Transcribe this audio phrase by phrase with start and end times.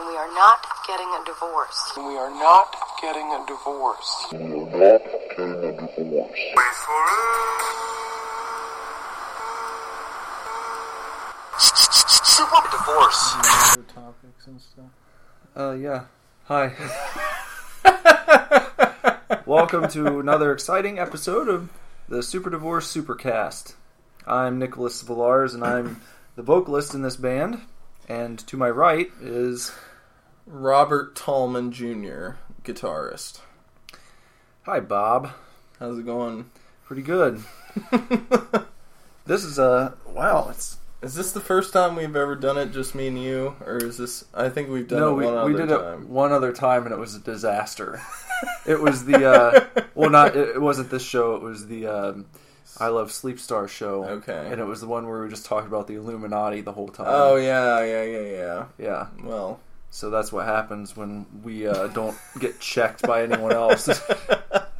[0.00, 1.92] We are not getting a divorce.
[1.94, 4.26] We are not getting a divorce.
[4.32, 5.02] we're not
[5.36, 6.26] getting
[11.58, 13.34] Super divorce.
[13.34, 14.90] other topics and stuff.
[15.54, 16.04] Uh, yeah.
[16.44, 16.72] Hi.
[19.44, 21.68] Welcome to another exciting episode of
[22.08, 23.74] the Super Divorce Supercast.
[24.26, 26.00] I'm Nicholas Villars, and I'm
[26.36, 27.60] the vocalist in this band.
[28.08, 29.72] And to my right is
[30.50, 32.32] Robert Tallman Jr.,
[32.64, 33.40] guitarist.
[34.62, 35.30] hi Bob.
[35.78, 36.50] How's it going?
[36.84, 37.42] Pretty good.
[39.30, 40.48] This is a wow.
[40.50, 43.76] It's Is this the first time we've ever done it, just me and you, or
[43.76, 44.24] is this?
[44.34, 46.02] I think we've done no, it we, one we other did time.
[46.02, 48.02] it one other time, and it was a disaster.
[48.66, 51.36] it was the uh, well, not it, it wasn't this show.
[51.36, 52.26] It was the um,
[52.78, 54.04] I Love Sleep Star show.
[54.04, 54.48] Okay.
[54.50, 57.06] and it was the one where we just talked about the Illuminati the whole time.
[57.08, 58.64] Oh yeah, yeah, yeah, yeah.
[58.78, 59.06] yeah.
[59.22, 63.88] Well, So that's what happens when we uh, don't get checked by anyone else.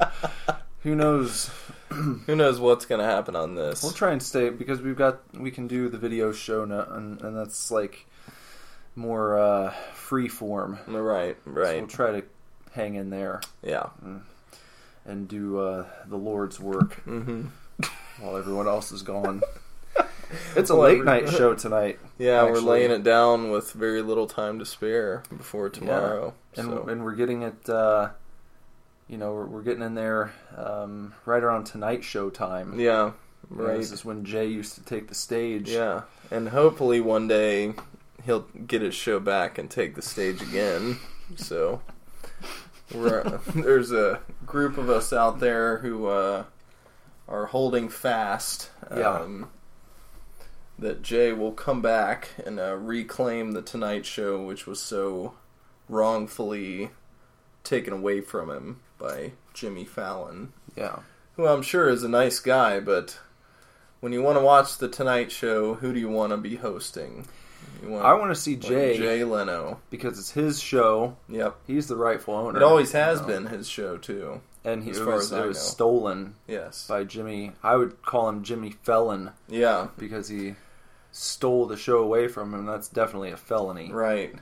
[0.83, 1.51] Who knows?
[1.89, 3.83] who knows what's gonna happen on this?
[3.83, 7.21] We'll try and stay because we've got we can do the video show now, and,
[7.21, 8.07] and that's like
[8.95, 10.79] more uh, free form.
[10.87, 11.77] right, So right.
[11.79, 12.23] we'll try to
[12.71, 13.89] hang in there yeah.
[15.05, 17.47] and do uh, the Lord's work hmm
[18.19, 19.41] while everyone else is gone.
[20.55, 24.59] It's a late night show tonight, Yeah, we're laying it down with very little time
[24.59, 26.33] to spare before tomorrow.
[26.55, 26.87] and so.
[26.87, 27.69] and we're getting it.
[27.69, 28.09] Uh,
[29.07, 32.79] you know, we're, we're getting in there um, right around tonight show time.
[32.79, 33.11] yeah,
[33.49, 33.77] right.
[33.77, 35.69] This is when Jay used to take the stage.
[35.69, 37.73] Yeah, and hopefully one day
[38.25, 40.97] he'll get his show back and take the stage again.
[41.37, 41.81] So
[42.93, 43.23] we're,
[43.55, 46.43] there's a group of us out there who uh,
[47.29, 48.69] are holding fast.
[48.93, 49.25] Yeah.
[50.81, 55.35] That Jay will come back and uh, reclaim the Tonight Show, which was so
[55.87, 56.89] wrongfully
[57.63, 60.99] taken away from him by Jimmy Fallon yeah.
[61.35, 63.19] who I'm sure is a nice guy, but
[63.99, 67.27] when you want to watch the Tonight Show, who do you want to be hosting?
[67.83, 69.79] You want, I want to see Jay, Jay Leno.
[69.91, 71.15] because it's his show.
[71.29, 72.57] Yep, He's the rightful owner.
[72.57, 73.33] it always has you know.
[73.33, 74.41] been his show too.
[74.65, 75.63] and he as it far was, as I it was know.
[75.63, 76.87] stolen Yes.
[76.87, 77.51] by Jimmy.
[77.61, 79.89] I would call him Jimmy Felon Yeah.
[79.99, 80.55] because he
[81.11, 82.65] stole the show away from him.
[82.65, 83.91] That's definitely a felony.
[83.91, 84.35] Right.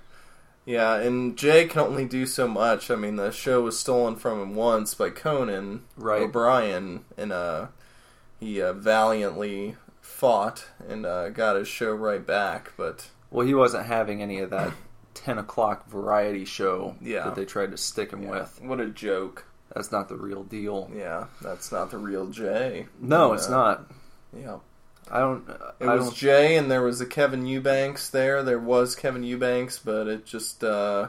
[0.66, 2.91] Yeah, and Jay can only do so much.
[2.91, 6.22] I mean, the show was stolen from him once by Conan Right.
[6.24, 7.68] O'Brien, and uh,
[8.40, 12.74] he uh, valiantly fought and uh, got his show right back.
[12.78, 14.74] But Well, he wasn't having any of that
[15.16, 17.24] ten o'clock variety show Yeah.
[17.25, 18.59] that they tried to stick him with.
[18.62, 19.46] what a joke!
[19.74, 20.91] That's not the real deal.
[20.96, 22.88] Yeah, that's not the real Jay.
[23.00, 23.36] No, Yeah.
[23.36, 23.91] it's not.
[24.38, 24.57] Yeah.
[25.12, 25.47] I don't.
[25.80, 26.16] It I was don't.
[26.16, 28.44] Jay, and there was a Kevin Eubanks there.
[28.44, 31.08] There was Kevin Eubanks, but it just uh,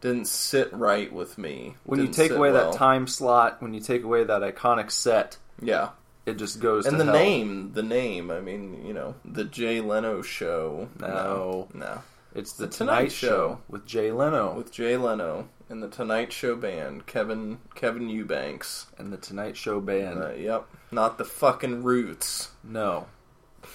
[0.00, 1.76] didn't sit right with me.
[1.84, 2.70] when you Didn't take away well.
[2.70, 5.90] that time slot, when you take away that iconic set, yeah,
[6.24, 6.86] it just goes.
[6.86, 7.14] and the hell.
[7.14, 8.30] name, the name.
[8.30, 10.88] I mean, you know, the Jay Leno show.
[10.98, 11.68] No.
[11.74, 12.02] no,
[12.34, 13.26] It's the, The Tonight, Tonight Show.
[13.28, 13.60] Show.
[13.68, 18.86] with Jay Leno with Jay Leno and the Tonight Show band, Kevin Kevin Eubanks.
[18.98, 20.22] and the Tonight Show band.
[20.22, 22.50] Uh, yep, not the fucking Roots.
[22.64, 23.06] No,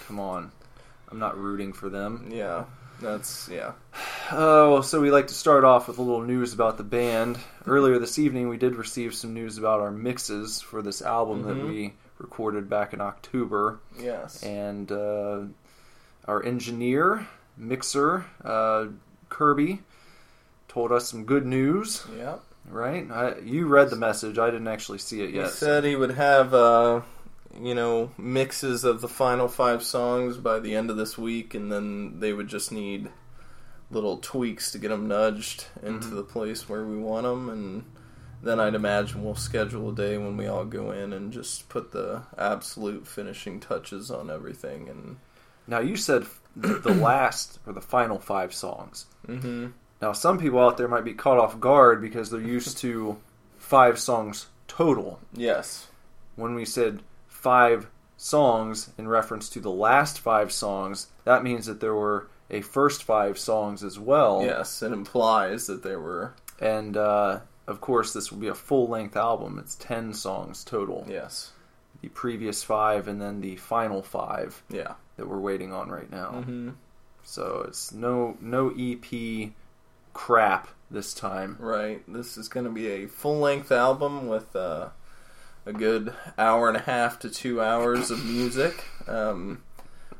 [0.07, 0.51] come on,
[1.09, 2.29] I'm not rooting for them.
[2.33, 2.65] Yeah,
[3.01, 3.73] that's yeah.
[4.33, 7.37] Oh, so we like to start off with a little news about the band.
[7.67, 11.57] Earlier this evening, we did receive some news about our mixes for this album that
[11.57, 11.67] Mhm.
[11.67, 14.41] we recorded back in October, Yes.
[14.41, 15.41] and uh,
[16.29, 17.27] our engineer,
[17.57, 18.85] mixer, uh,
[19.27, 19.81] Kirby,
[20.69, 22.05] told us some good news.
[22.17, 22.41] Yep.
[22.69, 23.11] Right?
[23.11, 24.37] I, you read the message.
[24.37, 25.47] I didn't actually see it yet.
[25.47, 27.01] He said he would have, uh,
[27.59, 31.71] you know, mixes of the final five songs by the end of this week, and
[31.71, 33.09] then they would just need
[33.89, 36.15] little tweaks to get them nudged into Mhm.
[36.15, 37.83] the place where we want them, and
[38.41, 41.91] then I'd imagine we'll schedule a day when we all go in and just put
[41.91, 44.87] the absolute finishing touches on everything.
[44.89, 45.17] And
[45.67, 46.25] Now you said
[46.55, 49.05] the, last or the final five songs.
[49.25, 49.67] hmm
[50.01, 53.17] Now some people out there might be caught off guard because they're used to
[53.59, 55.19] five songs total.
[55.33, 55.87] yes,
[56.37, 57.01] When we said
[57.41, 62.61] five songs in reference to the last five songs, that means that there were a
[62.61, 64.43] first five songs as well.
[64.43, 68.87] yes, it implies that there were And uh, of course, this will be a full
[68.87, 69.57] length album.
[69.59, 71.05] It's ten songs total.
[71.09, 71.51] yes,
[72.01, 74.93] The previous five and then the final five yeah.
[75.17, 76.43] that we're waiting on right now.
[76.43, 76.69] hmm
[77.23, 79.51] So it's no no EP
[80.13, 81.55] crap this time.
[81.59, 82.03] Right.
[82.07, 84.89] This is going to be a full length album with uh,
[85.65, 88.83] a good hour and a half to two hours of music.
[89.07, 89.63] Um,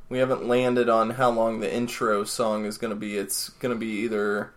[0.09, 3.17] we haven't landed on how long the intro song is going to be.
[3.17, 4.51] It's going to be either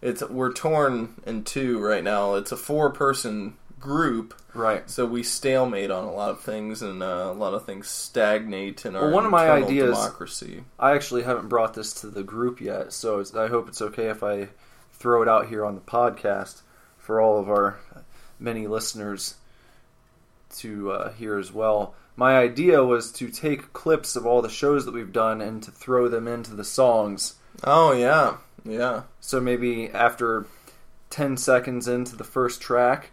[0.00, 2.34] it's we're torn in two right now.
[2.34, 4.88] It's a four person group, Right.
[4.90, 8.84] so we stalemate on a lot of things, and uh, a lot of things stagnate
[8.84, 10.64] in our Well, one of my ideas- democracy.
[10.78, 14.08] I actually haven't brought this to the group yet, so it's, I hope it's okay
[14.08, 14.48] if I
[14.92, 16.60] throw it out here on the podcast
[16.98, 17.78] for all of our
[18.38, 19.36] many listeners
[20.58, 21.94] to uh, hear as well.
[22.16, 25.70] My idea was to take clips of all the shows that we've done and to
[25.70, 27.34] throw them into the songs.
[27.64, 30.46] Oh yeah, yeah, So maybe after
[31.10, 33.10] 10 seconds into the first track,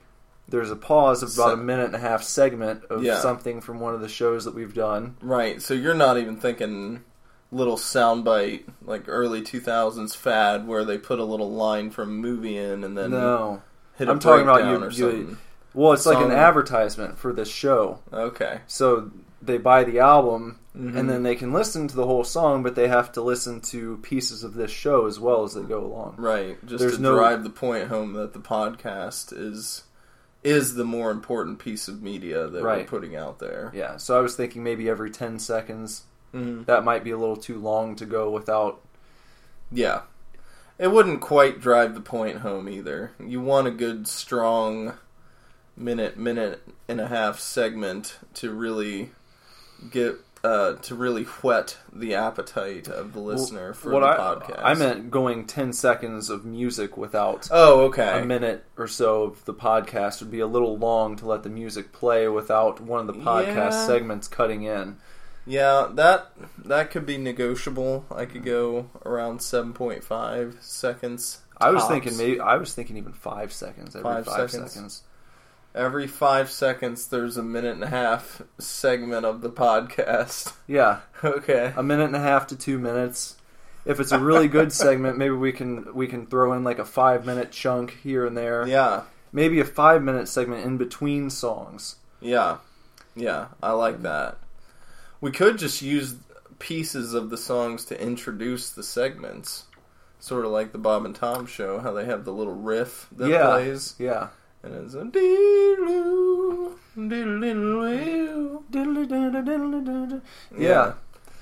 [0.50, 3.20] there's a pause of about a minute and a half segment of Yeah.
[3.20, 5.16] something from one of the shows that we've done.
[5.22, 5.62] right.
[5.62, 7.04] So you're not even thinking
[7.52, 12.58] little soundbite like early 2000s fad where they put a little line from a movie
[12.58, 13.62] in and then no.
[13.98, 15.38] hit a I'm talking about you- or you-.
[15.78, 18.00] Well, it's like an Song- advertisement for this show.
[18.12, 18.62] Okay.
[18.66, 22.76] So they buy the album and then they can listen to the whole song, but
[22.76, 26.16] they have to listen to pieces of this show as well as they go along.
[26.18, 29.84] Right, just There's to no- drive the point home that the podcast is
[30.44, 32.80] is the more important piece of media that Right.
[32.80, 33.72] we're putting out there.
[33.74, 36.04] Yeah, so I was thinking maybe every 10 seconds.
[36.34, 36.66] Mhm.
[36.68, 38.80] That might be a little too long to go without.
[39.72, 40.02] Yeah,
[40.78, 43.12] it wouldn't quite drive the point home either.
[43.20, 44.94] You want a good, strong
[45.78, 49.12] minute, minute and a half segment to really
[49.92, 54.62] get uh, to really whet the appetite of the listener for what the I, podcast.
[54.64, 58.22] I meant going 10 seconds of music without Oh, okay.
[58.22, 61.50] a minute or so of the podcast would be a little long to let the
[61.50, 63.88] music play without one of the podcast Yeah.
[63.88, 64.98] segments cutting in.
[65.46, 66.32] Yeah, that
[66.66, 68.06] that could be negotiable.
[68.14, 71.40] I could go around seven point five seconds.
[71.58, 74.74] I was thinking maybe I was thinking even five seconds every Five five, seconds.
[74.74, 75.04] seconds.
[75.78, 80.54] Every five seconds there's a minute and a half segment of the podcast.
[80.68, 81.74] Yeah, Okay.
[81.76, 83.36] a minute and a half to two minutes.
[83.86, 86.86] If it's a really good segment, maybe we can we can throw in like a
[86.86, 88.68] five minute chunk here and there.
[88.68, 89.04] Yeah.
[89.32, 91.96] Maybe a five minute segment in between songs.
[92.20, 92.58] Yeah.
[93.16, 93.48] Yeah.
[93.64, 94.38] I like that.
[95.22, 96.16] We could just use
[96.60, 99.64] pieces of the songs to introduce the segments.
[100.20, 103.30] Sort of like the Bob and Tom show, how they have the little riff that
[103.30, 103.96] yeah, plays.
[104.00, 104.30] yeah.
[104.68, 105.06] And it's a.
[110.58, 110.94] Yeah.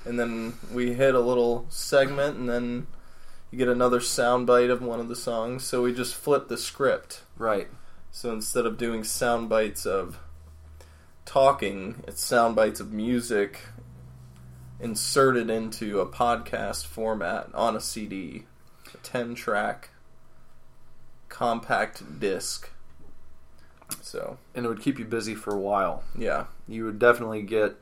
[0.04, 2.86] And then we hit a little segment, and then
[3.50, 5.64] you get another sound bite of one of the songs.
[5.64, 7.22] So we just flip the script.
[7.36, 7.68] Right.
[8.12, 10.20] So instead of doing sound bites of
[11.24, 13.60] talking, it's sound bites of music
[14.78, 18.44] inserted into a podcast format on a CD,
[18.94, 19.90] a 10 track
[21.28, 22.70] compact disc.
[24.02, 26.02] So, And it would keep you busy for a while.
[26.16, 26.46] yeah.
[26.68, 27.76] You would definitely get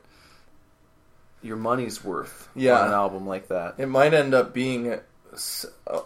[1.41, 2.79] your money's worth Yeah.
[2.79, 3.75] on an album like that.
[3.77, 4.99] It might end up being.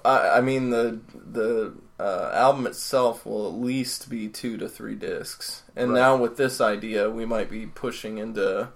[0.06, 5.62] I mean, the the uh, album itself will at least be two to three discs,
[5.76, 6.00] and Right.
[6.00, 8.70] now with this idea, we might be pushing into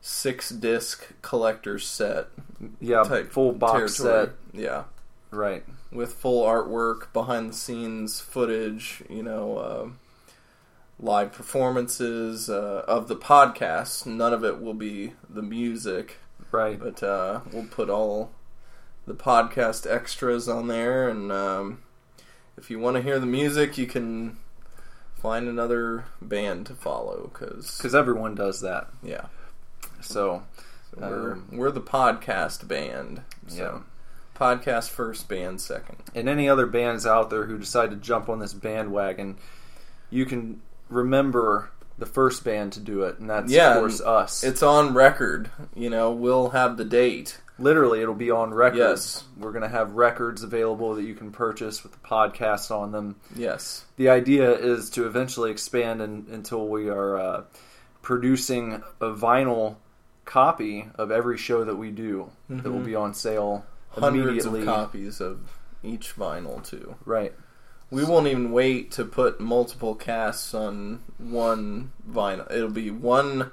[0.00, 2.28] six disc collector's set
[2.80, 4.26] Yeah, type full box territory.
[4.26, 4.34] set.
[4.62, 4.84] Yeah,
[5.30, 5.64] Right.
[5.92, 9.02] with full artwork, behind the scenes footage.
[9.10, 9.58] You know.
[9.58, 9.88] Uh,
[11.02, 14.04] Live performances uh, of the podcast.
[14.04, 16.18] None of it will be the music.
[16.52, 16.78] Right.
[16.78, 18.32] But uh, we'll put all
[19.06, 21.82] the podcast extras on there, and um,
[22.58, 24.36] if you want to hear the music, you can
[25.16, 27.30] find another band to follow.
[27.32, 28.88] Because Because everyone does that.
[29.02, 29.26] yeah,
[30.02, 30.42] So,
[30.90, 33.22] so we're Um, we're the podcast band.
[33.46, 34.38] So yeah.
[34.38, 36.02] podcast first, band second.
[36.14, 39.38] And any other bands out there who decide to jump on this bandwagon,
[40.10, 40.60] you can
[40.90, 44.42] remember the first band to do it, and that's, Yeah, of course, us.
[44.44, 45.50] It's on record.
[45.74, 47.40] You know, we'll have the date.
[47.58, 48.78] Literally, it'll be on record.
[48.78, 49.24] Yes.
[49.38, 53.16] We're going to have records available that you can purchase with the podcast on them.
[53.36, 53.84] Yes.
[53.96, 57.42] The idea is to eventually expand in, until we are uh,
[58.02, 59.76] producing a vinyl
[60.24, 62.84] copy of every show that we do that will Mhm.
[62.84, 64.64] be on sale Hundreds of immediately.
[64.64, 65.40] copies of
[65.82, 66.94] each vinyl too.
[67.04, 67.34] Right.
[67.90, 72.50] We won't even wait to put multiple casts on one vinyl.
[72.50, 73.50] It'll be one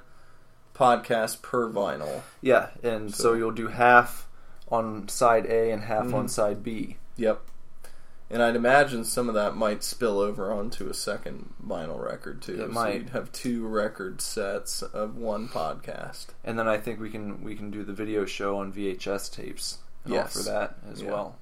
[0.74, 2.22] podcast per vinyl.
[2.40, 4.28] Yeah, and so, So- you'll do half
[4.70, 6.30] on side A and half on Mhm.
[6.30, 6.98] side B.
[7.16, 7.40] Yep.
[8.30, 12.60] And I'd imagine some of that might spill over onto a second vinyl record too.
[12.62, 12.94] It so might.
[12.94, 16.26] you'd have two record sets of one podcast.
[16.44, 19.78] And then I think we can we can do the video show on VHS tapes
[20.04, 20.36] and Yes.
[20.36, 21.10] offer that as Yeah.
[21.10, 21.36] well.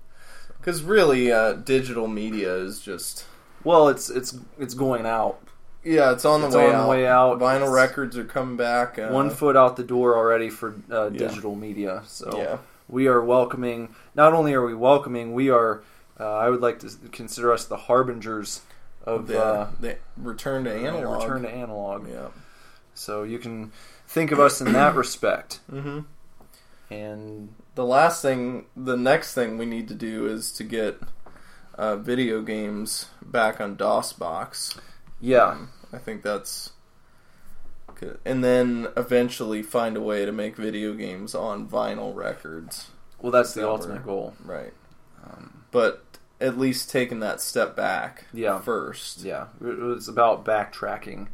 [0.67, 3.25] Because really, uh, digital media is just
[3.63, 5.39] Well, it's it's it's going out.
[5.85, 6.89] yeah, it's on the, It's way, on the out.
[6.89, 7.39] way out.
[7.39, 8.99] Vinyl It's- records are coming back.
[8.99, 11.19] Uh, One foot out the door already for uh, Yeah.
[11.29, 12.03] digital media.
[12.09, 12.59] So Yeah.
[12.89, 13.95] we are welcoming.
[14.17, 15.83] Not only are we welcoming, we are
[16.19, 18.63] Uh, I would like to consider us the harbingers
[19.05, 21.21] of The, uh, the return to analog.
[21.23, 22.09] return to analog.
[22.09, 22.29] Yeah.
[22.95, 23.71] So you can
[24.09, 25.61] think of us in that respect.
[25.71, 25.99] Mm-hmm.
[26.91, 30.99] And The last thing, the next thing we need to do is to get
[31.77, 34.79] uh, video games back on DOSBox.
[35.21, 35.59] yeah,
[35.93, 36.73] I think that's
[37.95, 38.19] good.
[38.25, 42.91] And then eventually find a way to make video games on vinyl records.
[43.21, 44.35] well, that's the ultimate goal.
[44.45, 44.73] Right.
[45.25, 46.03] Um, But
[46.41, 48.59] at least taking that step back Yeah.
[48.61, 49.21] first.
[49.23, 51.29] yeah, it was about backtracking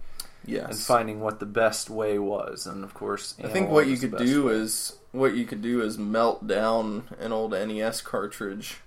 [0.45, 0.71] Yes.
[0.71, 4.17] and finding what the best way was, and of course, I think what you could
[4.17, 4.55] do way.
[4.55, 8.79] is what you could do is melt down an old NES cartridge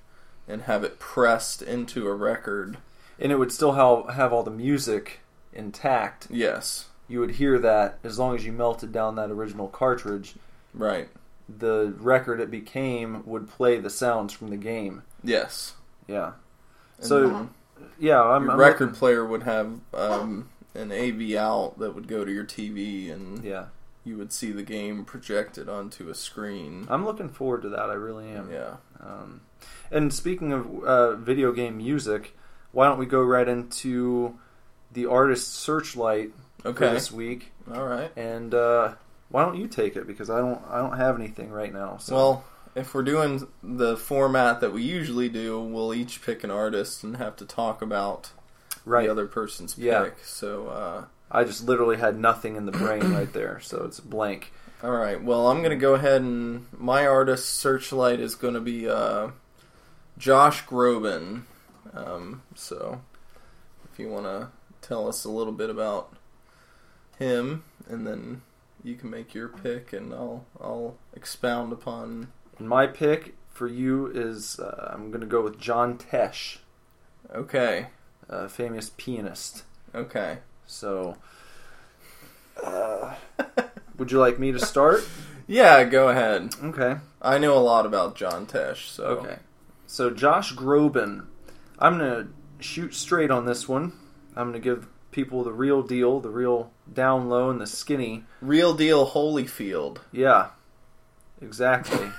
[0.48, 2.78] and have it pressed into a record.
[3.20, 5.20] and it would still have have all the music
[5.54, 6.28] intact.
[6.30, 6.86] Yes.
[7.08, 10.36] You would hear that as long as you melted down that original cartridge.
[10.74, 11.08] Right.
[11.48, 15.04] The record it became would play the sounds from the game.
[15.24, 15.76] Yes.
[16.08, 16.32] Yeah.
[16.98, 17.50] And So
[18.00, 22.08] yeah, I'm, your I'm record looking- player would have um, an AV out that would
[22.08, 23.66] go to your TV, and yeah,
[24.06, 26.86] you would see the game projected onto a screen.
[26.90, 27.90] I'm looking forward to that.
[27.90, 28.52] I really am.
[28.52, 28.76] Yeah.
[29.02, 29.42] Um,
[29.92, 32.36] and speaking of uh, video game music,
[32.72, 34.38] why don't we go right into
[34.92, 36.32] the artist searchlight
[36.62, 36.92] for Okay.
[36.94, 37.52] this week?
[37.74, 38.12] All right.
[38.16, 38.94] And uh,
[39.30, 40.06] why don't you take it?
[40.08, 41.98] Because I don't, I don't have anything right now.
[41.98, 42.16] So.
[42.16, 42.44] Well,
[42.76, 47.18] if we're doing the format that we usually do, we'll each pick an artist and
[47.18, 48.32] have to talk about
[48.86, 49.06] right.
[49.06, 50.04] the other person's Yeah.
[50.04, 50.16] pick.
[50.26, 54.52] So, uh, I just literally had nothing in the brain right there, so it's blank.
[54.84, 55.22] all right.
[55.22, 59.30] Well, I'm going to go ahead and my artist searchlight is going to be uh,
[60.18, 61.42] Josh Groban.
[61.94, 63.02] Um, so,
[63.92, 64.50] if you want to
[64.82, 66.14] tell us a little bit about
[67.18, 68.42] him, and then
[68.84, 72.28] you can make your pick, and I'll I'll expound upon.
[72.60, 76.58] And my pick for you is uh, I'm going to go with John Tesh,
[77.34, 77.88] Okay.
[78.30, 79.64] a famous pianist.
[79.94, 80.40] Okay.
[80.68, 81.18] So,
[82.64, 83.16] uh,
[83.98, 85.04] would you like me to start?
[85.48, 86.56] Yeah, go ahead.
[86.64, 86.98] Okay.
[87.22, 89.38] I know a lot about John Tesh, so Okay.
[89.88, 91.26] So Josh Groban,
[91.78, 92.28] I'm gonna
[92.60, 93.94] shoot straight on this one.
[94.36, 98.26] I'm gonna give people the real deal, the real down low and the skinny.
[98.42, 100.00] real deal Holyfield.
[100.12, 100.48] Yeah,
[101.42, 102.12] exactly.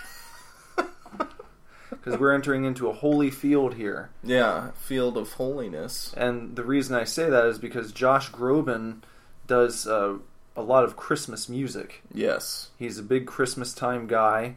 [2.06, 6.14] Because we're entering into a holy field here, Yeah, field of holiness.
[6.16, 9.02] and the reason I say that is because Josh Groban
[9.48, 10.18] does uh,
[10.56, 12.02] a lot of Christmas music.
[12.14, 12.70] Yes.
[12.78, 14.54] He's a big Christmas time guy,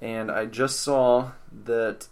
[0.00, 1.32] and I just saw
[1.66, 2.08] that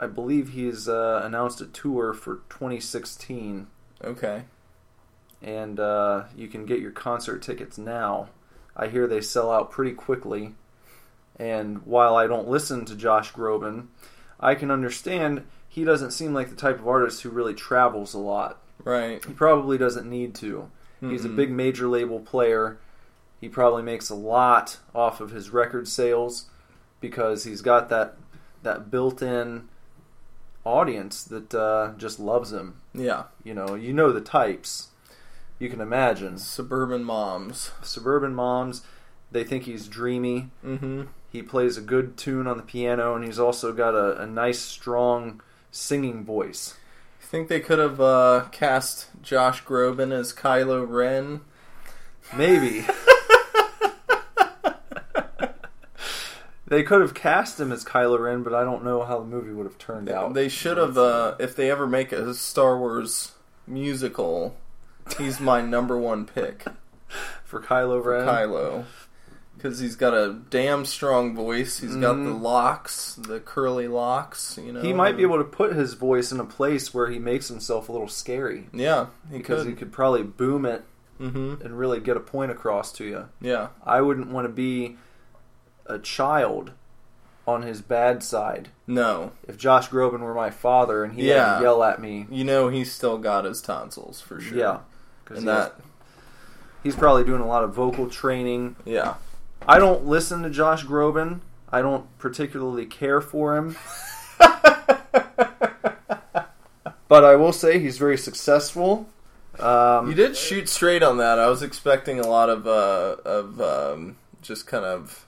[0.00, 3.68] I believe he's uh, announced a tour for 2016,
[4.02, 4.42] Okay.
[5.40, 8.30] and uh, you can get your concert tickets now.
[8.76, 10.56] I hear they sell out pretty quickly,
[11.38, 13.86] and while I don't listen to Josh Groban,
[14.40, 18.18] I can understand he doesn't seem like the type of artist who really travels a
[18.18, 18.60] lot.
[18.84, 19.24] Right.
[19.24, 20.70] He probably doesn't need to.
[21.00, 22.78] He's a big major label player.
[23.40, 26.46] He probably makes a lot off of his record sales
[27.00, 28.16] because he's got that
[28.62, 29.68] that built-in
[30.64, 32.80] audience that uh, just loves him.
[32.94, 33.24] Yeah.
[33.44, 34.88] You know, you know the types.
[35.58, 37.70] You can imagine Suburban moms.
[37.82, 38.82] suburban moms.
[39.30, 40.50] They think he's dreamy.
[40.64, 41.02] Mm-hmm.
[41.36, 44.58] He plays a good tune on the piano, and he's also got a, a nice,
[44.58, 46.74] strong singing voice.
[47.20, 51.42] I think they could have uh, cast Josh Groban as Kylo Ren?
[52.34, 52.86] Maybe.
[56.66, 59.52] they could have cast him as Kylo Ren, but I don't know how the movie
[59.52, 60.32] would have turned out.
[60.32, 60.96] They should have.
[60.96, 63.32] Uh, if they ever make a Star Wars
[63.66, 64.56] musical,
[65.18, 66.64] he's my number one pick.
[67.44, 68.26] for Kylo for Ren.
[68.26, 68.84] Kylo.
[69.66, 71.78] Because he's got a damn strong voice.
[71.80, 72.40] He's got the Mhm.
[72.40, 74.58] locks, the curly locks.
[74.62, 77.18] You know, He might be able to put his voice in a place where he
[77.18, 79.70] makes himself a little scary Yeah, he because could.
[79.70, 80.84] he could probably boom it
[81.20, 81.64] mm-hmm.
[81.64, 83.24] and really get a point across to you.
[83.40, 84.98] Yeah, I wouldn't want to be
[85.86, 86.70] a child
[87.46, 88.68] on his bad side.
[88.86, 91.56] no, If Josh Groban were my father and he had Yeah.
[91.56, 94.58] to yell at me, you know he's still got his tonsils for sure.
[94.58, 94.78] yeah,
[95.24, 95.74] because and that,
[96.84, 98.76] he's probably doing a lot of vocal training.
[98.84, 99.14] yeah,
[99.66, 101.40] I don't listen to Josh Groban.
[101.70, 103.76] I don't particularly care for him.
[107.08, 109.08] but I will say he's very successful.
[109.58, 111.38] Um, you did shoot straight on that.
[111.38, 115.26] I was expecting a lot of uh, of um, just kind of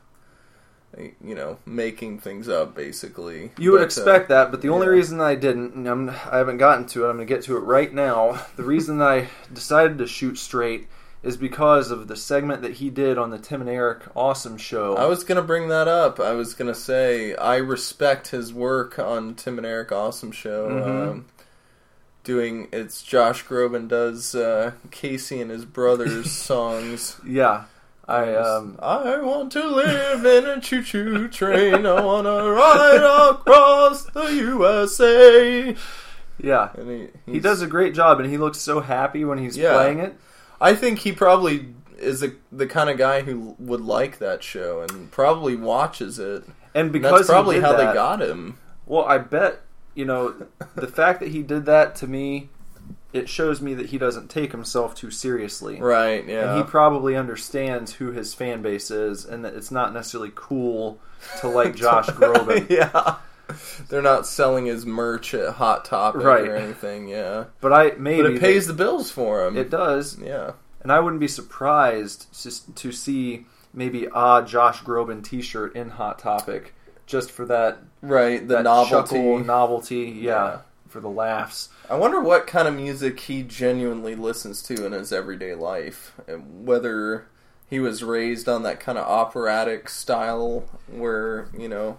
[0.97, 3.53] you know making things up, basically.
[3.59, 4.93] You would But, uh, expect that, but the only yeah.
[4.93, 7.57] reason I didn't, and I'm, I haven't gotten to it, I'm going to get to
[7.57, 8.41] it right now.
[8.57, 10.89] The reason I decided to shoot straight
[11.23, 14.97] is because of the segment that he did on the Tim and Eric Awesome Show.
[14.97, 16.21] I was gonna bring that up.
[16.21, 20.69] I was gonna say I respect his work on Tim and Eric Awesome Show.
[20.71, 21.11] Mhm.
[21.11, 21.25] Um,
[22.25, 27.17] doing it's Josh Groban does uh, Casey and his brothers songs.
[27.27, 27.65] yeah,
[28.07, 31.85] I um, I want to live in a choo-choo train.
[31.87, 35.75] I want to ride across the USA.
[36.41, 36.69] yeah.
[36.77, 39.73] And he, He does a great job, and he looks so happy when he's Yeah.
[39.75, 40.15] playing it.
[40.61, 44.83] I think he probably is a, the kind of guy who would like that show
[44.83, 46.45] and probably watches it.
[46.45, 48.59] And And because that's probably how that, they got him.
[48.87, 49.63] Well, I bet
[49.95, 52.51] you know the fact that he did that to me.
[53.11, 55.81] It shows me that he doesn't take himself too seriously.
[55.81, 56.27] Right?
[56.29, 56.51] Yeah.
[56.51, 61.01] And he probably understands who his fan base is, and that it's not necessarily cool
[61.41, 62.69] to like Josh Groban.
[62.69, 63.17] yeah.
[63.89, 66.47] They're not selling his merch at Hot Topic Right.
[66.49, 67.45] or anything, yeah.
[67.61, 69.57] But I maybe But it pays that- the bills for him.
[69.57, 70.53] it does, yeah.
[70.83, 76.19] and I wouldn't be surprised just to see maybe a Josh Groban T-shirt in Hot
[76.19, 76.75] Topic
[77.07, 79.19] just for that Right, the that novelty.
[79.39, 80.59] novelty, yeah, Yeah.
[80.89, 81.69] for the laughs.
[81.91, 86.67] I wonder what kind of music he genuinely listens to in his everyday life, and
[86.67, 87.27] whether
[87.67, 91.99] he was raised on that kind of operatic style where you know,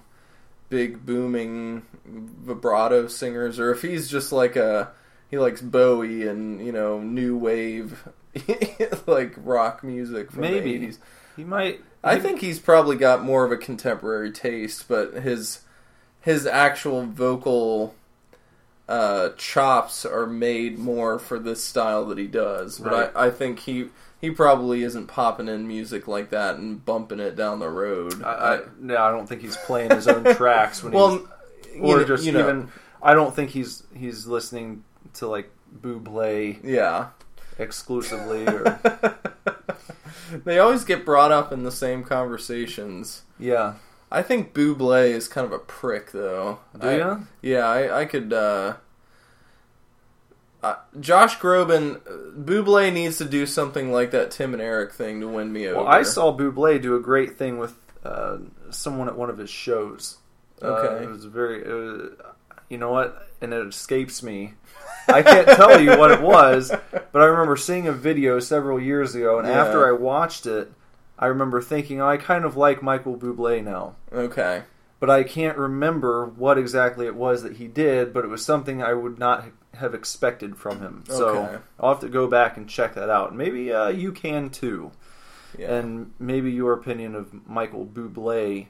[0.69, 4.91] big booming vibrato singers, or if he's just like a
[5.29, 8.07] he likes Bowie and you know new wave
[9.07, 10.77] like rock music from Maybe.
[10.77, 10.97] the 80s.
[11.35, 11.81] He might.
[12.03, 15.61] I he- think he's probably got more of a contemporary taste, but his
[16.21, 17.95] his actual vocal
[18.87, 22.79] uh, chops are made more for this style that he does.
[22.79, 23.11] But Right.
[23.15, 23.85] I, I think he
[24.21, 28.21] he probably isn't popping in music like that and bumping it down the road.
[28.23, 31.17] I, I, no, I don't think he's playing his own tracks when well,
[31.63, 32.69] he's you or know- just you know, even.
[33.01, 34.83] I don't think he's he's listening
[35.15, 35.49] to like
[35.81, 37.07] Bublé yeah.
[37.57, 38.79] exclusively or
[40.45, 43.23] they always get brought up in the same conversations.
[43.39, 43.75] yeah.
[44.11, 46.61] I think Bublé is kind of a prick, though.
[46.79, 47.19] Do I- ya?
[47.43, 48.33] Yeah, I, I could.
[48.33, 48.73] Uh,
[50.63, 55.21] uh, Josh Groban, uh, Bublé needs to do something like that Tim and Eric thing
[55.21, 55.77] to win me over.
[55.83, 58.37] Well, I saw Bublé do a great thing with uh,
[58.69, 60.17] someone at one of his shows.
[60.61, 60.95] Okay.
[60.95, 61.63] uh, it was very.
[61.63, 62.11] It was,
[62.69, 63.27] you know what?
[63.41, 64.53] And it escapes me.
[65.07, 69.15] I can't tell you what it was, but I remember seeing a video several years
[69.15, 69.63] ago, and Yeah.
[69.65, 70.71] after I watched it,
[71.17, 73.95] I remember thinking, oh, I kind of like Michael Bublé now.
[74.13, 74.63] Okay.
[74.99, 78.83] but I can't remember what exactly it was that he did, but it was something
[78.83, 81.03] I would not have expected from him.
[81.07, 81.57] So Okay.
[81.79, 83.35] I'll have to go back and check that out.
[83.35, 84.91] Maybe uh, you can too,
[85.57, 85.75] Yeah.
[85.75, 88.67] and maybe your opinion of Michael Bublé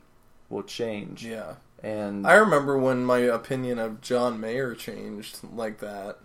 [0.49, 1.25] will change.
[1.25, 1.53] yeah.
[1.81, 6.17] And I remember when my opinion of John Mayer changed like that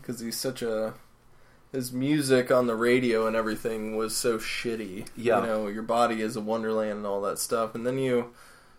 [0.00, 0.94] because he's such a.
[1.72, 5.06] His music on the radio and everything was so shitty.
[5.16, 5.40] Yeah.
[5.40, 7.74] You know, your body is a wonderland and all that stuff.
[7.74, 8.34] And then you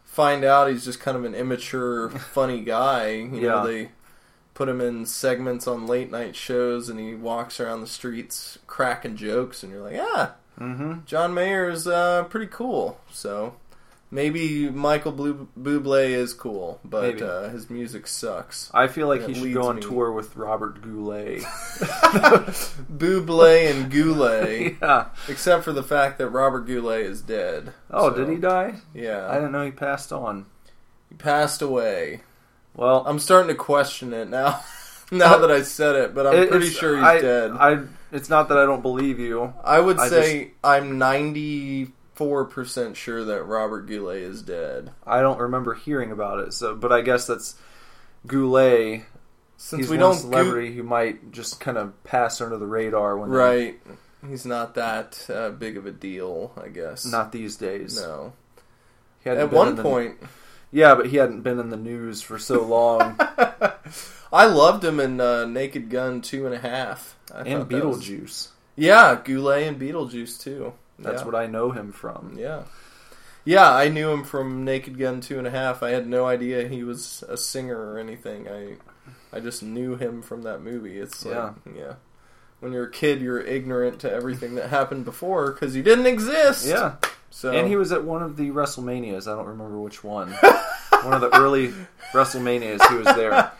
[0.06, 3.14] find out he's just kind of an immature, funny guy.
[3.16, 3.50] You Yeah.
[3.50, 3.90] know, they
[4.54, 9.16] put him in segments on late night shows and he walks around the streets cracking
[9.16, 13.00] jokes and you're like, yeah, hmm John Mayer's uh, pretty cool.
[13.12, 13.56] So
[14.12, 18.70] maybe Michael Bublé is cool, but uh, his music sucks.
[18.74, 21.42] I feel like he should go on me- tour with Robert Goulet.
[22.92, 25.08] Bublé and Goulet, yeah.
[25.28, 27.74] except for the fact that Robert Goulet is dead.
[27.90, 28.76] Oh, So, did he die?
[28.94, 30.46] Yeah, I didn't know he passed on.
[31.10, 32.22] he passed away.
[32.76, 34.64] Well, I'm starting to question it now.
[35.12, 37.52] now that I said it, but I'm it- pretty sure he's I, dead.
[37.52, 37.80] I.
[38.12, 39.54] It's not that I don't believe you.
[39.64, 44.92] I would I say I'm 94% sure that Robert Goulet is dead.
[45.06, 46.54] I don't remember hearing about it.
[46.54, 47.56] So, but I guess that's
[48.28, 49.02] Goulet.
[49.58, 53.30] Since He's we don't celebrity who might just kind of pass under the radar when
[53.30, 53.80] Go- right,
[54.28, 57.06] he's not that uh, big of a deal, I guess.
[57.06, 58.00] not these days.
[58.02, 58.34] no.
[59.24, 60.18] He At one the- point,
[60.74, 63.16] yeah, but he hadn't been in the news for so long.
[64.34, 67.16] I loved him in uh, Naked Gun two and a half.
[67.34, 68.48] I and that was- Beetlejuice.
[68.76, 70.74] Yeah, Goulet and Beetlejuice too.
[70.98, 71.26] That's yeah.
[71.26, 72.36] what I know him from.
[72.38, 72.64] Yeah.
[73.46, 75.84] Yeah, I knew him from Naked Gun two and a half.
[75.84, 78.48] I had no idea he was a singer or anything.
[78.50, 78.78] I
[79.32, 80.98] I just knew him from that movie.
[80.98, 81.54] It's like, Yeah.
[81.76, 81.94] yeah.
[82.62, 86.66] When you're a kid, you're ignorant to everything that happened before because you didn't exist.
[86.66, 86.96] Yeah,
[87.36, 89.28] So and he was at one of the WrestleManias.
[89.28, 90.32] I don't remember which one.
[91.02, 91.74] one of the early
[92.14, 92.88] WrestleManias.
[92.90, 93.52] He was there.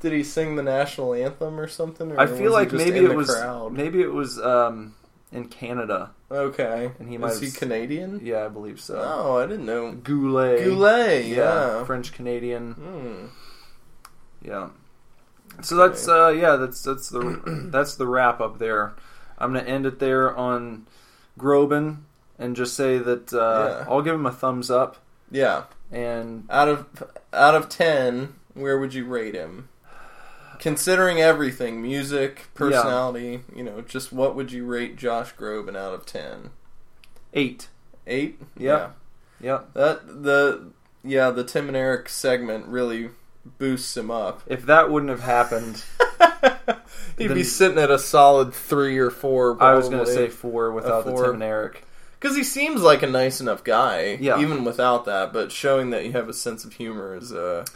[0.00, 2.10] Did he sing the national anthem or something?
[2.10, 3.72] Or I feel like maybe it was crowd?
[3.72, 4.96] maybe it was um,
[5.30, 6.10] in Canada.
[6.28, 6.90] okay.
[6.98, 8.20] and he Is might he have- Canadian?
[8.22, 9.00] Yeah, I believe so.
[9.00, 9.92] Oh, I didn't know.
[9.92, 10.64] Goulet.
[10.64, 11.36] Goulet, Yeah,
[11.78, 11.84] yeah.
[11.84, 12.72] French Canadian.
[12.72, 13.26] Hmm.
[14.42, 14.70] Yeah.
[15.62, 18.94] So that's uh, yeah, that's that's the that's the wrap up there.
[19.38, 20.86] I'm going to end it there on
[21.38, 21.98] Groban
[22.38, 23.92] and just say that uh, Yeah.
[23.92, 24.96] I'll give him a thumbs up.
[25.30, 25.64] Yeah.
[25.92, 26.86] And Out of
[27.32, 29.68] out of ten, where would you rate him?
[30.58, 36.06] Considering everything, music, personality, you know, just what would you rate Josh Groban out of
[36.06, 36.50] ten?
[37.34, 37.68] eight.
[38.06, 38.40] Eight?
[38.56, 38.90] Yeah.
[39.40, 39.62] Yeah.
[39.74, 40.70] That the
[41.02, 43.10] yeah, the Tim and Eric segment really
[43.58, 44.42] boosts him up.
[44.46, 45.84] If that wouldn't have happened,
[47.18, 49.62] He'd be sitting at a solid three or four.
[49.62, 51.14] I was going to say four without the.
[51.14, 51.83] Tim and Eric.
[52.24, 54.40] Because he seems like a nice enough guy, Yeah.
[54.40, 55.34] even without that.
[55.34, 57.66] But showing that you have a sense of humor is a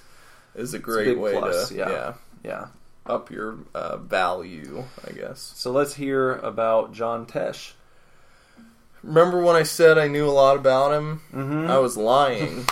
[0.54, 2.14] is a great big way plus, to yeah.
[2.42, 2.68] Yeah.
[3.04, 5.52] up your uh, value, I guess.
[5.54, 7.72] So let's hear about John Tesh.
[9.02, 11.20] Remember when I said I knew a lot about him?
[11.30, 11.70] Mm-hmm.
[11.70, 12.64] I was lying.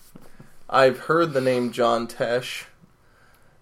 [0.70, 2.64] I've heard the name John Tesh.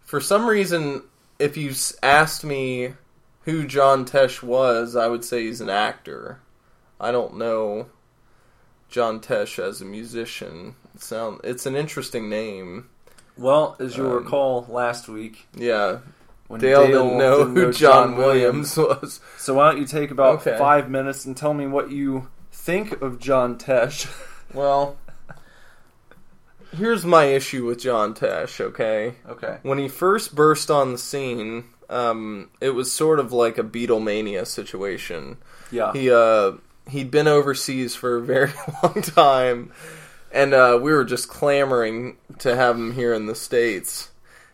[0.05, 1.03] For some reason,
[1.41, 2.93] if you asked me
[3.43, 6.39] who John Tesh was, I would say he's an actor.
[7.01, 7.87] I don't know
[8.89, 10.75] John Tesh as a musician.
[10.95, 12.89] It sound it's an interesting name.
[13.39, 15.99] Well, as you'll Um, recall last week, Yeah,
[16.49, 19.21] when Dale, didn't know who John, Williams was.
[19.39, 20.59] So why don't you take about Okay.
[20.59, 24.07] five minutes and tell me what you think of John Tesh?
[24.53, 24.97] Well,
[26.77, 28.61] here's my issue with John Tesh.
[28.61, 29.59] Okay, okay.
[29.63, 34.47] when he first burst on the scene, um, it was sort of like a Beatlemania
[34.47, 35.37] situation.
[35.71, 35.93] Yeah.
[35.93, 36.53] He uh,
[36.91, 39.73] he'd been overseas for a very long time,
[40.33, 44.11] and uh, we were just clamoring to have him here in the states.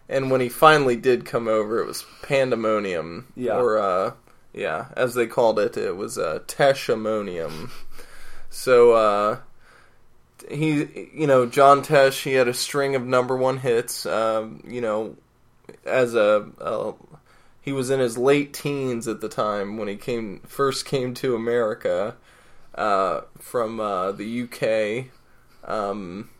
[0.09, 3.33] And when he finally did come over, it was pandemonium.
[3.35, 3.57] Yeah.
[3.57, 4.13] Or uh,
[4.53, 7.71] yeah, as they called it, it was uh, Teshamonium.
[8.49, 9.39] So uh,
[10.51, 14.07] he, you know, John Tesh, he had a string of number one hits.
[14.07, 15.17] Um, you know,
[15.85, 16.95] as a, a
[17.61, 21.35] he was in his late teens at the time when he came first came to
[21.35, 22.15] America
[22.77, 25.07] uh, from uh, the UK.
[25.69, 26.31] Um,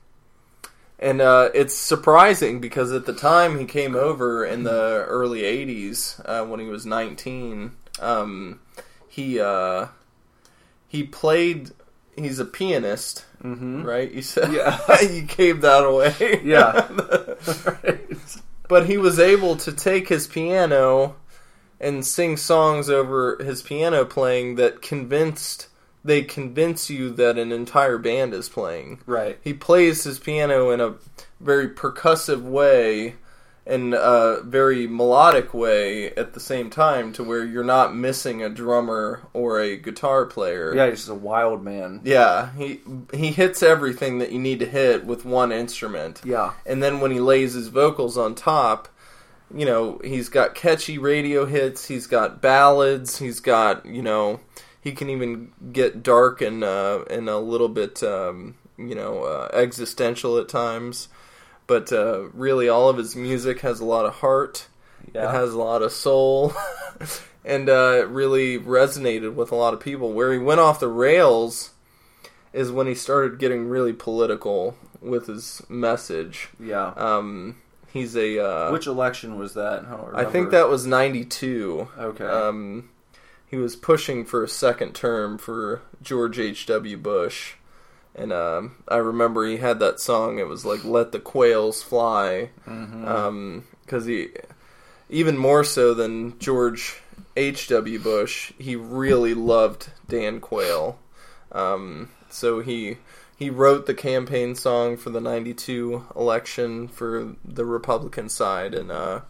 [0.99, 6.21] and uh, it's surprising because at the time he came over in the early '80s
[6.25, 7.73] uh, when he was 19.
[8.01, 8.61] Um,
[9.09, 9.87] he uh,
[10.89, 11.71] he played.
[12.17, 13.83] He's a pianist, Mm-hmm.
[13.83, 14.11] right?
[14.11, 14.81] You said, Yeah.
[15.03, 16.41] you gave that away.
[16.43, 16.89] Yeah.
[18.69, 21.17] but he was able to take his piano
[21.79, 25.69] and sing songs over his piano playing that convinced
[26.07, 29.01] they convince you that an entire band is playing.
[29.07, 29.39] right.
[29.43, 30.95] He plays his piano in a
[31.41, 33.17] very percussive way
[33.69, 38.49] and a very melodic way at the same time to where you're not missing a
[38.49, 40.73] drummer or a guitar player.
[40.73, 42.01] Yeah, he's just a wild man.
[42.05, 42.81] Yeah, he
[43.13, 46.53] he hits everything that you need to hit with one instrument Yeah.
[46.65, 48.87] and then when he lays his vocals on top,
[49.53, 54.39] you know, he's got catchy radio hits, he's got ballads, he's got, you know,
[54.87, 59.49] he can even get dark and uh, and a little bit, um, you know, uh,
[59.53, 61.09] existential at times.
[61.67, 64.69] But uh, really, all of his music has a lot of heart.
[65.13, 65.29] Yeah.
[65.29, 66.53] It has a lot of soul,
[67.45, 70.13] and uh, it really resonated with a lot of people.
[70.13, 71.73] Where he went off the rails
[72.53, 76.51] is when he started getting really political with his message.
[76.61, 76.93] yeah.
[76.97, 77.57] Um,
[77.93, 78.39] he's a.
[78.39, 79.85] Uh, Which election was that?
[80.15, 81.89] I, I think that was '92.
[81.99, 82.25] Okay.
[82.25, 82.91] Um,
[83.47, 86.67] he was pushing for a second term for George H.
[86.67, 86.97] W.
[86.97, 87.55] Bush,
[88.15, 90.39] and um, I remember he had that song.
[90.39, 92.51] It was like "Let the Quails Fly,"
[93.85, 94.29] because he,
[95.09, 97.01] even more so than George
[97.37, 97.69] H.
[97.69, 97.99] W.
[97.99, 100.99] Bush, he really loved Dan Quayle.
[101.53, 102.97] Um, so he
[103.37, 109.21] he wrote the campaign song for the '92 election for the Republican side, and uh,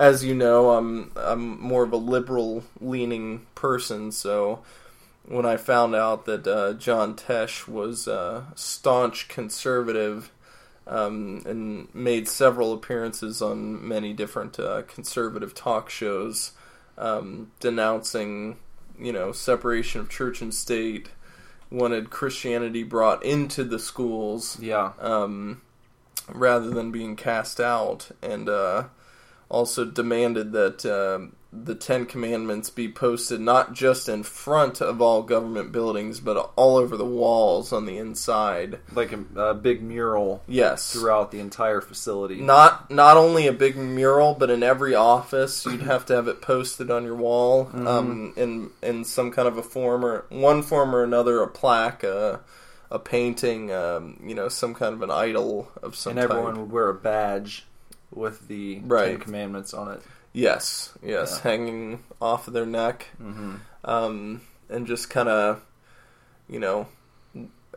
[0.00, 4.62] as you know, I'm I'm more of a liberal leaning person, so
[5.26, 10.32] when I found out that uh, John Tesh was a staunch conservative
[10.86, 16.52] um, and made several appearances on many different uh, conservative talk shows,
[16.96, 18.56] um, denouncing,
[18.98, 21.10] you know, separation of church and state,
[21.70, 24.92] wanted Christianity brought into the schools yeah.
[24.98, 25.60] um,
[26.26, 28.84] rather than being cast out, and uh,
[29.50, 35.22] also demanded that um the Ten Commandments be posted not just in front of all
[35.24, 38.78] government buildings, but all over the walls on the inside.
[38.94, 42.36] Like a, a big mural Yes, throughout the entire facility.
[42.36, 46.40] not not only a big mural, but in every office you'd have to have it
[46.40, 50.94] posted on your wall um, in in some kind of a form or one form
[50.94, 52.38] or another, a plaque, a,
[52.92, 56.30] a painting, um, you know, some kind of an idol of some and type.
[56.30, 57.66] everyone would wear a badge
[58.12, 59.12] with the Right.
[59.12, 60.02] Ten Commandments on it.
[60.32, 61.50] Yes, yes, Yeah.
[61.50, 63.56] hanging off of their neck, Mm-hmm.
[63.84, 65.62] um, and just kind of,
[66.48, 66.86] you know,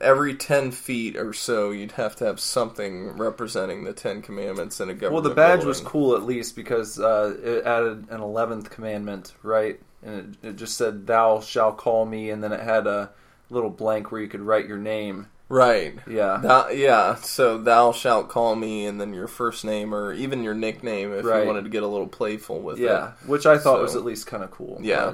[0.01, 4.89] every ten feet or so, you'd have to have something representing the Ten Commandments in
[4.89, 5.13] a government.
[5.13, 9.79] Well, the badge was cool at least because uh, it added an eleventh commandment, right?
[10.03, 13.11] And it, it just said, "Thou shalt call me," and then it had a
[13.49, 15.27] little blank where you could write your name.
[15.53, 15.95] Right?
[16.07, 20.43] Yeah, Thou, yeah, so thou shalt call me, and then your first name or even
[20.43, 21.41] your nickname if Right.
[21.41, 22.83] you wanted to get a little playful with it.
[22.83, 24.79] yeah, which I thought was at least kind of cool.
[24.81, 25.13] Yeah.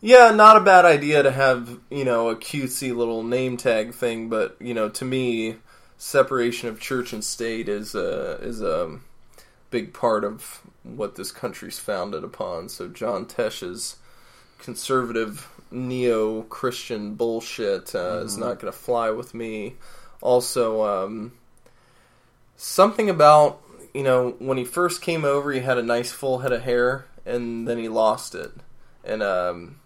[0.00, 4.28] Yeah, not a bad idea to have, you know, a cutesy little name tag thing,
[4.28, 5.56] but, you know, to me,
[5.96, 8.98] separation of church and state is a, is a
[9.70, 12.68] big part of what this country's founded upon.
[12.68, 13.96] So John Tesh's
[14.58, 19.74] conservative neo Christian bullshit uh, is not going to fly with me.
[20.20, 21.32] Also, um,
[22.56, 23.60] something about,
[23.92, 27.06] you know, when he first came over, he had a nice full head of hair,
[27.26, 28.52] and then he lost it.
[29.04, 29.76] And, um,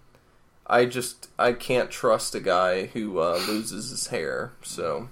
[0.68, 4.53] I just I can't trust a guy who uh, loses his hair.
[4.62, 5.09] So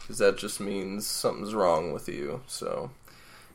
[0.00, 2.40] because that just means something's wrong with you.
[2.46, 2.90] So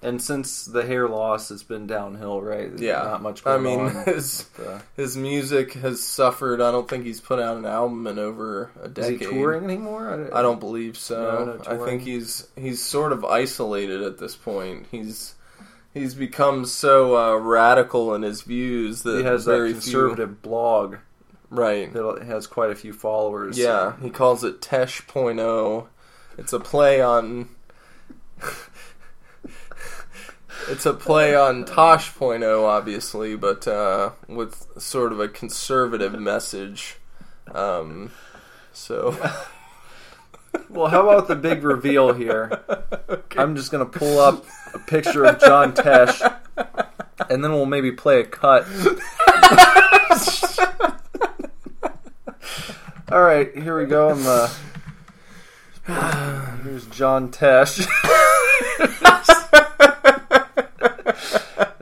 [0.04, 2.70] And since the hair loss has been downhill, right?
[2.70, 4.06] There's yeah, not much I going mean on.
[4.06, 4.50] his
[4.96, 6.62] his music has suffered.
[6.62, 9.30] I don't think he's put out an album in over a is he decade.
[9.30, 10.30] touring anymore?
[10.34, 11.46] I don't believe so.
[11.46, 14.88] No, no I think he's he's sort of isolated at this point.
[14.92, 15.36] He's
[15.94, 20.98] he's become so uh, radical in his views that He has that very conservative blog
[21.50, 21.92] right.
[21.94, 23.58] that has quite a few followers.
[23.58, 25.88] Yeah, he calls it Tesh.0.
[26.38, 27.50] It's a play on.
[30.70, 36.98] It's a play on Tosh.0, obviously, but uh, with sort of a conservative message.
[37.54, 38.12] Um,
[38.72, 39.18] so.
[40.70, 42.64] Well, how about the big reveal here?
[43.38, 46.22] I'm just gonna pull up a picture of John Tesh,
[47.30, 48.66] and then we'll maybe play a cut.
[53.12, 54.10] All right, here we go.
[54.10, 54.26] I'm,
[55.88, 57.88] uh, here's John Tesh.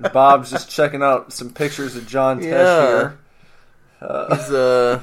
[0.10, 2.88] Bob's just checking out some pictures of John Tesh Yeah.
[2.88, 3.18] here.
[4.32, 5.02] He's, uh,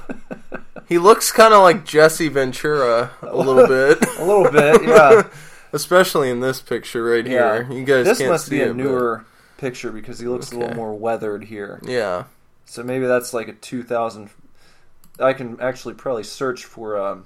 [0.89, 3.99] he looks kind of like Jesse Ventura a little bit.
[4.19, 5.23] A little bit, yeah.
[5.73, 7.63] Especially in this picture right Yeah.
[7.65, 7.73] here.
[7.73, 9.25] You guys This can't must be a it, but- newer
[9.59, 11.81] picture because he looks a little more weathered here.
[11.85, 12.25] Yeah.
[12.65, 14.31] So maybe that's like a 2000.
[15.21, 17.25] I can actually probably search for um,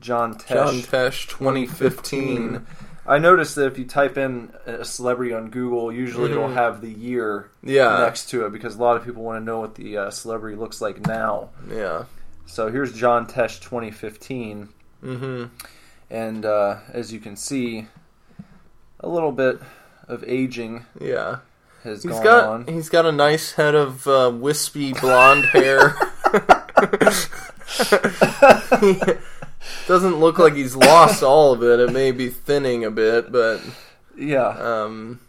[0.00, 0.48] John Tesh.
[0.48, 2.66] John Tesh 2015.
[3.06, 6.54] I noticed that if you type in a celebrity on Google, usually it'll Mhm.
[6.54, 7.98] have the year Yeah.
[8.00, 10.56] next to it because a lot of people want to know what the uh, celebrity
[10.56, 11.48] looks like now.
[11.68, 12.04] Yeah.
[12.46, 14.68] So here's John Tesh 2015,
[15.04, 15.44] Mm-hmm.
[16.10, 17.88] and uh, as you can see,
[19.00, 19.60] a little bit
[20.06, 21.38] of aging Yeah.
[21.82, 22.66] has He's gone got on.
[22.68, 25.96] he's got a nice head of uh, wispy blonde hair.
[29.92, 31.78] Doesn't look like he's lost all of it.
[31.78, 33.60] It may be thinning a bit, but
[34.16, 35.20] Yeah, um,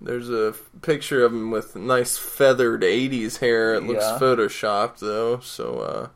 [0.00, 3.74] there's a picture of him with nice feathered '80s hair.
[3.74, 4.16] It looks Yeah.
[4.18, 5.40] photoshopped though.
[5.40, 6.10] So,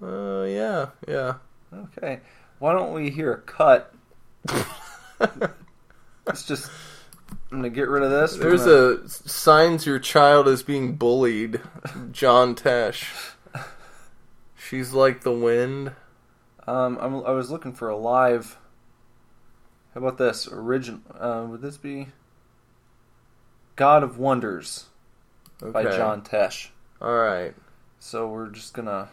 [0.00, 1.34] uh, uh, yeah, yeah.
[1.74, 2.20] Okay.
[2.60, 3.92] Why don't we hear a cut?
[6.24, 6.70] Let's just.
[7.50, 8.36] I'm gonna get rid of this.
[8.36, 11.60] There's gonna- a signs your child is being bullied.
[12.12, 13.32] John Tesh.
[14.56, 15.90] She's like the wind.
[16.66, 18.56] Um, I'm, I was looking for a live.
[19.94, 21.00] How about this original?
[21.18, 22.08] Uh, would this be
[23.76, 24.86] God of Wonders
[25.60, 26.68] by John Tesh?
[27.00, 27.54] All right.
[27.98, 29.08] So we're just gonna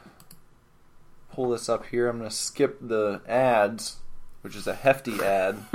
[1.31, 2.09] pull this up here.
[2.09, 3.97] I'm gonna skip the ads,
[4.41, 5.57] which is a hefty ad.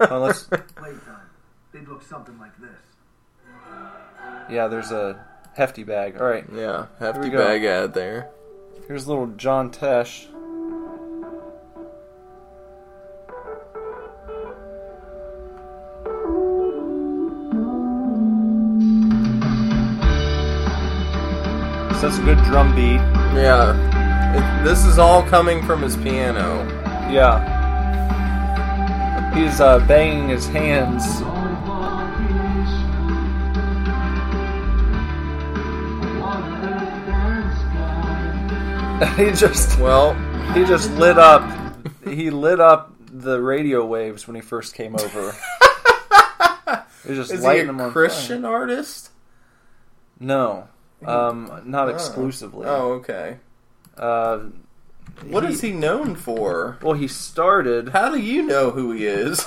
[0.00, 1.00] Let's, Playtime.
[1.72, 2.70] They'd look something like this.
[4.50, 5.24] yeah, there's a
[5.54, 6.20] hefty bag.
[6.20, 8.30] All right, Yeah, hefty bag ad there.
[8.86, 10.26] here's little John Tesh.
[22.08, 23.02] That's a good drum beat.
[23.36, 23.74] Yeah.
[24.34, 26.66] It, this is all coming from his piano.
[27.10, 27.44] Yeah.
[29.34, 31.04] He's uh, banging his hands.
[39.18, 40.14] he just Well,
[40.54, 41.42] he just lit up.
[42.04, 45.34] He lit up the radio waves when he first came over.
[47.04, 48.52] He was just is he lighting them a on Christian fire.
[48.52, 49.10] artist?
[50.20, 50.68] No,
[51.04, 51.92] um, not Oh.
[51.92, 52.66] exclusively.
[52.66, 53.38] Oh, okay.
[53.96, 54.40] Uh,
[55.28, 56.78] What is he known for?
[56.82, 57.88] Well, he started.
[57.90, 59.44] How do you know who he is?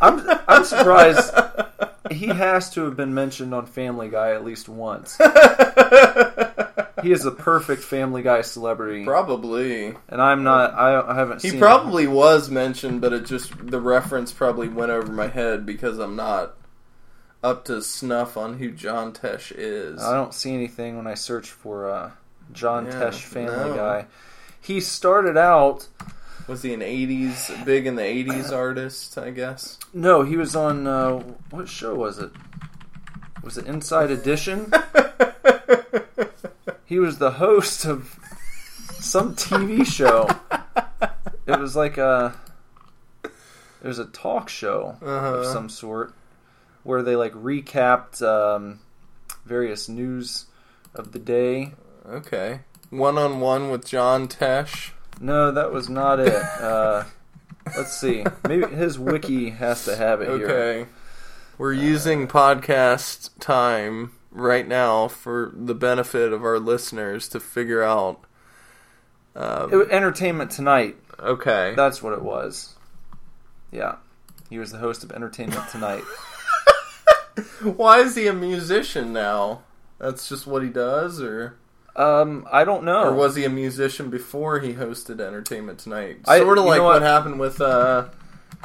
[0.00, 1.32] I'm I'm surprised.
[2.10, 5.16] he has to have been mentioned on Family Guy at least once.
[7.02, 9.94] he is a perfect Family Guy celebrity, Probably.
[10.08, 10.74] and I'm not.
[10.74, 11.42] I, I haven't.
[11.42, 15.98] He probably was mentioned, but it just the reference probably went over my head because
[15.98, 16.54] I'm not
[17.44, 20.02] up to snuff on who John Tesh is.
[20.02, 22.10] I don't see anything when I search for uh,
[22.52, 23.76] John Yeah, Tesh Family no.
[23.76, 24.06] Guy.
[24.60, 25.86] He started out.
[26.48, 29.16] Was he an '80s big in the '80s artist?
[29.18, 29.78] I guess.
[29.92, 30.86] No, he was on.
[30.86, 31.18] Uh,
[31.50, 32.30] what show was it?
[33.42, 34.72] Was it Inside Edition?
[36.86, 38.18] He was the host of
[39.00, 40.28] some TV show.
[41.46, 42.34] It was like a.
[43.24, 45.44] It was a talk show of Uh-huh.
[45.52, 46.14] some sort
[46.84, 48.78] where they like recapped um,
[49.44, 50.46] various news
[50.94, 51.72] of the day.
[52.08, 52.60] Okay.
[52.90, 54.90] One on one with John Tesh.
[55.20, 56.34] No, that was not it.
[56.34, 57.04] Uh,
[57.76, 58.24] let's see.
[58.46, 60.48] Maybe his wiki has to have it here.
[60.48, 60.90] Okay.
[61.58, 68.24] We're using podcast time right now for the benefit of our listeners to figure out.
[69.36, 70.96] Um, It Entertainment Tonight.
[71.18, 71.74] okay.
[71.76, 72.74] That's what it was.
[73.72, 73.96] Yeah.
[74.50, 76.04] He was the host of Entertainment Tonight.
[77.62, 79.62] Why is he a musician now?
[79.98, 81.56] That's just what he does, or
[81.96, 83.04] Um, I don't know.
[83.04, 86.26] or was he a musician before he hosted Entertainment Tonight?
[86.26, 86.94] Sort of like what?
[86.94, 87.02] what?
[87.02, 88.06] happened with uh,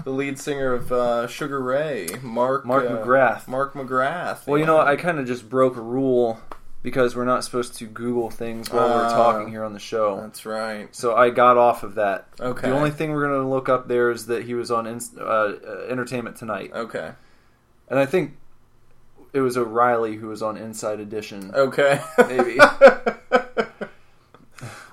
[0.04, 3.48] the lead singer of uh, Sugar Ray, Mark Mark uh, McGrath.
[3.48, 4.46] Mark McGrath.
[4.48, 4.80] Well, you know.
[4.80, 6.40] I kind of just broke a rule
[6.82, 9.10] because we're not supposed to Google things while we're Ah.
[9.10, 10.22] talking here on the show.
[10.22, 10.88] That's right.
[10.96, 12.28] So I got off of that.
[12.40, 12.70] Okay.
[12.70, 15.22] The only thing we're going to look up there is that he was on uh,
[15.24, 15.56] uh,
[15.90, 17.12] Entertainment Tonight, Okay.
[17.90, 18.38] and I think
[19.34, 21.52] it was O'Reilly who was on Inside Edition.
[21.54, 22.02] Okay.
[22.18, 22.58] Maybe.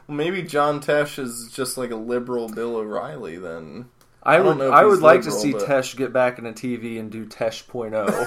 [0.07, 3.87] Well, maybe John Tesh is just like a liberal Bill O'Reilly then.
[4.23, 7.11] I don't would I would like to see but- Tesh get back into TV and
[7.11, 7.91] do Tesh.0.
[7.91, 8.27] because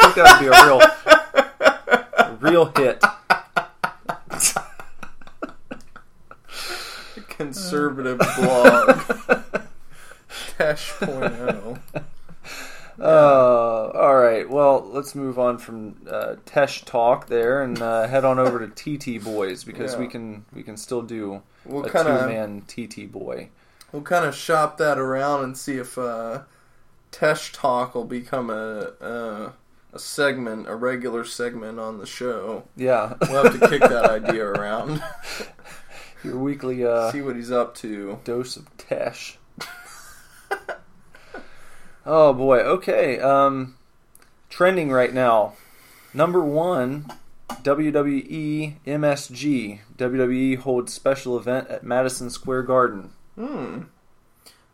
[0.00, 0.48] I think that would be
[2.50, 3.02] a real, real hit.
[7.28, 8.98] Conservative blog.
[10.58, 11.78] Tesh point oh.
[13.00, 14.48] Uh, all right.
[14.48, 18.68] Well, let's move on from uh, Tesh talk there and uh, head on over to
[18.98, 20.00] TT Boys because Yeah.
[20.00, 23.50] we can we can still do We'll a kind two of man TT boy.
[23.92, 26.42] we'll kind of shop that around and see if uh,
[27.12, 29.52] Tesh talk will become a, a
[29.94, 32.64] a segment, a regular segment on the show.
[32.76, 35.02] Yeah, We'll have to kick that idea around.
[36.22, 38.18] your weekly uh, see what he's up to.
[38.24, 39.36] dose of Tesh.
[42.08, 42.58] Oh boy.
[42.58, 43.20] Okay.
[43.20, 43.76] Um,
[44.48, 45.54] trending right now.
[46.12, 47.06] Number one,
[47.48, 49.80] WWE MSG.
[49.96, 53.12] WWE holds special event at Madison Square Garden.
[53.36, 53.82] Hmm.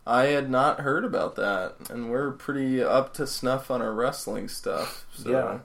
[0.07, 4.49] I had not heard about that, and we're pretty up to snuff on our wrestling
[4.49, 5.07] stuff.
[5.13, 5.31] So.
[5.31, 5.59] Yeah.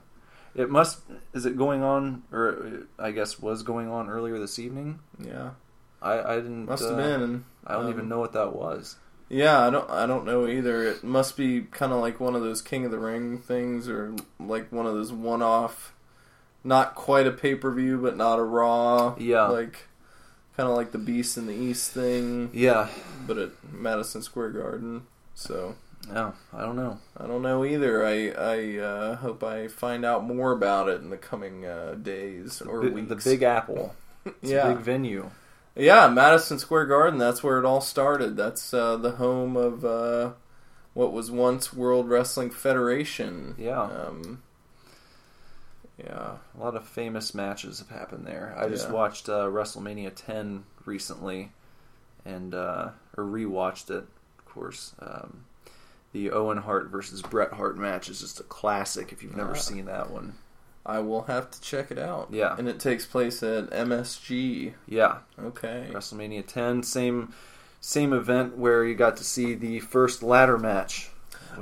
[0.54, 1.00] It must.
[1.32, 4.98] Is it going on, or uh, I guess was going on earlier this evening?
[5.18, 5.50] yeah,
[6.02, 6.66] I, I didn't.
[6.66, 7.44] must uh, have been.
[7.64, 8.96] I don't um, even know what that was.
[9.30, 9.88] Yeah, I don't.
[9.88, 10.82] I don't know either.
[10.82, 14.12] It must be kind of like one of those King of the Ring things, or
[14.40, 15.94] like one of those one-off,
[16.64, 19.14] not quite a pay-per-view, but not a Raw.
[19.18, 19.46] Yeah.
[19.46, 19.86] like
[20.56, 22.88] kind of like the Beast in the East thing, Yeah.
[23.26, 25.02] but at Madison Square Garden.
[25.34, 25.76] So
[26.12, 26.98] No, I don't know.
[27.16, 28.04] I don't know either.
[28.04, 32.60] I I uh, hope I find out more about it in the coming uh, days
[32.60, 33.08] or Bi- weeks.
[33.08, 33.94] the Big Apple.
[34.26, 35.30] It's yeah, a big venue.
[35.80, 37.18] Yeah, Madison Square Garden.
[37.18, 38.36] That's where it all started.
[38.36, 40.32] That's uh, the home of uh,
[40.94, 43.54] what was once World Wrestling Federation.
[43.58, 43.82] Yeah.
[43.82, 44.42] Um,
[45.98, 46.36] yeah.
[46.56, 48.54] A lot of famous matches have happened there.
[48.56, 48.94] I just Yeah.
[48.94, 51.52] watched uh, WrestleMania 10 recently,
[52.24, 54.04] and uh, or rewatched it,
[54.38, 54.94] of course.
[55.00, 55.44] Um,
[56.12, 59.12] the Owen Hart versus Bret Hart match is just a classic.
[59.12, 60.34] If you've never seen that one,
[60.86, 62.28] I will have to check it out.
[62.32, 62.54] Yeah.
[62.58, 64.72] And it takes place at MSG.
[64.86, 65.88] yeah, Okay.
[65.92, 67.32] WrestleMania 10, same
[67.82, 71.10] same event where you got to see the first ladder match.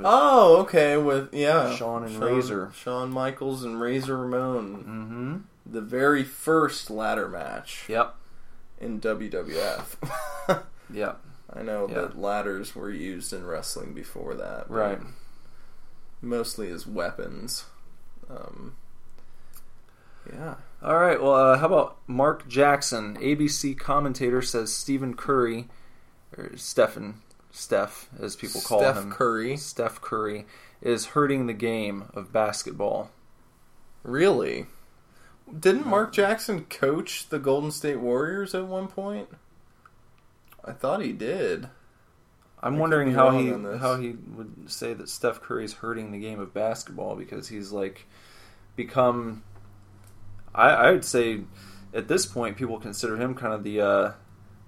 [0.03, 0.97] Oh, okay.
[0.97, 2.71] With yeah, Shawn and Razor.
[2.75, 4.75] Shawn Michaels and Razor Ramon.
[4.77, 5.37] Mm-hmm.
[5.73, 8.15] The very first ladder match Yep.
[8.79, 9.95] in WWF.
[10.91, 11.19] Yep.
[11.53, 11.95] I know Yeah.
[12.01, 14.99] that ladders were used in wrestling before that, Right.
[16.21, 17.65] Mostly as weapons.
[18.29, 18.75] Um,
[20.33, 20.55] yeah.
[20.81, 21.21] All right.
[21.21, 23.17] Well, uh, how about Mark Jackson?
[23.17, 25.67] ABC commentator says Stephen Curry,
[26.37, 27.21] or Stephen,
[27.51, 29.57] Steph, as people call Steph him, Curry.
[29.57, 30.45] Steph Curry,
[30.81, 33.11] is hurting the game of basketball.
[34.03, 34.67] Really?
[35.57, 39.29] Didn't Mark Jackson coach the Golden State Warriors at one point?
[40.63, 41.69] I thought he did.
[42.61, 46.39] I'm could wondering how he how he would say that Steph Curry's hurting the game
[46.39, 48.05] of basketball because he's like
[48.75, 49.43] become.
[50.59, 51.41] I I would say
[51.93, 54.11] at this point people consider him kind of the uh,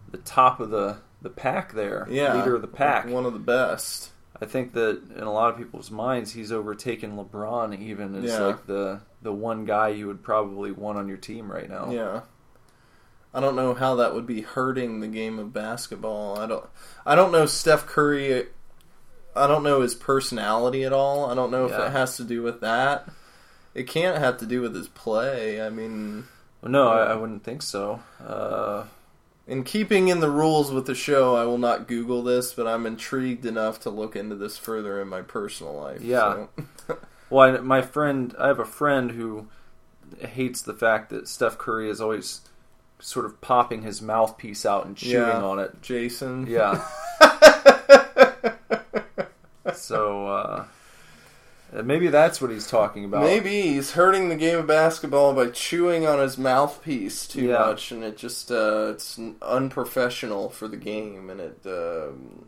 [0.10, 3.08] the top of the the pack there, Yeah, leader of the pack.
[3.08, 4.12] one of the best.
[4.42, 7.80] I think that in a lot of people's minds, he's overtaken LeBron.
[7.80, 8.40] Even as Yeah.
[8.40, 11.92] like the the one guy you would probably want on your team right now.
[11.92, 12.22] Yeah.
[13.34, 16.40] I don't know how that would be hurting the game of basketball.
[16.40, 16.66] I don't
[17.06, 18.48] I don't know Steph Curry
[19.36, 21.30] I don't know his personality at all.
[21.30, 21.86] I don't know if Yeah.
[21.86, 23.08] it has to do with that.
[23.74, 25.62] It can't have to do with his play.
[25.62, 26.26] I mean,
[26.62, 28.02] Well, no, I, I wouldn't think so.
[28.26, 28.86] Uh,
[29.48, 32.86] in keeping in the rules with the show, I will not Google this, but I'm
[32.86, 36.02] intrigued enough to look into this further in my personal life.
[36.02, 36.48] Yeah.
[36.88, 36.98] so.
[37.30, 39.48] Well, I, my friend, I have a friend who
[40.20, 42.42] hates the fact that Steph Curry is always
[43.00, 45.42] sort of popping his mouthpiece out and chewing Yeah.
[45.42, 45.82] on it.
[45.82, 46.46] Jason.
[46.46, 46.86] Yeah.
[49.74, 50.66] so uh,
[51.84, 53.24] maybe that's what he's talking about.
[53.24, 57.60] Maybe he's hurting the game of basketball by chewing on his mouthpiece too Yeah.
[57.60, 62.46] much, and it just uh, it's unprofessional for the game, and it um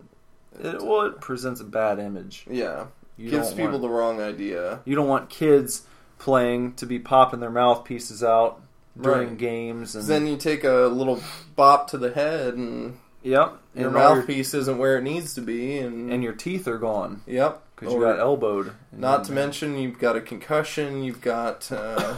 [0.61, 2.45] It, well, it presents a bad image.
[2.49, 2.85] yeah
[3.17, 4.79] You gives people want, the wrong idea.
[4.85, 5.83] You don't want kids
[6.19, 8.61] playing to be popping their mouthpieces out
[8.99, 9.37] during Right.
[9.37, 11.19] games, and Then you take a little
[11.55, 15.33] bop to the head, and yep, your and all your- mouthpiece isn't where it needs
[15.33, 18.73] to be, and, and your teeth are gone yep, because you got elbowed.
[18.91, 22.17] Not to mention you've got a concussion, you've got uh,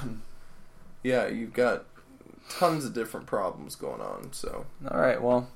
[1.04, 1.86] yeah, you've got
[2.50, 4.34] tons of different problems going on.
[4.34, 5.50] So All right, well,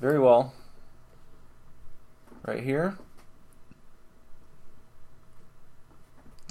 [0.00, 0.52] very well.
[2.46, 2.96] Right here.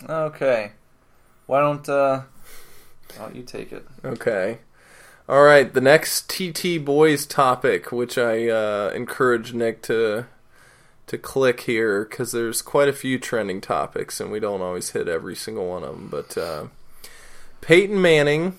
[0.07, 0.73] Okay.
[1.45, 2.23] Why don't uh
[3.15, 3.85] why don't you take it?
[4.03, 4.59] Okay.
[5.27, 10.27] All right, the next TT boys topic, which I uh, encourage Nick to
[11.07, 15.07] to click here because there's quite a few trending topics, and we don't always hit
[15.07, 16.07] every single one of them.
[16.09, 16.65] But uh,
[17.61, 18.57] Peyton Manning,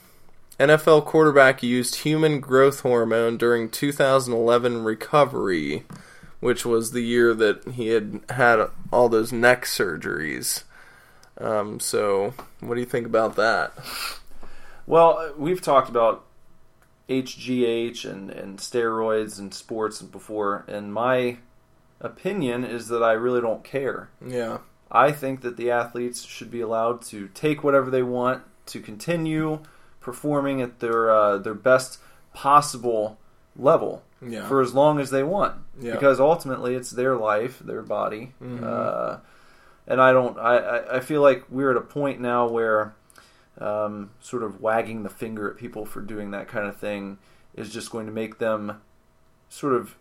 [0.60, 5.84] NFL quarterback, used human growth hormone during 2011 recovery,
[6.40, 10.62] which was the year that he had had all those neck surgeries.
[11.38, 13.72] Um, so, what do you think about that?
[14.86, 16.24] Well, we've talked about
[17.08, 21.38] HGH and, and steroids and sports before, and my
[22.00, 24.10] opinion is that I really don't care.
[24.26, 24.58] Yeah.
[24.90, 29.60] I think that the athletes should be allowed to take whatever they want to continue
[30.00, 31.98] performing at their uh, their best
[32.32, 33.18] possible
[33.56, 34.46] level Yeah.
[34.46, 35.54] for as long as they want.
[35.80, 35.92] Yeah.
[35.92, 38.62] Because ultimately, it's their life, their body, Mhm.
[38.62, 39.18] uh,
[39.88, 40.38] and I don't.
[40.38, 42.94] I, I I feel like we're at a point now where
[43.58, 47.16] um, sort of wagging the finger at people for doing that kind of thing
[47.54, 48.82] is just going to make them
[49.48, 49.96] sort of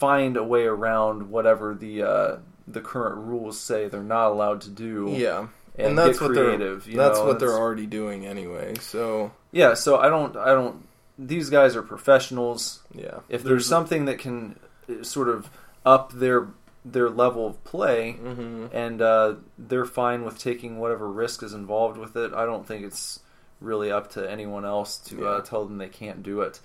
[0.00, 2.36] find a way around whatever the uh,
[2.66, 5.14] the current rules say they're not allowed to do.
[5.16, 5.46] Yeah.
[5.76, 6.84] and, And, that's get what creative.
[6.86, 8.74] they're that's know, what they're already doing anyway.
[8.80, 10.36] So Yeah, so I don't.
[10.36, 10.86] I don't.
[11.18, 12.80] These guys are professionals.
[12.94, 13.18] yeah.
[13.28, 15.48] If there's something that can uh, sort of
[15.84, 16.48] up their
[16.84, 21.98] their level of play, hmm and uh, they're fine with taking whatever risk is involved
[21.98, 22.32] with it.
[22.32, 23.20] I don't think it's
[23.60, 25.26] really up to anyone else to Yeah.
[25.26, 26.60] uh, tell them they can't do it.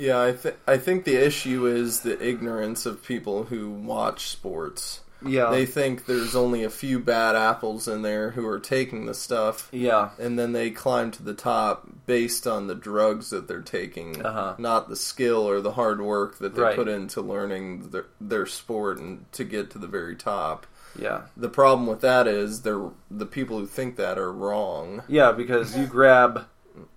[0.00, 5.00] Yeah, I think I think the issue is the ignorance of people who watch sports.
[5.22, 9.12] Yeah, They think there's only a few bad apples in there who are taking the
[9.12, 13.60] stuff, yeah, and then they climb to the top based on the drugs that they're
[13.60, 14.54] taking, Uh-huh.
[14.56, 16.74] not the skill or the hard work that they Right.
[16.74, 20.66] put into learning their, their sport and to get to the very top.
[20.98, 25.02] yeah, The problem with that is they're the people who think that are wrong.
[25.06, 25.32] yeah.
[25.32, 26.46] Because you grab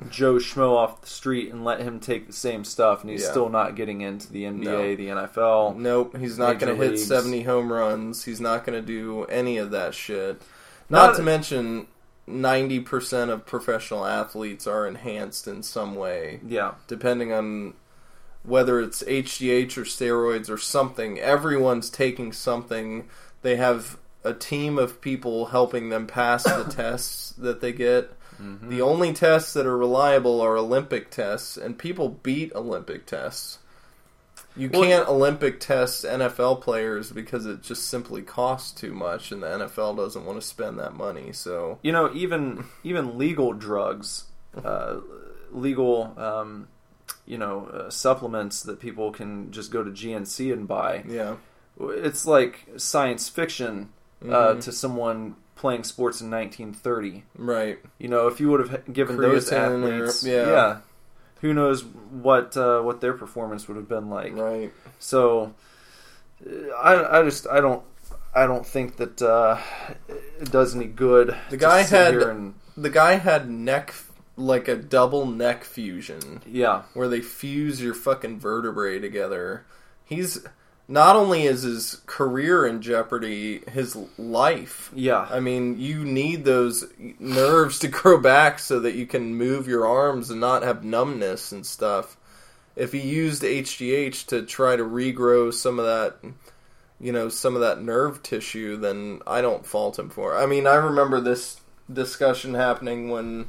[0.09, 3.31] Joe Schmo off the street and let him take the same stuff, and he's Yeah.
[3.31, 4.95] still not getting into the NBA, No.
[4.95, 5.75] the NFL.
[5.77, 7.05] Nope, he's not Major going to hit leagues.
[7.07, 8.25] 70 home runs.
[8.25, 10.41] He's not going to do any of that shit.
[10.89, 11.88] Not, Not- to mention
[12.27, 17.73] 90% of professional athletes are enhanced in some way, Yeah, depending on
[18.43, 21.19] whether it's HGH or steroids or something.
[21.19, 23.07] Everyone's taking something.
[23.41, 28.11] They have a team of people helping them pass the tests that they get.
[28.43, 28.69] Mm-hmm.
[28.69, 33.59] The only tests that are reliable are Olympic tests, and people beat Olympic tests.
[34.55, 39.41] You Well, can't Olympic test NFL players because it just simply costs too much, and
[39.41, 41.31] the NFL doesn't want to spend that money.
[41.33, 44.25] So you know, even even legal drugs,
[44.63, 44.97] uh,
[45.51, 46.67] legal, um,
[47.25, 51.03] you know, uh, supplements that people can just go to GNC and buy.
[51.07, 51.37] yeah,
[51.79, 53.89] It's like science fiction
[54.23, 54.61] uh, Mhm.
[54.61, 57.24] to someone playing sports in 1930.
[57.38, 57.80] right.
[57.97, 60.80] You know, if you would have given those Creatine or- athletes, yeah.
[61.39, 64.36] who knows what uh, what their performance would have been like.
[64.36, 64.74] Right.
[64.99, 65.55] So,
[66.78, 67.82] I, I just I don't
[68.36, 69.57] I don't think that uh,
[70.09, 71.34] it does any good.
[71.49, 73.93] The guy had and the guy had neck
[74.36, 79.66] like a double neck fusion yeah where they fuse your fucking vertebrae together.
[80.03, 80.45] He's
[80.88, 84.91] not only is his career in jeopardy, his life.
[84.93, 86.86] yeah I mean, you need those
[87.19, 91.51] nerves to grow back so that you can move your arms and not have numbness
[91.51, 92.17] and stuff.
[92.75, 96.17] If he used HGH to try to regrow some of that,
[96.99, 100.41] you know, some of that nerve tissue, then I don't fault him for it.
[100.41, 101.61] I mean, I remember this
[101.91, 103.47] discussion happening when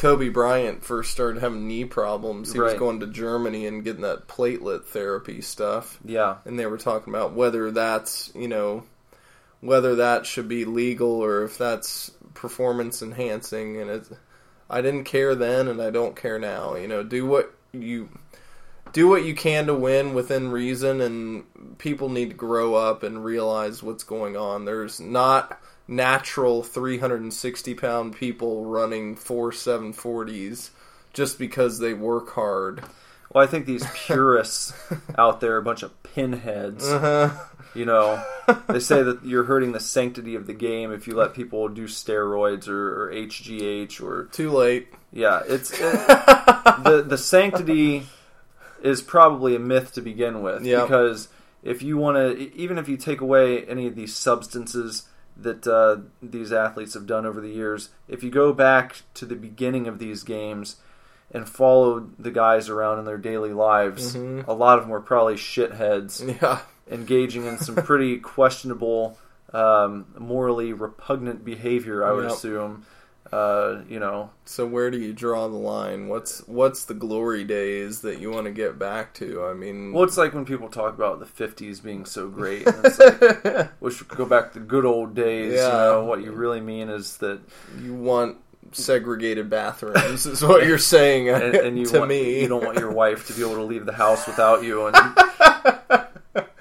[0.00, 2.54] Kobe Bryant first started having knee problems.
[2.54, 5.98] He was going to Germany and getting that platelet therapy stuff.
[6.02, 6.36] Yeah.
[6.46, 8.84] And they were talking about whether that's you know
[9.60, 13.78] whether that should be legal or if that's performance enhancing.
[13.78, 14.08] And it
[14.70, 16.76] I didn't care then and I don't care now.
[16.76, 18.08] You know do what you
[18.94, 23.22] do what you can to win within reason and people need to grow up and
[23.22, 24.64] realize what's going on.
[24.64, 25.60] There's not
[25.90, 30.70] natural 360 pound people running 4 740s
[31.12, 32.84] just because they work hard
[33.32, 34.72] well I think these purists
[35.18, 37.30] out there are a bunch of pinheads uh-huh.
[37.74, 38.24] you know
[38.68, 41.86] they say that you're hurting the sanctity of the game if you let people do
[41.86, 48.06] steroids or, or HGH or too late yeah it's it, the the sanctity
[48.80, 50.82] is probably a myth to begin with Yeah.
[50.82, 51.28] because
[51.64, 55.08] if you want to even if you take away any of these substances
[55.42, 59.34] that uh, these athletes have done over the years if you go back to the
[59.36, 60.76] beginning of these games
[61.32, 64.46] and follow the guys around in their daily lives Mhm.
[64.46, 66.60] a lot of them were probably shitheads yeah
[66.90, 69.18] engaging in some pretty questionable
[69.52, 72.32] um, morally repugnant behavior i would Yep.
[72.32, 72.84] assume
[73.32, 76.08] uh, you know So where do you draw the line?
[76.08, 79.44] What's what's the glory days that you want to get back to?
[79.44, 82.66] I mean, Well, it's like when people talk about the '50s being so great.
[82.66, 85.52] And it's like, we should go back to the good old days.
[85.52, 85.68] You Yeah.
[85.68, 87.40] know, what you really mean is that,
[87.80, 88.38] you want
[88.72, 92.40] segregated bathrooms is what you're saying and, and you to want, me.
[92.42, 94.96] you don't want your wife to be able to leave the house without you, and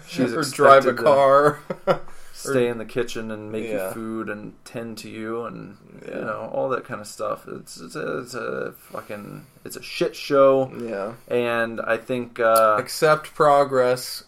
[0.08, 1.60] she's or drive a car.
[1.86, 2.00] to
[2.40, 3.88] stay in the kitchen and make Yeah.
[3.90, 5.78] you food and tend to you, and
[6.08, 6.20] Yeah.
[6.20, 7.46] you know all that kind of stuff.
[7.48, 11.14] It's it's a, it's a fucking it's a shit show, yeah.
[11.28, 14.24] and I think uh, Accept progress,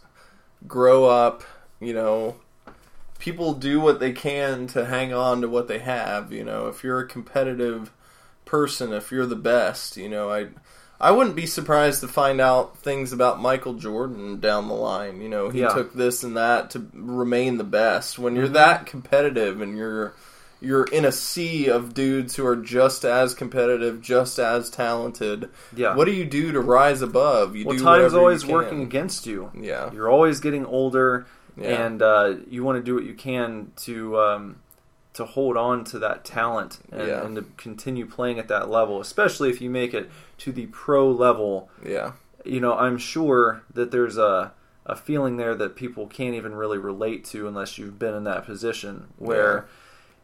[0.67, 1.43] grow up,
[1.79, 2.35] you know.
[3.19, 6.67] People do what they can to hang on to what they have, you know.
[6.67, 7.91] If you're a competitive
[8.45, 10.47] person, if you're the best, you know, I
[11.01, 15.19] I wouldn't be surprised to find out things about Michael Jordan down the line.
[15.19, 15.69] You know, he Yeah.
[15.69, 18.19] took this and that to remain the best.
[18.19, 18.53] When you're Mm-hmm.
[18.53, 20.13] that competitive and you're
[20.63, 25.49] you're in a sea of dudes who are just as competitive, just as talented.
[25.75, 25.95] yeah.
[25.95, 27.55] What do you do to rise above?
[27.55, 29.49] You well, do time's always working against you.
[29.59, 29.91] Yeah.
[29.91, 31.25] You're always getting older,
[31.57, 31.83] Yeah.
[31.83, 34.55] and uh, you want to do what you can to um,
[35.25, 37.25] to hold on to that talent and, Yeah.
[37.25, 40.09] and to continue playing at that level, especially if you make it
[40.39, 41.69] to the pro level.
[41.85, 42.13] Yeah.
[42.43, 44.53] You know, I'm sure that there's a
[44.83, 48.45] a feeling there that people can't even really relate to unless you've been in that
[48.45, 49.67] position where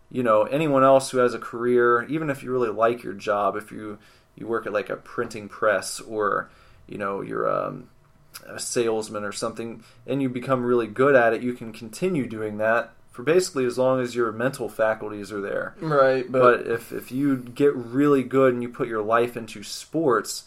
[0.09, 3.55] you know anyone else who has a career even if you really like your job
[3.55, 3.99] if you
[4.35, 6.49] you work at like a printing press or
[6.87, 7.87] you know you're um,
[8.47, 12.57] a salesman or something and you become really good at it you can continue doing
[12.57, 17.11] that for basically as long as your mental faculties are there Right, but, if, if
[17.11, 20.43] you get really good and you put your life into sports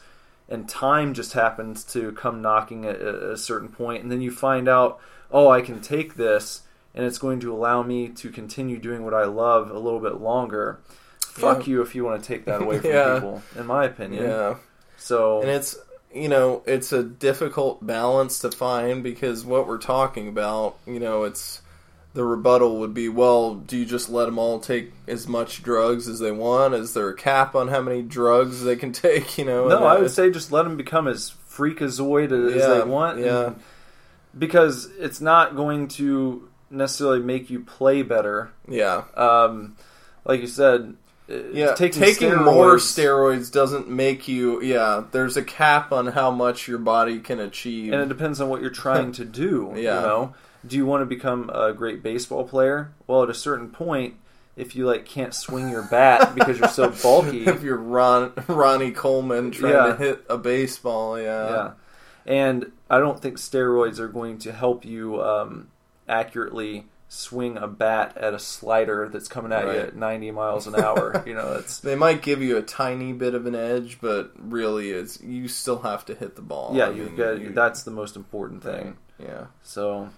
[0.49, 4.31] and time just happens to come knocking at a, a certain point and then you
[4.31, 5.01] find out
[5.33, 6.63] oh i can take this
[6.95, 10.21] and it's going to allow me to continue doing what i love a little bit
[10.21, 10.79] longer
[11.21, 11.71] fuck Yeah.
[11.73, 13.15] you if you want to take that away from Yeah.
[13.15, 14.55] people in my opinion yeah.
[14.97, 15.77] so And it's
[16.13, 21.23] you know, it's a difficult balance to find because what we're talking about, you know,
[21.23, 21.63] it's
[22.13, 26.09] the rebuttal would be, well, do you just let them all take as much drugs
[26.09, 26.75] as they want?
[26.75, 29.39] Is there a cap on how many drugs they can take?
[29.39, 32.83] You know, no i would say just let them become as freakazoid as Yeah, they
[32.85, 33.53] want yeah.
[34.37, 39.77] because it's not going to necessarily make you play better yeah, um,
[40.25, 40.95] like you said,
[41.31, 41.75] uh, yeah.
[41.75, 44.63] taking, Taking, steroids, more steroids doesn't make you.
[44.63, 47.93] Yeah, there's a cap on how much your body can achieve.
[47.93, 49.73] and it depends on what you're trying to do.
[49.77, 49.81] Yeah.
[50.01, 50.35] You know,
[50.67, 52.93] do you want to become a great baseball player?
[53.07, 54.15] Well, at a certain point,
[54.57, 58.91] if you like can't swing your bat because you're so bulky, if you're Ron, Ronnie
[58.93, 59.87] Coleman trying Yeah.
[59.87, 61.49] to hit a baseball, yeah.
[61.51, 61.71] yeah.
[62.27, 65.69] And I don't think steroids are going to help you um,
[66.09, 70.77] accurately swing a bat at a slider that's coming at you at 90 miles an
[70.77, 71.25] hour.
[71.27, 74.91] you know, it's They might give you a tiny bit of an edge, but really,
[74.91, 76.73] it's you still have to hit the ball.
[76.75, 78.97] yeah, I mean, get you- that's the most important thing.
[79.19, 79.47] yeah.
[79.63, 80.11] So,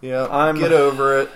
[0.00, 1.30] Yeah, I'm- get over it.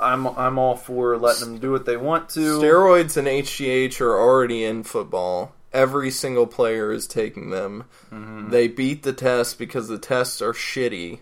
[0.00, 2.58] I'm I'm all for letting them do what they want to.
[2.60, 5.54] Steroids and HGH are already in football.
[5.72, 7.84] Every single player is taking them.
[8.12, 8.50] Mm-hmm.
[8.50, 11.18] They beat the test because the tests are shitty.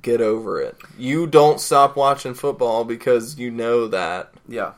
[0.00, 0.76] Get over it.
[0.98, 4.32] You don't stop watching football because you know that.
[4.48, 4.72] yeah,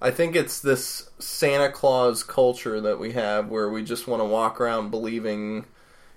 [0.00, 4.24] I think it's this Santa Claus culture that we have where we just want to
[4.24, 5.66] walk around believing,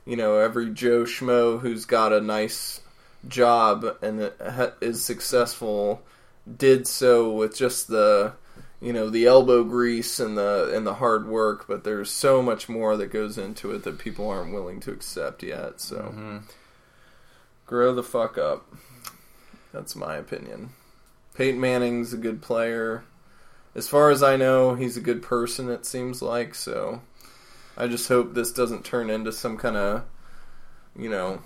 [0.06, 2.80] you know, every Joe Schmo who's got a nice
[3.28, 6.02] job and ha- is successful
[6.58, 8.34] did so with just the,
[8.82, 11.66] you know, the elbow grease and the and the hard work.
[11.68, 15.44] But there's so much more that goes into it that people aren't willing to accept
[15.44, 15.80] yet.
[15.80, 16.38] So, mm-hmm.
[17.66, 18.68] grow the fuck up.
[19.72, 20.72] That's my opinion.
[21.34, 23.06] Peyton Manning's a good player
[23.76, 25.70] as far as I know, he's a good person.
[25.70, 27.02] It seems like so.
[27.76, 30.04] I just hope this doesn't turn into some kind of,
[30.96, 31.42] you know,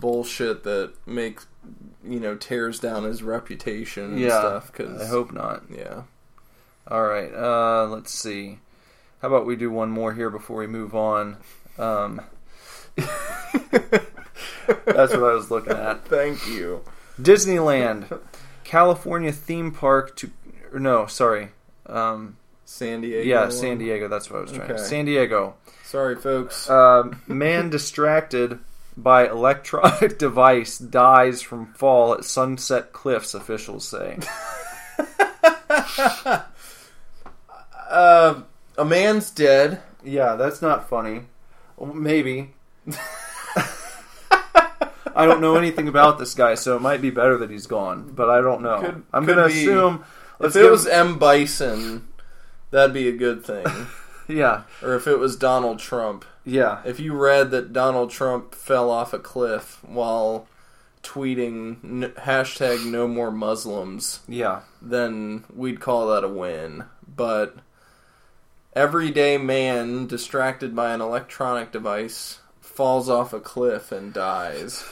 [0.00, 1.46] bullshit that makes,
[2.04, 4.38] you know, tears down his reputation and yeah.
[4.38, 4.72] stuff.
[4.72, 5.64] Cause I hope not.
[5.74, 6.02] yeah,
[6.86, 8.58] All right, uh, let's see.
[9.20, 11.38] How about we do one more here before we move on?
[11.78, 12.20] Um,
[12.96, 13.08] that's
[15.12, 16.06] what I was looking at.
[16.06, 16.82] thank you.
[17.20, 18.20] Disneyland,
[18.64, 20.30] California theme park to.
[20.72, 21.48] No, sorry.
[21.86, 23.22] Um, San Diego.
[23.22, 24.08] yeah, San Diego.
[24.08, 24.70] That's what I was trying.
[24.70, 24.82] Okay.
[24.82, 25.54] San Diego.
[25.84, 26.68] Sorry, folks.
[26.68, 28.58] Um, man distracted
[29.02, 33.34] by electronic device dies from fall at Sunset Cliffs.
[33.34, 34.18] Officials say.
[37.88, 38.42] Uh,
[38.78, 39.80] a man's dead.
[40.04, 41.22] Yeah, that's not funny.
[41.94, 42.50] Maybe.
[45.16, 48.12] I don't know anything about this guy, so it might be better that he's gone.
[48.14, 48.80] But I don't know.
[48.80, 50.04] Could- I'm gonna assume.
[50.38, 52.06] Let's if it give- was M Bison,
[52.70, 53.66] that'd be a good thing.
[54.28, 56.24] yeah, or if it was Donald Trump.
[56.48, 60.46] Yeah, If you read that Donald Trump fell off a cliff while
[61.02, 64.60] tweeting n- hashtag no more Muslims, yeah.
[64.82, 66.84] then we'd call that a win.
[67.06, 67.56] But
[68.74, 74.84] everyday man distracted by an electronic device falls off a cliff and dies.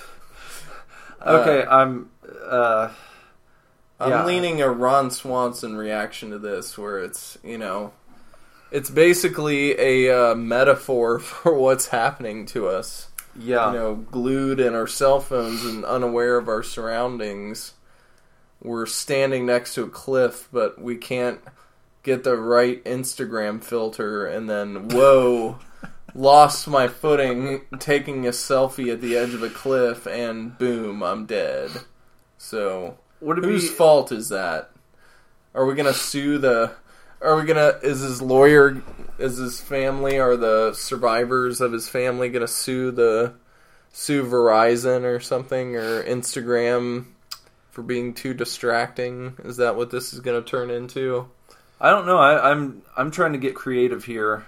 [1.25, 2.11] Okay, I'm.
[2.45, 2.91] Uh,
[3.99, 4.25] I'm Yeah.
[4.27, 7.93] leaning a Ron Swanson reaction to this, where it's you know,
[8.77, 13.09] it's basically a uh, metaphor for what's happening to us.
[13.35, 17.73] yeah, you know, glued in our cell phones and unaware of our surroundings.
[18.63, 21.41] We're standing next to a cliff, but we can't
[22.03, 25.59] get the right Instagram filter, and then, whoa,
[26.15, 31.25] lost my footing taking a selfie at the edge of a cliff, and boom, I'm
[31.25, 31.71] dead.
[32.37, 33.75] So, whose be?
[33.75, 34.71] fault is that?
[35.55, 36.73] Are we gonna sue the?
[37.21, 37.79] Are we gonna?
[37.83, 38.83] Is his lawyer?
[39.19, 40.19] Is his family?
[40.19, 43.35] Are the survivors of his family gonna sue the?
[43.97, 47.07] Sue Verizon or something or Instagram
[47.71, 49.35] for being too distracting?
[49.43, 51.27] Is that what this is gonna turn into?
[51.81, 52.19] I don't know.
[52.19, 54.45] I, I'm I'm trying to get creative here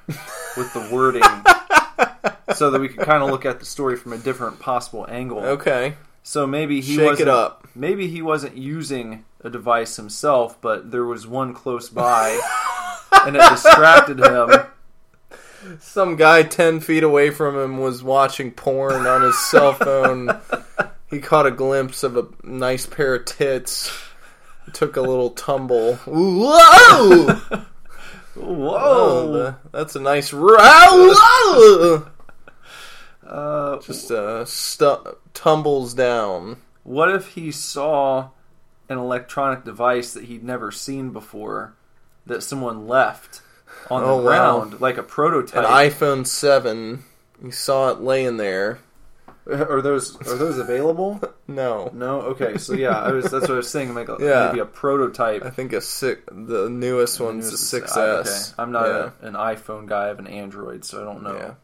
[0.54, 1.22] with the wording,
[2.54, 5.40] so that we can kind of look at the story from a different possible angle.
[5.40, 5.94] Okay,
[6.28, 7.66] So maybe he shake wasn't, it up.
[7.74, 12.38] Maybe he wasn't using a device himself, but there was one close by,
[13.12, 14.50] and it distracted him.
[15.80, 20.38] Some guy ten feet away from him was watching porn on his cell phone.
[21.08, 23.90] He caught a glimpse of a nice pair of tits.
[24.74, 25.94] Took a little tumble.
[26.04, 27.24] Whoa!
[28.34, 28.76] Whoa!
[28.76, 30.34] Oh, that's a nice.
[33.28, 36.56] Uh, Just uh, stu- tumbles down.
[36.82, 38.30] what if he saw
[38.88, 41.74] an electronic device that he'd never seen before
[42.26, 43.42] that someone left
[43.90, 44.22] on the Oh, wow.
[44.22, 45.56] ground, like a prototype?
[45.62, 47.04] An iPhone Seven.
[47.42, 48.78] He saw it laying there.
[49.50, 51.20] are those are those available?
[51.50, 52.20] No, No.
[52.20, 52.58] Okay.
[52.58, 53.94] So yeah, I was that's what I was saying.
[53.94, 54.48] Like a, Yeah.
[54.48, 55.42] maybe a prototype.
[55.46, 56.20] I think a six.
[56.30, 58.52] The newest one's the News- six I- S.
[58.52, 58.62] okay.
[58.62, 59.10] I'm not Yeah.
[59.22, 60.04] a, an iPhone guy.
[60.04, 61.34] I have an Android, so I don't know.
[61.36, 61.54] Yeah.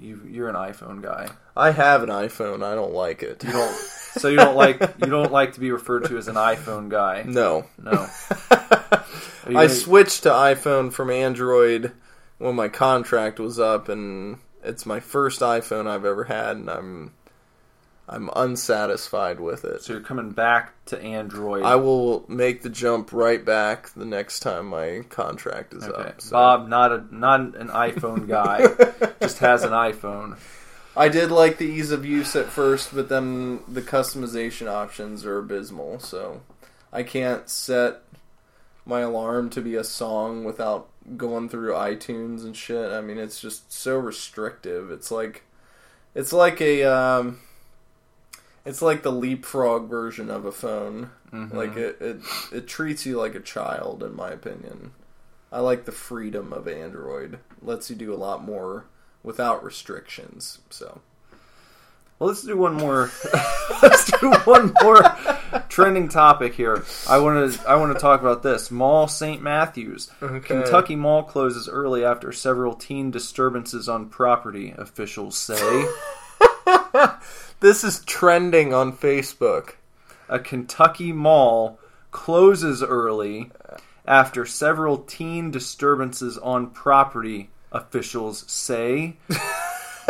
[0.00, 1.28] You, you're an iPhone guy.
[1.56, 2.62] I have an iPhone.
[2.64, 3.42] I don't like it.
[3.44, 3.74] You don't.
[3.74, 7.24] so you don't like you don't like to be referred to as an iPhone guy.
[7.26, 7.64] No.
[7.82, 8.06] No.
[8.50, 9.04] I
[9.46, 11.92] gonna- switched to iPhone from Android
[12.38, 17.12] when my contract was up, and it's my first iPhone I've ever had, and I'm
[18.08, 19.82] I'm unsatisfied with it.
[19.82, 21.62] So you're coming back to Android.
[21.62, 26.08] I will make the jump right back the next time my contract is Okay.
[26.08, 26.20] up.
[26.20, 26.30] so.
[26.32, 28.66] Bob, not a not an iPhone guy,
[29.20, 30.38] just has an iPhone.
[30.96, 35.38] I did like the ease of use at first, but then the customization options are
[35.38, 36.00] abysmal.
[36.00, 36.40] So
[36.92, 38.02] I can't set
[38.86, 40.88] my alarm to be a song without
[41.18, 42.90] going through iTunes and shit.
[42.90, 44.90] I mean, it's just so restrictive.
[44.90, 45.42] It's like
[46.14, 47.38] it's like a um,
[48.68, 51.10] It's like the leapfrog version of a phone.
[51.32, 51.56] Mm-hmm.
[51.56, 52.20] Like it, it,
[52.52, 54.92] it treats you like a child, in my opinion.
[55.50, 57.38] I like the freedom of Android.
[57.62, 58.84] Lets you do a lot more
[59.22, 60.58] without restrictions.
[60.68, 61.00] So
[62.18, 63.10] Well, let's do one more.
[63.82, 65.00] let's do one more
[65.68, 66.84] trending topic here.
[67.08, 67.68] I want to.
[67.68, 69.42] I want to talk about this Mall St.
[69.42, 70.10] Matthews.
[70.22, 70.46] Okay.
[70.46, 74.74] Kentucky Mall closes early after several teen disturbances on property.
[74.76, 75.86] Officials say
[77.60, 79.74] this is trending on Facebook.
[80.28, 81.78] a Kentucky mall
[82.10, 83.50] closes early
[84.06, 87.50] after several teen disturbances on property.
[87.70, 89.16] Officials say.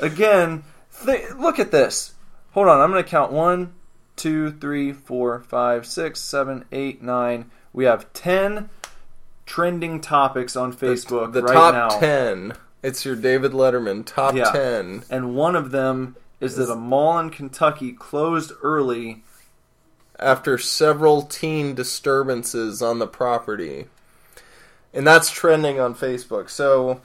[0.00, 0.64] Again,
[1.04, 2.12] th- look at this.
[2.52, 3.72] Hold on, I'm going to count one,
[4.16, 7.50] two, three, four, five, six, seven, eight, nine.
[7.72, 8.68] We have ten
[9.46, 12.52] trending topics on Facebook the right top now, ten.
[12.82, 14.50] It's your David Letterman top Yeah.
[14.50, 15.04] ten.
[15.10, 19.22] and one of them is that a mall in Kentucky closed early.
[20.18, 23.86] after several teen disturbances on the property.
[24.94, 26.48] And that's trending on Facebook.
[26.48, 27.00] So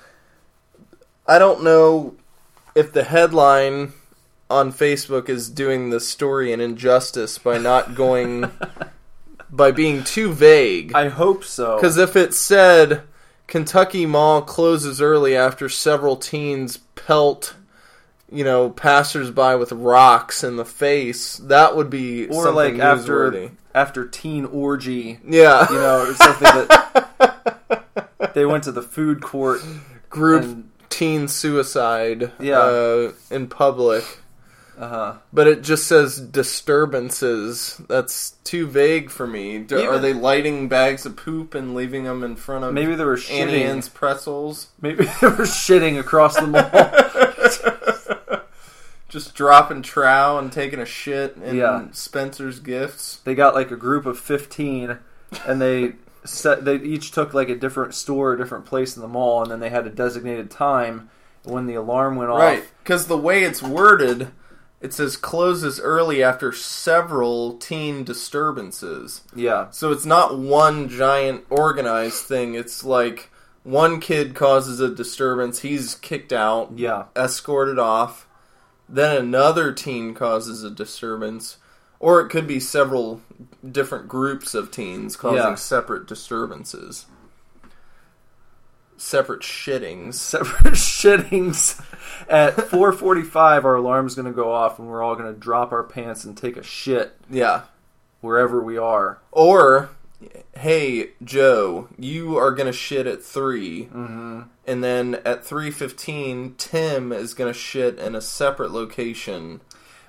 [1.25, 2.15] I don't know
[2.75, 3.93] if the headline
[4.51, 8.51] on Facebook is doing the story an injustice by not going
[9.49, 10.91] by being too vague.
[10.93, 11.75] I hope so.
[11.78, 13.01] Because if it said
[13.48, 17.56] Kentucky Mall closes early after several teens pelt,
[18.32, 23.32] you know, passersby with rocks in the face, that would be or something like after
[23.32, 23.52] newsworthy.
[23.74, 29.62] after teen orgy, yeah, you know, something that they went to the food court.
[30.10, 32.60] group and- teen suicide, Yeah.
[32.60, 34.04] uh, in public.
[34.78, 35.13] Uh huh.
[35.34, 37.82] But it just says disturbances.
[37.89, 39.57] That's too vague for me.
[39.59, 43.03] Do, are they lighting bags of poop and leaving them in front of Maybe they
[43.03, 43.65] were Annie shitting.
[43.65, 44.67] Anne's pretzels?
[44.80, 46.69] Maybe they were shitting across the mall.
[49.09, 51.88] just dropping trow and taking a shit in Yeah.
[51.91, 53.17] Spencer's gifts.
[53.23, 54.97] they got like a group of 15
[55.47, 55.93] and they
[56.25, 59.49] set they each took like a different store a different place in the mall and
[59.49, 61.09] then they had a designated time
[61.43, 64.28] when the alarm went off Right, because the way it's worded,
[64.80, 69.21] it says closes early after several teen disturbances.
[69.36, 72.53] yeah So it's not one giant organized thing.
[72.55, 73.30] It's like
[73.63, 78.28] one kid causes a disturbance, he's kicked out, yeah escorted off.
[78.89, 81.57] Then another teen causes a disturbance,
[81.99, 83.21] or it could be several
[83.69, 85.55] different groups of teens causing Yeah.
[85.55, 87.05] separate disturbances,
[88.98, 90.14] separate shittings.
[90.34, 91.80] separate shittings
[92.30, 95.84] at 4:45 our alarm's going to go off and we're all going to drop our
[95.84, 97.62] pants and take a shit Yeah.
[98.22, 99.89] wherever we are Or,
[100.58, 104.41] hey Joe, you are gonna shit at 3 mm-hmm.
[104.66, 109.62] and then at three fifteen, Tim is gonna shit in a separate location.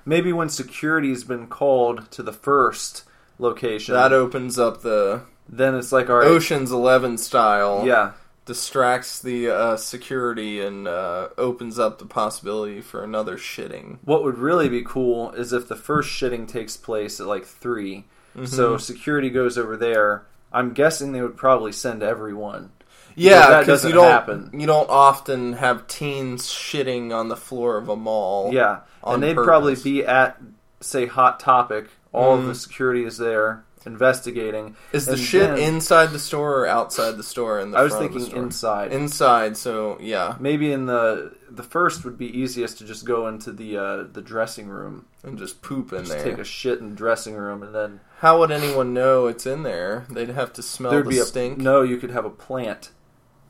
[0.05, 3.03] maybe when security's been called to the first
[3.37, 7.83] location That opens up the then it's like our Ocean's Eleven style.
[7.85, 8.11] yeah
[8.53, 13.99] distracts the uh, security and uh, opens up the possibility for another shitting.
[14.03, 18.05] What would really be cool is if the first shitting takes place at like 3
[18.45, 18.79] So Mm-hmm.
[18.79, 20.25] security goes over there.
[20.51, 22.71] I'm guessing they would probably send everyone.
[23.15, 24.49] Yeah, that because doesn't you don't happen.
[24.53, 28.51] you don't often have teens shitting on the floor of a mall.
[28.53, 29.47] Yeah, and they'd purpose.
[29.47, 30.41] probably be at
[30.81, 31.87] say Hot Topic.
[32.11, 32.47] All of Mhm.
[32.47, 34.75] the security is there investigating.
[34.91, 37.59] Is the And shit then- inside the store or outside the store?
[37.59, 38.43] In the I was front of the thinking store?
[38.43, 38.91] inside.
[38.93, 43.51] Inside, so yeah, Maybe in the the first would be easiest to just go into
[43.51, 46.23] the uh, the dressing room, and just poop in just there.
[46.23, 49.63] take a shit in the dressing room, and then How would anyone know it's in
[49.63, 50.05] there?
[50.11, 51.57] They'd have to smell there'd the be a stink.
[51.57, 51.81] no.
[51.81, 52.91] You could have a plant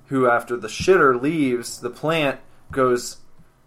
[0.08, 2.40] who, after the shitter leaves, the plant
[2.72, 3.18] goes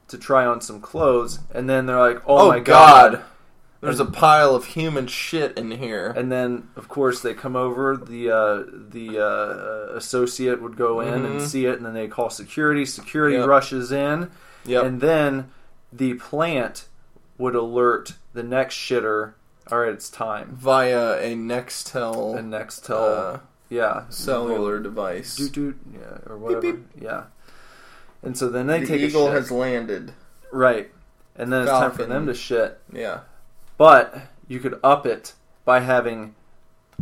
[0.08, 3.12] to try on some clothes, and then they're like, "Oh, oh my god.
[3.12, 3.22] god.
[3.82, 6.14] There's a pile of human shit in here.
[6.16, 7.96] And then, of course, they come over.
[7.96, 11.46] The uh, the uh, associate would go in and Mhm.
[11.46, 12.86] see it, and then they call security.
[12.86, 13.48] Security Yep.
[13.48, 14.30] rushes in,
[14.64, 14.84] Yep.
[14.84, 15.50] and then
[15.92, 16.86] the plant
[17.38, 19.32] would alert the next shitter.
[19.70, 20.56] All right, it's time.
[20.60, 25.34] Via a Nextel a next tell, uh, yeah, cellular device.
[25.36, 26.84] doot doot, yeah, or whatever, beep.
[27.00, 27.24] yeah.
[28.22, 30.12] And so then they the take eagle a shit, has landed.
[30.52, 30.90] right,
[31.34, 32.78] and then it's time for them to shit.
[32.92, 33.20] Yeah.
[33.82, 34.14] But
[34.46, 35.32] you could up it
[35.64, 36.36] by having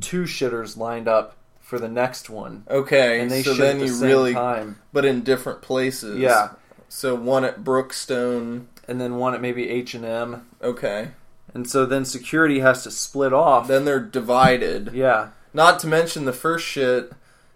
[0.01, 2.65] two shitters lined up for the next one.
[2.71, 3.21] Okay.
[3.21, 4.79] and they so then the you same really, time.
[4.91, 6.19] but in different places.
[6.19, 6.53] Yeah,
[6.89, 8.65] So one at Brookstone.
[8.89, 11.09] and then one at maybe H and M, Okay.
[11.53, 13.69] and so then security has to split off.
[13.69, 14.93] Then they're divided.
[14.95, 17.13] yeah, Not to mention the first shit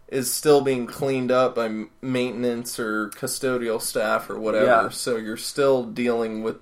[0.09, 4.67] is still being cleaned up by maintenance or custodial staff or whatever.
[4.67, 4.89] Yeah.
[4.91, 6.59] So you're still dealing with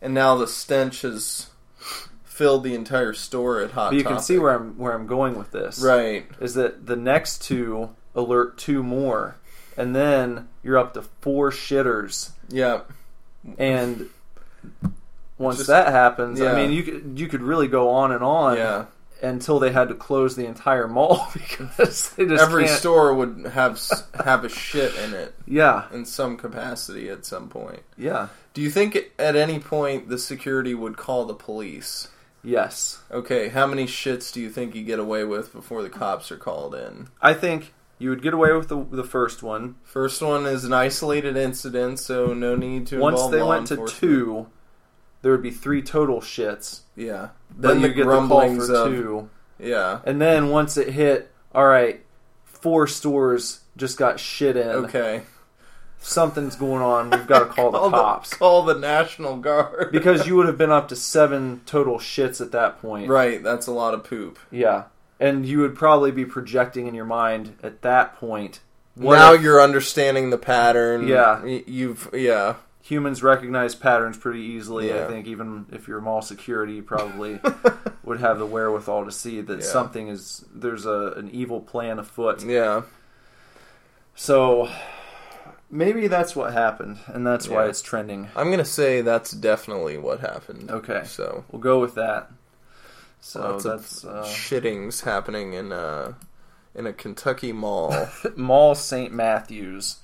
[0.00, 1.48] and now the stench has
[2.38, 5.36] filled the entire store at Hot But you can see where I'm where I'm going
[5.36, 5.80] with this.
[5.80, 6.24] right.
[6.40, 9.36] Is that the next two alert two more,
[9.76, 12.82] and then you're up to four shitters, Yeah,
[13.58, 14.08] and
[15.36, 16.52] once Just- that happens, yeah.
[16.52, 18.84] I mean, you could you could really go on and on yeah.
[19.22, 23.46] until they had to close the entire mall because they just Every can't- store would
[23.52, 23.80] have
[24.24, 27.82] have a shit in it Yeah, in some capacity at some point.
[27.96, 32.08] yeah, Do you think at any point the security would call the police?
[32.42, 33.00] Yes.
[33.10, 36.36] Okay, how many shits do you think you get away with before the cops are
[36.36, 37.08] called in?
[37.20, 39.76] I think you would get away with the the first one.
[39.82, 43.46] First one is an isolated incident, so no need to involve the cops.
[43.48, 44.46] Once they went to two,
[45.22, 46.80] there would be three total shits.
[46.96, 47.30] Yeah.
[47.50, 49.30] But Then you the get the call for of two.
[49.58, 50.00] yeah.
[50.04, 52.04] And then once it hit, all right,
[52.44, 54.68] four stores just got shit in.
[54.68, 55.22] Okay.
[56.00, 57.10] Something's going on.
[57.10, 58.32] We've got to call the Call cops.
[58.34, 59.88] call the National Guard.
[59.92, 63.08] because you would have been up to seven total shits at that point.
[63.08, 64.38] right, that's a lot of poop.
[64.50, 64.84] Yeah.
[65.20, 68.60] And you would probably be projecting in your mind at that point.
[68.94, 71.06] Now if you're understanding the pattern.
[71.08, 71.44] Yeah.
[71.44, 72.54] You've yeah.
[72.82, 74.88] humans recognize patterns pretty easily.
[74.88, 75.04] Yeah.
[75.04, 77.40] I think even if you're mall security, you probably
[78.04, 79.64] would have the wherewithal to see that Yeah.
[79.66, 82.44] something is there's a an evil plan afoot.
[82.44, 82.82] Yeah.
[84.14, 84.68] So
[85.70, 87.70] maybe that's what happened, and that's why Yeah.
[87.70, 88.28] it's trending.
[88.36, 90.70] I'm gonna say that's definitely what happened.
[90.70, 91.02] Okay.
[91.04, 92.30] So We'll go with that.
[93.20, 96.12] So lots of uh, shittings happening in uh
[96.74, 98.08] in a Kentucky mall.
[98.36, 99.12] Mall St.
[99.12, 99.96] Matthews.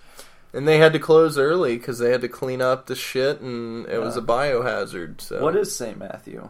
[0.52, 3.86] And they had to close early because they had to clean up the shit, and
[3.86, 4.22] it was Yeah.
[4.22, 5.20] a biohazard.
[5.20, 5.98] So What is St.
[5.98, 6.48] Matthew?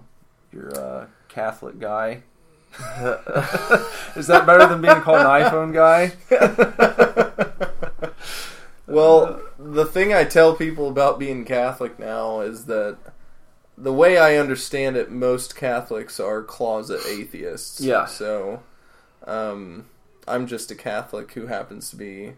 [0.53, 2.23] You're a Catholic guy.
[4.17, 6.13] is that better than being called an iPhone guy?
[8.87, 12.99] Well, the thing I tell people about being Catholic now is that
[13.79, 17.81] the way I understand it, most Catholics are closet atheists.
[17.81, 18.05] Yeah.
[18.07, 18.63] So,
[19.27, 19.87] um,
[20.29, 22.35] I'm just a Catholic who happens to be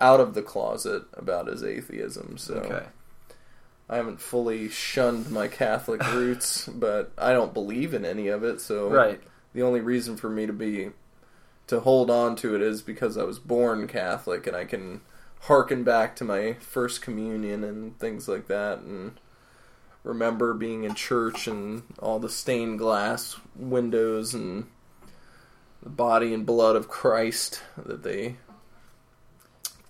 [0.00, 2.36] out of the closet about his atheism.
[2.38, 2.86] So Okay.
[3.88, 8.60] I haven't fully shunned my Catholic roots, but I don't believe in any of it.
[8.60, 9.20] So Right.
[9.52, 10.90] the only reason for me to be
[11.66, 15.00] to hold on to it is because I was born Catholic and I can
[15.44, 19.12] harken back to my first communion and things like that and
[20.02, 24.66] remember being in church and all the stained glass windows and
[25.82, 28.36] the body and blood of Christ that they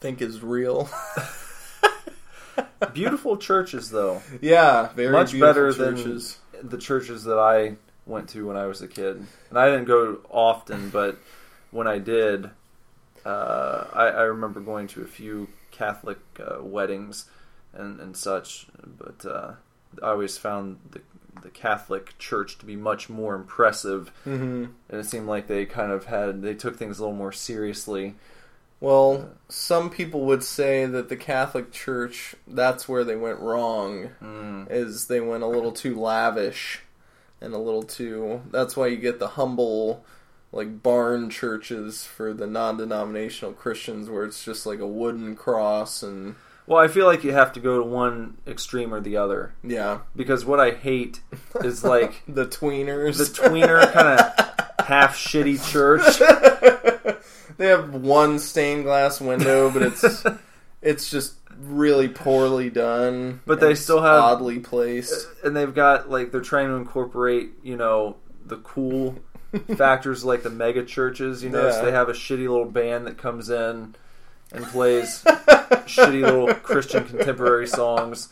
[0.00, 0.88] think is real.
[2.92, 4.22] Beautiful churches, though.
[4.40, 6.38] yeah, very Much better churches.
[6.52, 7.76] than the churches that I
[8.06, 9.24] went to when I was a kid.
[9.50, 11.16] And I didn't go often, but
[11.70, 12.50] when I did,
[13.24, 17.26] uh, I, I remember going to a few Catholic uh, weddings
[17.72, 18.66] and, and such.
[18.98, 19.52] But uh,
[20.02, 21.00] I always found the
[21.42, 25.90] the Catholic Church to be much more impressive, hmm and it seemed like they kind
[25.90, 28.14] of had they took things a little more seriously.
[28.80, 34.70] Well, some people would say that the Catholic Church, that's where they went wrong, Mm.
[34.70, 36.82] is they went a little too lavish
[37.40, 38.42] and a little too.
[38.50, 40.04] That's why you get the humble,
[40.54, 46.02] like barn churches for the non denominational Christians where it's just like a wooden cross
[46.02, 46.36] and.
[46.66, 49.98] Well, I feel like you have to go to one extreme or the other Yeah.
[50.16, 51.20] because what I hate
[51.56, 53.18] is like the tweeners.
[53.18, 56.18] the tweener kind of half shitty church.
[57.58, 60.24] they have one stained glass window, but it's
[60.80, 63.40] it's just really poorly done.
[63.46, 65.26] But they still have- oddly placed.
[65.44, 69.16] and they've got like they're trying to incorporate you know the cool
[69.76, 73.16] factors like the mega churches you know so they have a shitty little band that
[73.18, 73.94] comes in
[74.52, 75.22] and plays
[75.86, 78.28] shitty little christian contemporary songs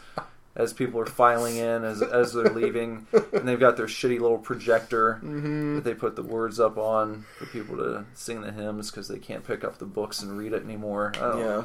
[0.54, 4.38] as people are filing in as, as they're leaving and they've got their shitty little
[4.38, 5.76] projector Mm-hmm.
[5.76, 9.18] that they put the words up on for people to sing the hymns because they
[9.18, 11.62] can't pick up the books and read it anymore oh, Yeah.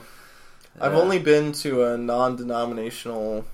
[0.80, 1.00] I've Yeah.
[1.00, 3.46] only been to a non-denominational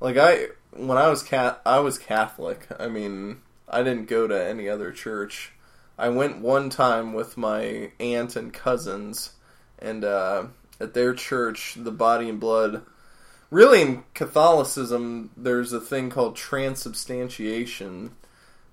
[0.00, 2.66] like I when I was cat I was Catholic.
[2.78, 5.52] I mean, I didn't go to any other church.
[5.98, 9.32] I went one time with my aunt and cousins
[9.78, 10.46] and uh
[10.78, 12.82] at their church, the body and blood
[13.50, 18.10] really in Catholicism there's a thing called transubstantiation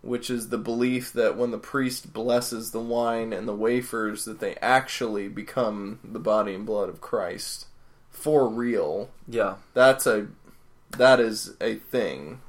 [0.03, 4.41] which is the belief that when the priest blesses the wine and the wafers that
[4.41, 7.67] they actually become the body and blood of Christ.
[8.11, 9.09] For real.
[9.29, 9.55] Yeah.
[9.73, 10.27] That's a
[10.97, 12.41] that is a thing.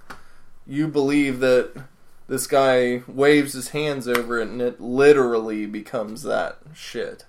[0.66, 1.84] You believe that
[2.26, 7.24] this guy waves his hands over it and it literally becomes that shit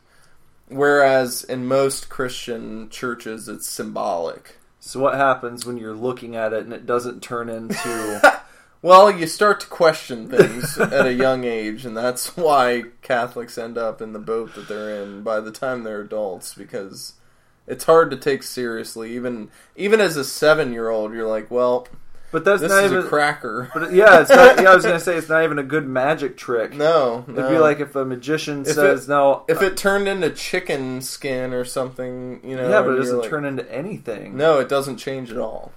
[0.68, 6.64] whereas in most Christian churches it's symbolic So what happens when you're looking at it
[6.64, 8.22] and it doesn't turn into
[8.86, 13.80] Well, you start to question things at a young age, and that's why Catholics end
[13.80, 17.14] up in the boat that they're in by the time they're adults, because
[17.66, 19.16] it's hard to take seriously.
[19.16, 21.88] Even even as a seven year old, you're like, well,
[22.36, 23.72] But that's this not is even a cracker.
[23.74, 26.36] But yeah, it's not, yeah, I was gonna say it's not even a good magic
[26.36, 26.74] trick.
[26.74, 30.10] no, It'd be like if a magician If says, it- "No, if uh, it turned
[30.10, 32.68] into chicken skin or something, you know.
[32.70, 35.72] yeah, but it doesn't like- turn into anything." No, it doesn't change at all.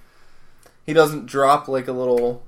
[0.85, 2.43] He doesn't drop like a little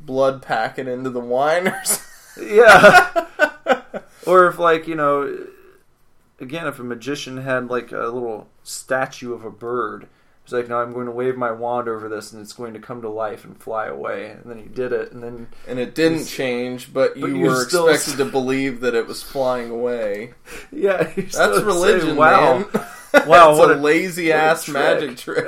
[0.00, 2.56] blood packet into the wine or something.
[2.56, 3.26] Yeah.
[4.26, 5.36] or if like you know,
[6.40, 10.06] again, if a magician had like a little statue of a bird,
[10.50, 12.80] it's like, "No, I'm going to wave my wand over this, and it's going to
[12.80, 15.94] come to life and fly away." And then he did it, and then And it
[15.94, 19.70] didn't change, but you But you're were still- expected to believe that it was flying
[19.70, 20.34] away.
[20.72, 22.58] yeah, That's religion, wow.
[22.58, 22.66] man.
[23.26, 24.74] Wow, it's what a a- lazy ass trick.
[24.74, 25.46] magic trick.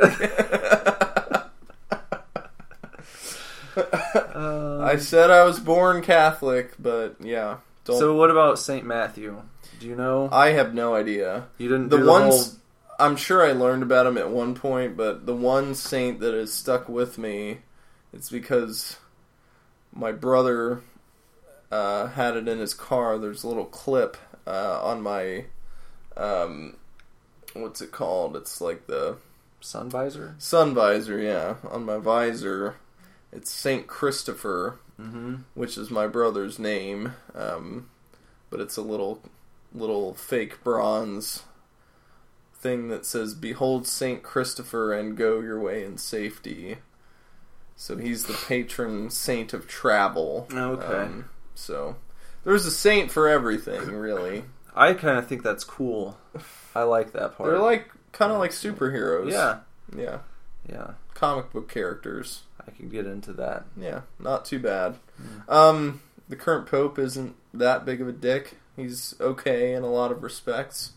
[3.77, 7.59] Uh, I said I was born Catholic, but yeah.
[7.85, 9.41] Don't, so what about Saint Matthew?
[9.81, 10.29] Do you know?
[10.31, 11.47] I have no idea.
[11.59, 12.57] you didn't The do ones whole-
[13.03, 16.53] I'm sure I learned about him at one point, but the one saint that has
[16.53, 17.59] stuck with me,
[18.13, 18.99] it's because
[19.93, 20.83] my brother
[21.71, 23.19] uh, had it in his car.
[23.19, 25.47] There's a little clip uh, on my
[26.17, 26.77] um,
[27.55, 28.37] what's it called?
[28.37, 29.17] It's like the
[29.61, 30.35] sun visor.
[30.39, 31.19] sun visor.
[31.19, 32.77] Yeah, on my visor,
[33.33, 35.37] it's Saint Christopher, Mm-hmm.
[35.55, 37.89] which is my brother's name, um,
[38.51, 39.21] but it's a little
[39.75, 41.43] little fake bronze
[42.63, 46.79] thing that says "Behold Saint Christopher and go your way in safety."
[47.77, 50.47] So he's the patron saint of travel.
[50.53, 50.85] Okay.
[50.87, 51.97] Um, so
[52.45, 54.45] there's a saint for everything, really.
[54.75, 56.17] I kind of think that's cool.
[56.75, 57.51] I like that part.
[57.51, 59.33] They're like kind of like superheroes.
[59.33, 59.59] yeah,
[59.97, 60.19] yeah,
[60.71, 60.93] yeah.
[61.15, 62.43] comic book characters.
[62.67, 63.65] I can get into that.
[63.77, 64.97] Yeah, not too bad.
[65.49, 68.57] Um, the current pope isn't that big of a dick.
[68.77, 70.93] He's okay in a lot of respects.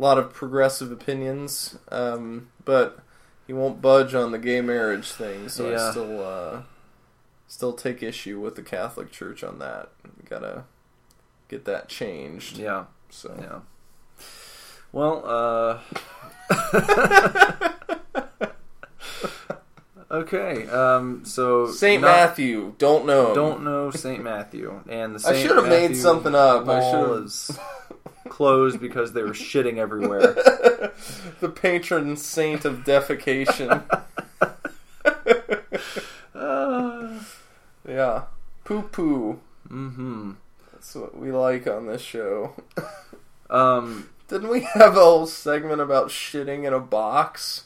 [0.00, 3.00] A lot of progressive opinions, um, but
[3.46, 5.50] he won't budge on the gay marriage thing.
[5.50, 5.88] So Yeah.
[5.88, 6.62] I still, uh,
[7.46, 9.90] still take issue with the Catholic Church on that.
[10.16, 10.64] We gotta
[11.48, 12.56] get that changed.
[12.56, 13.58] Yeah, So yeah.
[14.90, 15.80] Well, uh.
[20.10, 23.28] okay, um, so Saint not- Matthew, don't know.
[23.28, 23.34] him.
[23.34, 26.66] Don't know Saint Matthew, and the I should've made something up.
[26.66, 27.50] I should've- is
[28.28, 30.20] closed because they were shitting everywhere.
[31.40, 33.84] the patron saint of defecation.
[36.34, 37.20] Uh,
[37.88, 38.22] yeah,
[38.64, 39.40] poo poo.
[39.68, 40.32] mm-hmm.
[40.72, 42.54] That's what we like on this show.
[43.50, 47.64] Um, Didn't we have a whole segment about shitting in a box?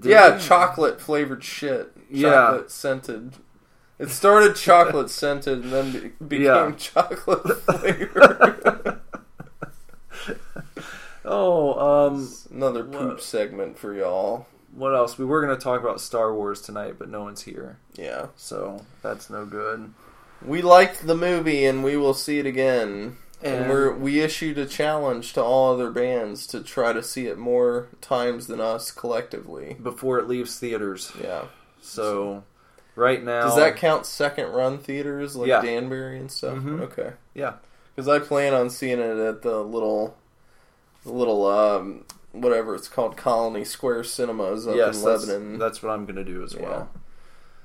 [0.00, 0.40] yeah, we?
[0.42, 1.90] chocolate flavored shit.
[2.08, 2.30] Yeah.
[2.30, 3.32] Chocolate scented.
[3.98, 6.72] It started chocolate scented and then be- became Yeah.
[6.76, 8.99] chocolate flavored.
[11.24, 13.22] Oh, um, Another poop What?
[13.22, 14.46] segment for y'all.
[14.74, 15.18] what else?
[15.18, 18.28] We were going to talk about Star Wars tonight, but no one's here, Yeah.
[18.36, 19.92] so that's no good.
[20.44, 23.16] We liked the movie and we will see it again.
[23.42, 27.26] And, And- we're we issued a challenge to all other bands to try to see
[27.26, 29.76] it more times than us collectively.
[29.82, 31.10] Before it leaves theaters.
[31.20, 31.46] Yeah.
[31.82, 32.44] So,
[32.96, 35.62] right now, Does that count second run theaters like Yeah.
[35.62, 36.58] Danbury and stuff?
[36.58, 36.80] Mhm.
[36.82, 37.12] Okay.
[37.34, 37.54] Yeah.
[37.96, 40.16] Because I plan on seeing it at the little,
[41.04, 45.58] the little um, whatever it's called, Colony Square Cinemas up yes, in that's, Lebanon.
[45.58, 46.62] that's what I'm going to do as Yeah.
[46.62, 46.90] well.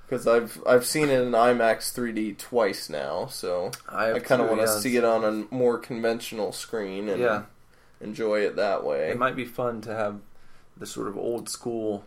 [0.07, 4.47] Because I've I've seen it in IMAX 3D twice now, so I, I kind of
[4.49, 7.43] want to yeah, see it on a more conventional screen and Yeah.
[7.99, 9.09] enjoy it that way.
[9.09, 10.19] It might be fun to have
[10.77, 12.03] the sort of old school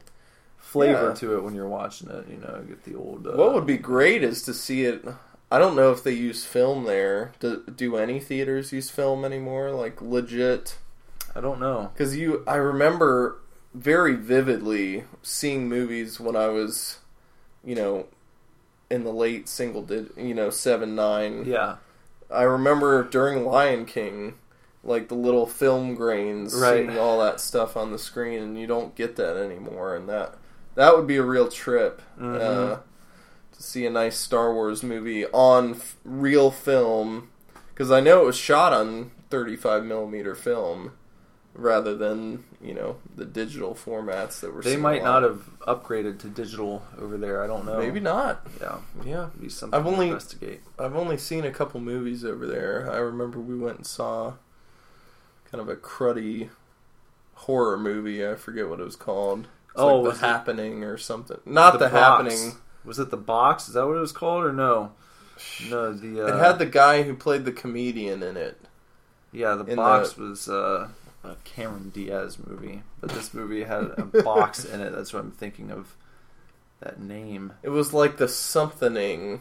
[0.59, 1.14] flavor Yeah.
[1.14, 2.26] to it when you're watching it.
[2.31, 3.26] You know, get the old.
[3.26, 5.05] Uh, What would be great is to see it.
[5.51, 7.33] I don't know if they use film there.
[7.41, 9.70] Do, do any theaters use film anymore?
[9.72, 10.76] Like legit?
[11.35, 11.91] I don't know.
[11.93, 13.37] Because you, I remember
[13.74, 16.99] very vividly seeing movies when I was,
[17.64, 18.07] you know,
[18.91, 21.45] in the late single digit, you know, seven nine.
[21.45, 21.76] Yeah,
[22.31, 24.35] I remember during Lion King,
[24.83, 26.87] like the little film grains, Right.
[26.87, 29.95] seeing all that stuff on the screen, and you don't get that anymore.
[29.95, 30.35] And that
[30.74, 32.81] that would be a real trip uh, Mhm.
[33.53, 37.29] to see a nice Star Wars movie on f- real film,
[37.74, 40.93] because I know it was shot on 35 millimeter film
[41.59, 44.62] rather than you know the digital formats that were.
[44.62, 47.42] they might not have upgraded to digital over there.
[47.42, 47.78] I don't know.
[47.78, 48.46] Maybe not.
[48.61, 49.28] Yeah, Yeah.
[49.38, 50.61] be something I've only- to investigate.
[50.78, 52.88] I've only seen a couple movies over there.
[52.90, 54.34] I remember we went and saw
[55.50, 56.48] kind of a cruddy
[57.34, 58.26] horror movie.
[58.26, 59.48] I forget what it was called.
[59.76, 61.38] Oh, like was the happening or something.
[61.44, 61.92] Not the, Box.
[61.92, 62.56] happening.
[62.84, 63.68] Was it the box?
[63.68, 64.92] Is that what it was called, or no?
[65.68, 68.61] No, the uh, It had the guy who played the comedian in it.
[69.32, 69.54] yeah.
[69.54, 70.88] The box the- was uh,
[71.25, 74.91] a Cameron Diaz movie, but this movie had a box in it.
[74.93, 75.95] That's what I'm thinking of.
[76.81, 77.55] That name.
[77.64, 79.41] It was like the something.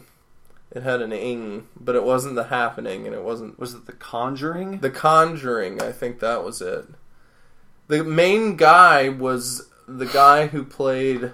[0.72, 3.92] It had an ing, but it wasn't the happening, and it wasn't Was it The
[3.92, 4.80] Conjuring?
[4.80, 5.80] the Conjuring.
[5.80, 6.84] I think that was it.
[7.86, 11.32] The main guy was the guy who played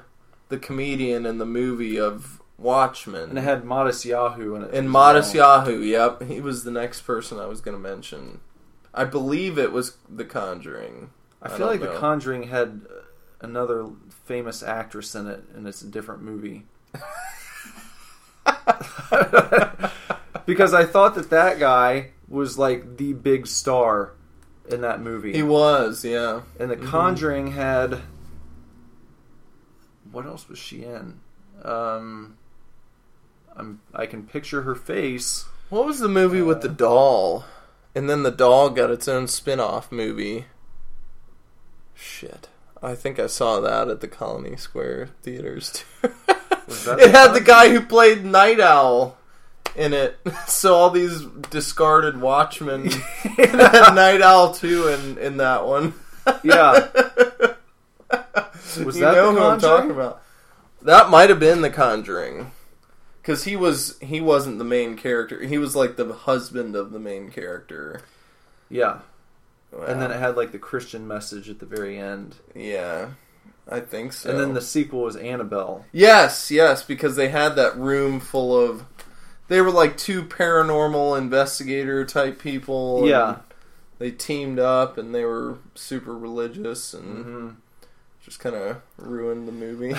[0.51, 3.31] the comedian in the movie of Watchmen.
[3.31, 4.75] and it had Modest Yahoo in it.
[4.75, 5.65] And Modest well.
[5.67, 6.23] Yahoo, yep.
[6.23, 8.41] He was the next person I was going to mention.
[8.95, 11.11] I believe it was The Conjuring.
[11.43, 11.93] I feel like know.
[11.93, 13.03] The Conjuring had uh,
[13.41, 13.91] another
[14.25, 16.65] famous actress in it, and it's a different movie.
[20.47, 24.13] because I thought that that guy was like the big star
[24.71, 25.33] in that movie.
[25.33, 26.43] He was, yeah.
[26.59, 28.01] and The Conjuring had
[30.15, 31.21] what else was she in?
[31.63, 32.39] Um,
[33.57, 35.47] I'm I can picture her face.
[35.69, 37.45] What was the movie with the doll?
[37.95, 40.47] And then the doll got its own spin off movie.
[41.95, 42.49] Shit.
[42.83, 46.11] I think I saw that at the Colony Square theaters too.
[46.67, 49.19] It had the guy who played Night Owl
[49.77, 50.19] in it.
[50.47, 52.91] So all these discarded Watchmen
[53.37, 55.93] had Night Owl too in, in that one.
[56.43, 56.89] Yeah.
[58.83, 60.23] Was you that know The who I'm talking about?
[60.83, 62.51] That might have been The Conjuring.
[63.25, 65.41] Because he was he wasn't the main character.
[65.43, 68.03] He was like the husband of the main character.
[68.68, 68.99] Yeah.
[69.72, 72.37] And then it had like the Christian message at the very end.
[72.55, 73.12] Yeah,
[73.68, 74.29] I think so.
[74.31, 75.87] And then the sequel was Annabelle.
[75.91, 78.85] yes, yes, because they had that room full of.
[79.49, 83.09] They were like two paranormal investigator type people.
[83.09, 83.39] Yeah.
[83.99, 87.49] they teamed up and they were super religious and hmm
[88.22, 89.95] just kind of ruined the movie.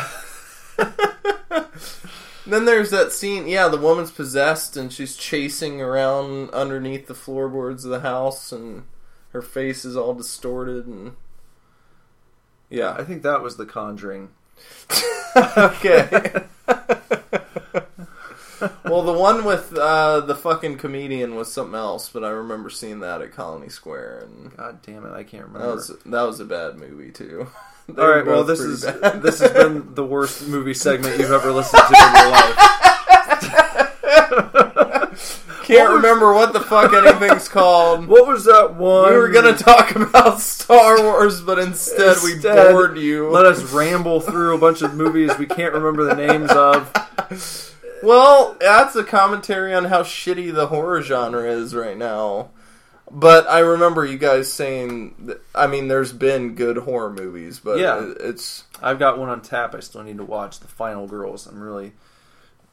[2.46, 3.48] then there's that scene.
[3.48, 8.84] Yeah, the woman's possessed and she's chasing around underneath the floorboards of the house and
[9.32, 11.16] her face is all distorted and.
[12.70, 12.94] Yeah.
[12.94, 14.30] I think that was The Conjuring.
[15.58, 16.08] okay.
[18.86, 23.00] well, the one with uh, the fucking comedian was something else, but I remember seeing
[23.02, 25.76] that at Colony Square, and God damn it, I can't that remember.
[25.76, 27.48] was that was a bad movie too.
[27.88, 29.22] They All well this is bad.
[29.24, 32.56] this has been the worst movie segment you've ever listened to in your life.
[35.66, 38.06] Can't what was- remember what the fuck anything's called.
[38.16, 39.10] What was that one?
[39.12, 43.30] We were gonna talk about Star Wars, but instead, we bored you.
[43.30, 46.92] let us ramble through a bunch of movies we can't remember the names of.
[48.04, 52.50] Well, that's a commentary on how shitty the horror genre is right now.
[53.12, 57.78] But I remember you guys saying, that, I mean, there's been good horror movies, but
[57.78, 58.14] Yeah.
[58.20, 59.76] it's I've got one on tap.
[59.76, 61.46] I still need to watch The Final Girls.
[61.46, 61.94] I'm really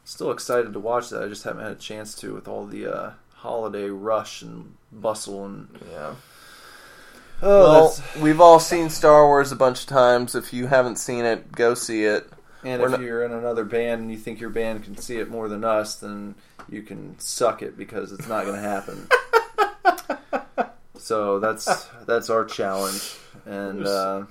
[0.05, 1.23] still excited to watch that.
[1.23, 5.45] I just haven't had a chance to with all the uh, holiday rush and bustle
[5.45, 6.15] and yeah.
[7.43, 10.35] oh, well, we've all seen Star Wars a bunch of times.
[10.35, 12.27] If you haven't seen it, go see it.
[12.65, 15.19] and we're if not- you're in another band and you think your band can see
[15.19, 16.35] it more than us, then
[16.71, 19.09] you can suck it because it's not going to happen.
[20.97, 23.15] so that's that's our challenge,
[23.47, 24.25] and uh,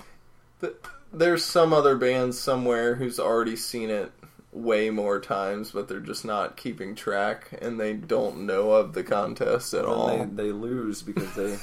[1.12, 4.10] There's some other band somewhere who's already seen it
[4.52, 9.02] way more times, but they're just not keeping track and they don't know of the
[9.02, 10.08] contest at all.
[10.26, 11.56] they, they lose because they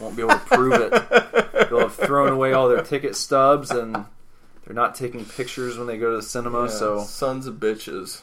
[0.00, 0.90] won't be able to prove it.
[1.70, 3.94] They'll have thrown away all their ticket stubs and
[4.64, 6.64] they're not taking pictures when they go to the cinema.
[6.64, 8.20] Yeah, So, sons of bitches.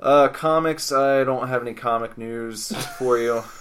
[0.00, 3.42] uh, comics, I don't have any comic news for you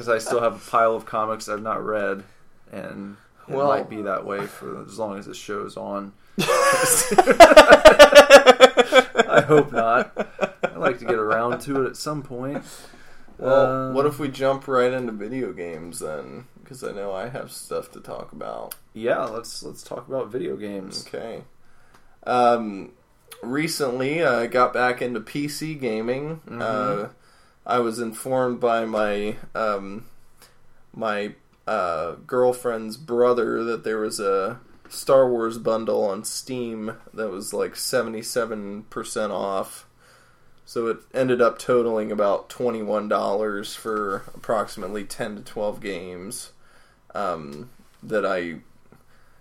[0.00, 2.24] because I still have a pile of comics I've not read,
[2.72, 6.14] and it Well- might be that way for as long as this show's on.
[9.28, 10.10] I hope not.
[10.62, 12.64] I'd like to get around to it at some point.
[13.36, 16.46] Well, Um, what if we jump right into video games then?
[16.62, 18.76] Because I know I have stuff to talk about.
[18.94, 21.04] Yeah, let's let's talk about video games.
[21.06, 21.42] Okay.
[22.26, 22.92] Um,
[23.42, 26.40] recently, I got back into PC gaming.
[26.48, 26.62] Mm-hmm.
[26.62, 27.08] Uh,
[27.66, 30.06] I was informed by my um,
[30.94, 31.34] my
[31.66, 37.76] uh, girlfriend's brother that there was a Star Wars bundle on Steam that was like
[37.76, 39.86] seventy seven percent off.
[40.64, 46.52] So it ended up totaling about twenty one dollars for approximately ten to twelve games
[47.14, 47.70] um,
[48.02, 48.60] that I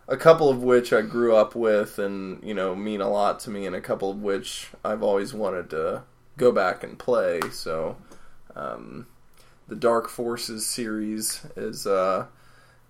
[0.08, 3.50] a couple of which I grew up with and you know mean a lot to
[3.50, 6.04] me, and a couple of which I've always wanted to
[6.38, 7.42] go back and play.
[7.52, 7.98] So,
[8.60, 9.08] um,
[9.68, 12.28] the Dark Forces series is a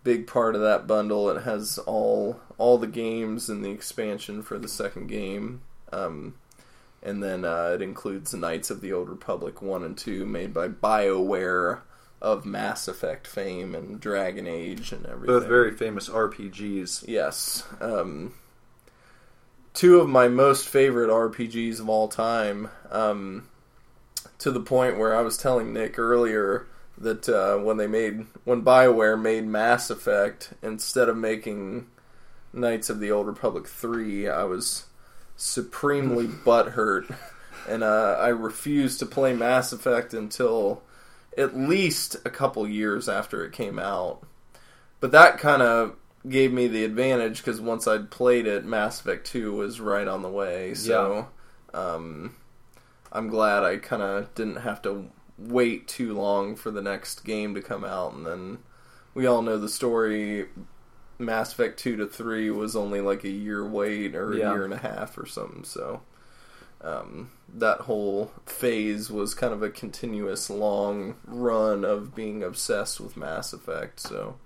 [0.03, 1.29] big part of that bundle.
[1.29, 5.61] It has all all the games and the expansion for the second game.
[5.91, 6.35] Um,
[7.01, 10.67] and then uh, it includes Knights of the Old Republic 1 and 2, made by
[10.67, 11.79] BioWare
[12.21, 15.39] of Mass Effect fame and Dragon Age and everything.
[15.39, 17.05] Both very famous RPGs.
[17.07, 17.65] Yes.
[17.79, 18.33] Um,
[19.73, 22.69] two of my most favorite RPGs of all time.
[22.91, 23.47] Um,
[24.39, 26.67] to the point where I was telling Nick earlier
[26.97, 31.87] that uh, when they made when Bioware made Mass Effect instead of making
[32.51, 34.85] Knights of the Old Republic three, I was
[35.35, 37.15] supremely butthurt,
[37.67, 40.81] and uh, I refused to play Mass Effect until
[41.37, 44.23] at least a couple years after it came out.
[44.99, 45.95] But that kind of
[46.27, 50.21] gave me the advantage because once I'd played it, Mass Effect Two was right on
[50.21, 50.73] the way.
[50.73, 51.27] So,
[51.73, 52.35] um,
[53.11, 57.55] I'm glad I kind of didn't have to wait too long for the next game
[57.55, 58.59] to come out, and then
[59.13, 60.47] we all know the story.
[61.17, 64.73] Mass Effect two to three was only like a year wait or a year and
[64.73, 65.65] a half or something.
[65.65, 66.01] So
[66.81, 73.17] um, that whole phase was kind of a continuous long run of being obsessed with
[73.17, 73.99] Mass Effect.
[73.99, 74.37] So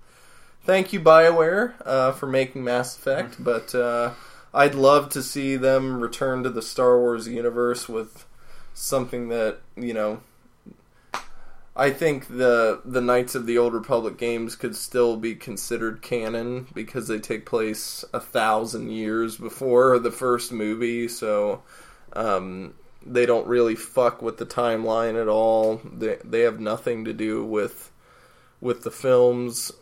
[0.64, 4.12] thank you Bioware uh, for making Mass Effect, but uh,
[4.52, 8.26] I'd love to see them return to the Star Wars universe with
[8.74, 10.20] something that you know.
[11.76, 16.68] I think the the Knights of the Old Republic games could still be considered canon
[16.72, 21.62] because they take place a thousand years before the first movie, so
[22.12, 22.74] um,
[23.04, 25.80] they don't really fuck with the timeline at all.
[25.84, 27.90] They they have nothing to do with
[28.60, 29.72] with the films.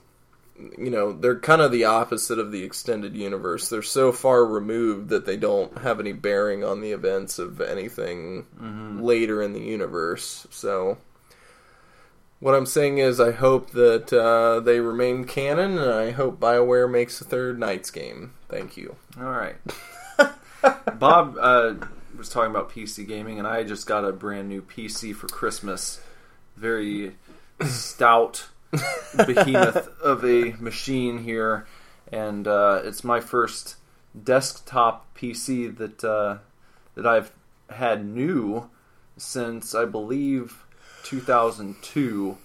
[0.56, 3.68] You know, they're kind of the opposite of the extended universe.
[3.68, 8.46] They're so far removed that they don't have any bearing on the events of anything
[9.02, 10.46] later in the universe.
[10.50, 10.98] So
[12.42, 16.90] what I'm saying is, I hope that uh, they remain canon, and I hope BioWare
[16.90, 18.32] makes a third Knights game.
[18.48, 18.96] Thank you.
[19.16, 19.54] All right.
[20.98, 21.74] Bob uh,
[22.18, 26.00] was talking about PC gaming, and I just got a brand new PC for Christmas.
[26.56, 27.14] Very
[27.64, 28.48] stout
[29.26, 31.66] behemoth of a machine here,
[32.10, 33.76] and uh, it's my first
[34.22, 36.38] desktop PC that uh,
[36.94, 37.32] that I've
[37.70, 38.68] had new
[39.16, 40.64] since I believe
[41.04, 42.38] 2002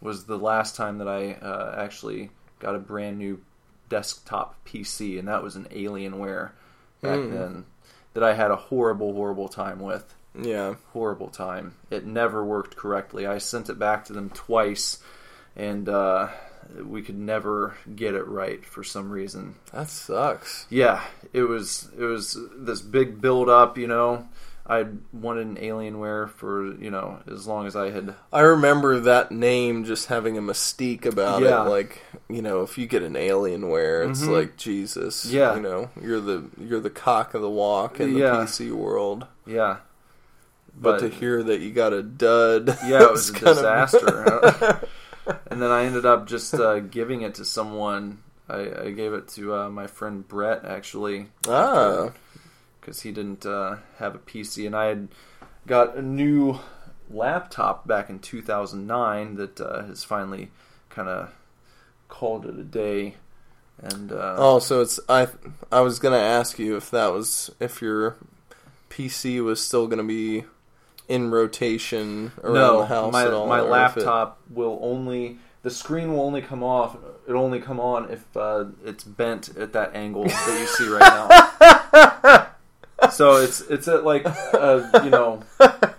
[0.00, 3.40] was the last time that I uh, actually got a brand new
[3.88, 6.50] desktop PC, and that was an Alienware
[7.00, 7.34] back Hmm.
[7.34, 7.64] then
[8.14, 10.14] that I had a horrible, horrible time with.
[10.40, 10.74] Yeah.
[10.92, 11.74] Horrible time.
[11.90, 13.26] It never worked correctly.
[13.26, 14.98] I sent it back to them twice,
[15.56, 16.28] and uh,
[16.84, 19.54] we could never get it right for some reason.
[19.72, 20.66] That sucks.
[20.70, 21.02] Yeah,
[21.32, 24.28] it was it was this big build up, you know.
[24.66, 29.30] I wanted an Alienware for you know as long as I had I remember that
[29.30, 31.66] name just having a mystique about Yeah.
[31.66, 31.68] it.
[31.68, 32.00] Like,
[32.30, 34.28] you know, if you get an Alienware, it's Mhm.
[34.34, 35.26] like Jesus.
[35.26, 35.54] Yeah.
[35.56, 38.36] You know, you're the you're the cock of the walk in the Yeah.
[38.46, 39.26] PC world.
[39.46, 39.76] yeah.
[40.76, 44.80] But, to hear that you got a dud, Yeah, it was a kind of- disaster.
[45.26, 48.22] and then I ended up just uh, giving it to someone.
[48.48, 52.10] I, I gave it to uh, my friend Brett actually ah,
[52.80, 55.08] because he didn't uh, have a PC, and I had
[55.66, 56.58] got a new
[57.10, 60.50] laptop back in 2009 that uh, has finally
[60.90, 61.32] kind of
[62.08, 63.16] called it a day.
[63.78, 65.28] And uh, oh, so it's I.
[65.72, 68.16] I was gonna ask you if that was if your
[68.88, 70.44] PC was still gonna be
[71.08, 73.46] in rotation around no, the house my at all.
[73.46, 76.96] my if it- laptop will only the screen will only come off.
[77.26, 82.48] It only come on if uh, it's bent at that angle that you see right
[83.00, 83.08] now.
[83.10, 85.42] so it's it's at like a you know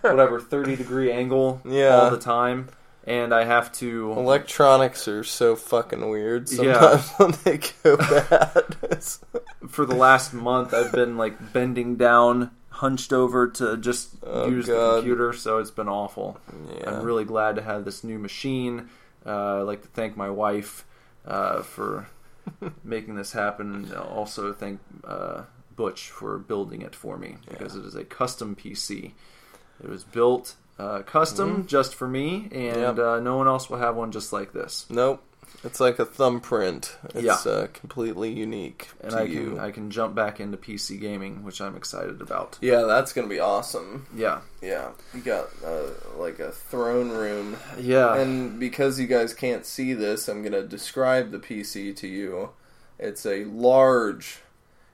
[0.02, 1.96] whatever thirty degree angle Yeah.
[2.00, 2.70] all the time,
[3.06, 6.98] and I have to Electronics are so fucking weird Yeah.
[7.00, 8.76] sometimes when they go bad.
[9.68, 14.68] For the last month I've been like bending down, hunched over to just Oh, use
[14.68, 15.34] the computer.
[15.34, 16.38] So it's been awful.
[16.78, 16.90] yeah.
[16.98, 18.90] I'm really glad to have this new machine.
[19.26, 20.86] Uh, I'd like to thank my wife
[21.26, 22.08] uh, for
[22.84, 23.74] making this happen.
[23.74, 25.44] and Also thank uh,
[25.76, 29.12] Butch for building it for me because it is a custom PC.
[29.84, 32.98] It was built uh, custom just for me, and Mm-hmm.
[32.98, 33.00] Yep.
[33.00, 34.86] uh, no one else will have one just like this.
[34.90, 35.22] Nope.
[35.66, 36.96] It's like a thumbprint.
[37.16, 37.52] It's Yeah.
[37.52, 39.50] uh, completely unique And to I you.
[39.52, 42.58] can I can jump back into PC gaming, which I'm excited about.
[42.62, 44.06] yeah, that's gonna be awesome.
[44.16, 48.16] Yeah, Yeah, you got uh, like a throne room, yeah.
[48.16, 52.50] and because you guys can't see this, I'm gonna describe the PC to you.
[53.00, 54.40] It's a large,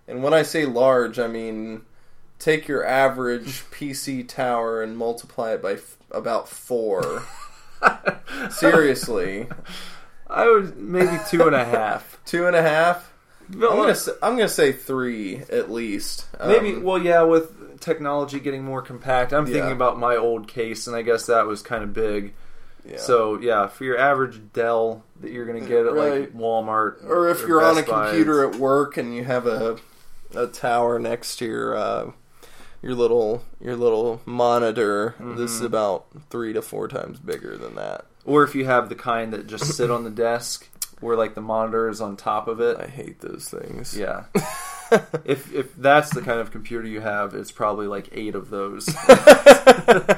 [0.07, 1.81] and when I say large, I mean
[2.39, 7.23] take your average PC tower and multiply it by f- about four.
[8.49, 9.47] Seriously.
[10.31, 12.19] I would maybe two and a half.
[12.25, 13.11] Two and a half.
[13.53, 16.25] I'm gonna say, I'm gonna say three at least.
[16.45, 16.73] maybe.
[16.75, 19.71] Um, Well, yeah, with technology getting more compact, I'm thinking Yeah.
[19.75, 22.33] about my old case, and I guess that was kind of big.
[22.85, 22.97] yeah.
[22.97, 27.45] So yeah, for your average Dell that you're gonna get at like Walmart, or if
[27.45, 29.77] you're on a Best Buy, computer at work and you have a
[30.33, 32.11] a tower next to your uh,
[32.81, 35.43] your little your little monitor, this Mm-hmm.
[35.43, 38.05] is about three to four times bigger than that.
[38.25, 40.67] Or if you have the kind that just sit on the desk,
[41.01, 42.77] where like the monitor is on top of it.
[42.79, 43.97] I hate those things.
[43.97, 44.25] Yeah.
[45.25, 48.87] if if that's the kind of computer you have, it's probably like eight of those.
[49.09, 50.17] it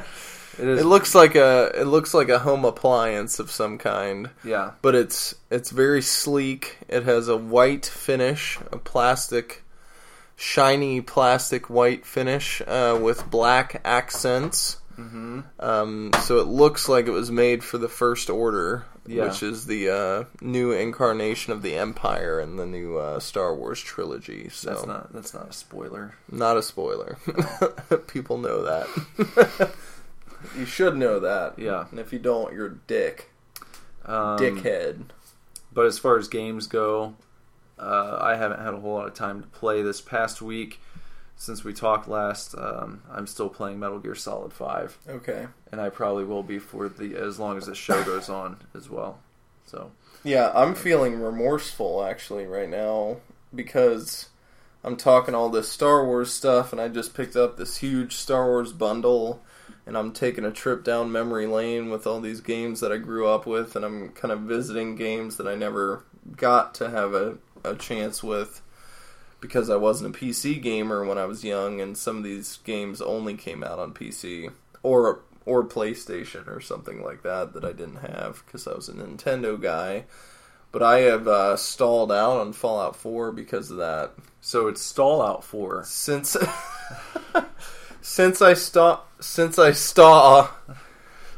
[0.59, 0.81] is.
[0.81, 4.71] It looks like a it looks like a home appliance of some kind, yeah.
[4.81, 6.77] but it's it's very sleek.
[6.87, 9.63] It has a white finish, a plastic,
[10.35, 14.77] shiny plastic white finish uh, with black accents.
[14.95, 19.25] Hmm Um, so it looks like it was made for the First Order, Yeah.
[19.27, 23.79] which is the uh, new incarnation of the Empire in the new uh, Star Wars
[23.81, 24.49] trilogy.
[24.49, 26.15] So That's not that's not a spoiler.
[26.31, 27.17] not a spoiler.
[28.07, 29.73] People know that.
[30.57, 31.57] you should know that.
[31.57, 31.85] Yeah.
[31.91, 33.29] And if you don't, you're a dick.
[34.05, 35.05] Um, Dickhead.
[35.73, 37.15] But as far as games go,
[37.79, 40.79] uh, I haven't had a whole lot of time to play this past week.
[41.43, 45.45] Since we talked last, um, I'm still playing Metal Gear Solid Five, Okay.
[45.73, 48.89] and I probably will be for the as long as the show goes on as
[48.89, 49.19] well.
[49.65, 49.91] So
[50.23, 53.17] Yeah, I'm feeling remorseful actually right now
[53.53, 54.29] because
[54.85, 58.45] I'm talking all this Star Wars stuff and I just picked up this huge Star
[58.45, 59.41] Wars bundle
[59.85, 63.27] and I'm taking a trip down memory lane with all these games that I grew
[63.27, 66.05] up with and I'm kind of visiting games that I never
[66.37, 68.61] got to have a, a chance with
[69.43, 73.01] because I wasn't a PC gamer when I was young and some of these games
[73.01, 74.53] only came out on PC
[74.83, 78.93] or or PlayStation or something like that that I didn't have because I was a
[78.93, 80.05] Nintendo guy.
[80.71, 84.13] But I have uh, stalled out on Fallout 4 because of that.
[84.39, 86.37] so it's stall out for Since
[88.01, 90.47] since I sta- since I saw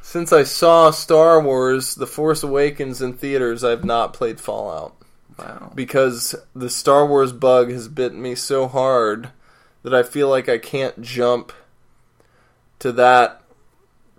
[0.03, 4.95] since I saw Star Wars: The Force Awakens in theaters, I've not played Fallout
[5.37, 5.71] wow.
[5.75, 9.29] because the Star Wars bug has bitten me so hard
[9.83, 11.51] that I feel like I can't jump
[12.79, 13.41] to that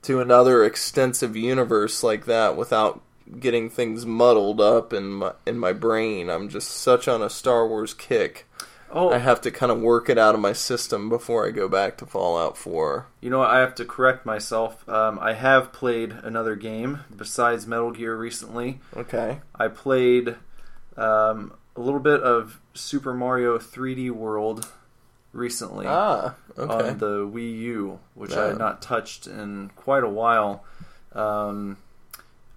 [0.02, 3.02] to another extensive universe like that without
[3.40, 6.30] getting things muddled up in my in my brain.
[6.30, 8.46] I'm just such on a Star Wars kick.
[8.90, 11.68] Oh, I have to kind of work it out of my system before I go
[11.68, 13.06] back to Fallout 4.
[13.20, 13.50] You know what?
[13.50, 14.88] I have to correct myself.
[14.88, 18.80] Um, I have played another game besides Metal Gear recently.
[18.96, 19.40] Okay.
[19.56, 20.36] I played
[20.96, 24.70] um, a little bit of Super Mario 3D World
[25.32, 26.88] recently Ah, okay.
[26.90, 30.64] on the Wii U, which I had not touched in quite a while.
[31.12, 31.76] Um,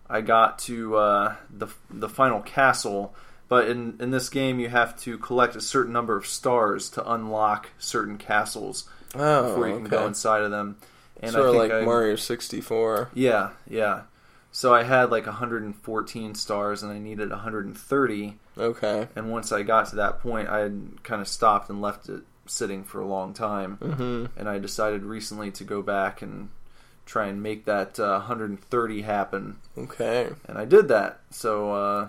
[0.10, 3.14] I got to uh, the the final castle,
[3.48, 7.12] but in in this game you have to collect a certain number of stars to
[7.12, 9.98] unlock certain castles oh, before you can okay.
[9.98, 10.78] go inside of them.
[11.22, 13.10] And sort I of like I, Mario 64.
[13.14, 14.04] Yeah, yeah.
[14.52, 18.38] So I had like 114 stars, and I needed 130.
[18.58, 19.08] Okay.
[19.16, 22.22] And once I got to that point, I had kind of stopped and left it
[22.46, 23.76] sitting for a long time.
[23.78, 26.50] hmm And I decided recently to go back and
[27.06, 29.58] try and make that uh, 130 happen.
[29.78, 30.30] Okay.
[30.48, 31.20] And I did that.
[31.30, 32.08] So uh,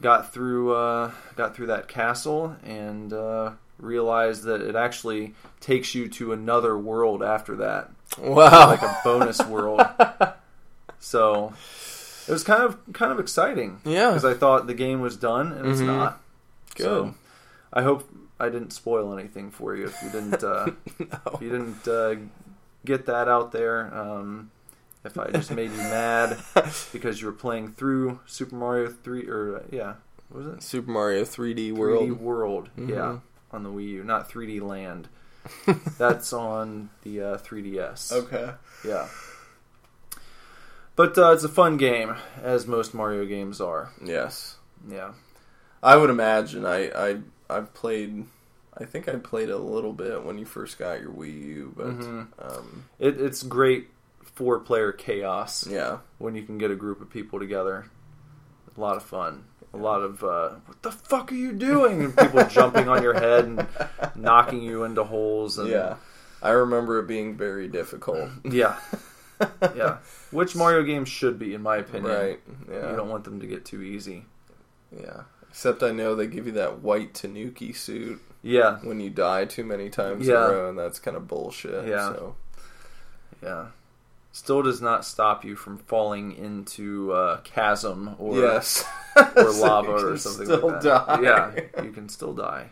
[0.00, 6.08] got through uh, got through that castle and uh, realized that it actually takes you
[6.08, 8.68] to another world after that Wow.
[8.68, 9.80] like a bonus world.
[11.00, 11.52] So
[12.26, 14.08] it was kind of kind of exciting yeah.
[14.10, 15.86] because I thought the game was done and it's Mhm.
[15.86, 16.20] not.
[16.74, 16.84] Good.
[16.84, 17.14] So
[17.72, 18.08] I hope
[18.40, 22.16] I didn't spoil anything for you if you didn't uh, if you didn't uh,
[22.84, 23.92] get that out there.
[23.94, 24.50] Um,
[25.04, 26.38] if I just made you mad
[26.92, 29.94] because you were playing through Super Mario three or uh, yeah,
[30.28, 32.08] what was it Super Mario 3D World?
[32.10, 32.68] 3D World.
[32.76, 32.90] World?
[32.90, 33.18] Yeah,
[33.52, 35.08] on the Wii U, not 3D Land.
[35.98, 38.12] That's on the uh, 3DS.
[38.12, 38.50] Okay.
[38.84, 39.08] Yeah.
[40.98, 43.90] But uh, it's a fun game, as most Mario games are.
[44.04, 44.56] Yes.
[44.90, 45.12] Yeah.
[45.80, 46.66] I would imagine.
[46.66, 47.18] I I
[47.48, 48.24] I've played.
[48.76, 51.86] I think I played a little bit when you first got your Wii U, but
[51.86, 52.26] Mhm.
[52.40, 53.88] um, It, it's great
[54.34, 57.86] four player chaos yeah, when you can get a group of people together.
[58.76, 59.44] A lot of fun.
[59.74, 62.02] A lot of, uh, what the fuck are you doing?
[62.04, 63.66] And people jumping on your head and
[64.16, 65.58] knocking you into holes.
[65.58, 65.96] And, yeah.
[66.42, 68.30] I remember it being very difficult.
[68.44, 68.76] Yeah.
[69.74, 69.98] Yeah.
[70.30, 72.12] Which Mario games should be, in my opinion.
[72.12, 72.40] Right.
[72.70, 72.90] Yeah.
[72.90, 74.24] You don't want them to get too easy.
[74.96, 75.22] Yeah.
[75.50, 78.78] Except I know they give you that white Tanuki suit Yeah.
[78.82, 80.44] when you die too many times Yeah.
[80.46, 81.86] in a row, and that's kind of bullshit.
[81.88, 82.12] Yeah.
[82.12, 82.36] So
[83.42, 83.66] Yeah.
[84.32, 88.84] still does not stop you from falling into a chasm or yes,
[89.36, 91.06] or lava or something like that.
[91.06, 91.20] die.
[91.22, 92.68] Yeah, you can still die.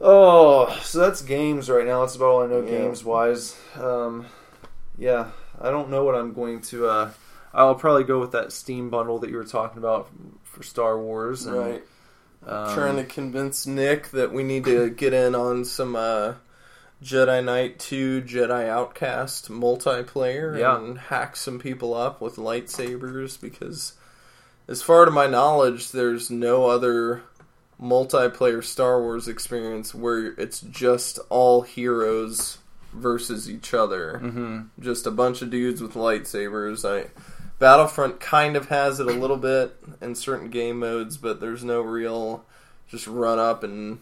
[0.00, 2.00] Oh, so that's games right now.
[2.00, 2.70] That's about all I know Yeah.
[2.78, 3.56] games wise.
[3.76, 4.26] Um,
[4.98, 5.30] yeah,
[5.60, 6.86] I don't know what I'm going to.
[6.86, 7.10] Uh,
[7.52, 10.08] I'll probably go with that Steam bundle that you were talking about
[10.44, 11.46] for Star Wars.
[11.46, 11.82] And, right.
[12.46, 16.34] Um, Trying to convince Nick that we need to get in on some uh,
[17.02, 20.76] Jedi Knight 2 Jedi Outcast multiplayer Yeah.
[20.78, 23.92] and hack some people up with lightsabers because,
[24.68, 27.22] as far to my knowledge, there's no other
[27.80, 32.58] multiplayer Star Wars experience where it's just all heroes
[32.92, 34.20] versus each other.
[34.22, 34.68] mhm.
[34.78, 36.84] Just a bunch of dudes with lightsabers.
[36.88, 37.10] I
[37.58, 41.80] Battlefront kind of has it a little bit in certain game modes, but there's no
[41.82, 42.44] real
[42.88, 44.00] just run up and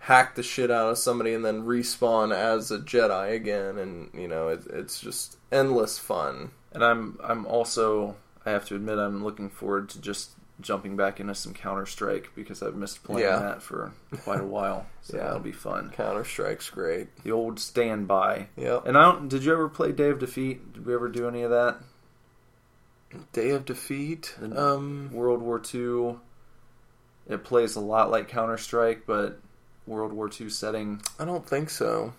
[0.00, 4.28] hack the shit out of somebody and then respawn as a Jedi again, and you
[4.28, 6.50] know it, it's just endless fun.
[6.72, 10.30] And I'm I'm also I have to admit I'm looking forward to just
[10.60, 13.38] jumping back into some Counter Strike because I've missed playing Yeah.
[13.38, 13.92] that for
[14.24, 14.86] quite a while.
[15.02, 15.24] So Yeah.
[15.24, 15.90] that'll be fun.
[15.90, 17.14] Counter Strike's great.
[17.22, 18.48] The old standby.
[18.56, 18.86] Yep.
[18.86, 19.28] And I don't.
[19.28, 20.72] Did you ever play Day of Defeat?
[20.72, 21.76] Did we ever do any of that?
[23.32, 24.34] Day of Defeat.
[24.40, 26.16] And- Um, World War II.
[27.28, 29.38] It plays a lot like Counter Strike, but
[29.86, 31.02] World War II setting.
[31.18, 32.14] I don't think so.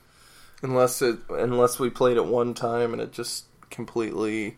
[0.63, 4.57] Unless it unless we played it one time and it just completely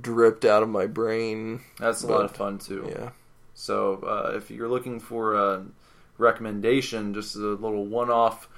[0.00, 1.60] dripped out of my brain.
[1.78, 2.88] That's a lot of fun too.
[2.90, 3.10] Yeah.
[3.54, 5.64] So uh, if you're looking for a
[6.18, 8.48] recommendation, just a little one-off,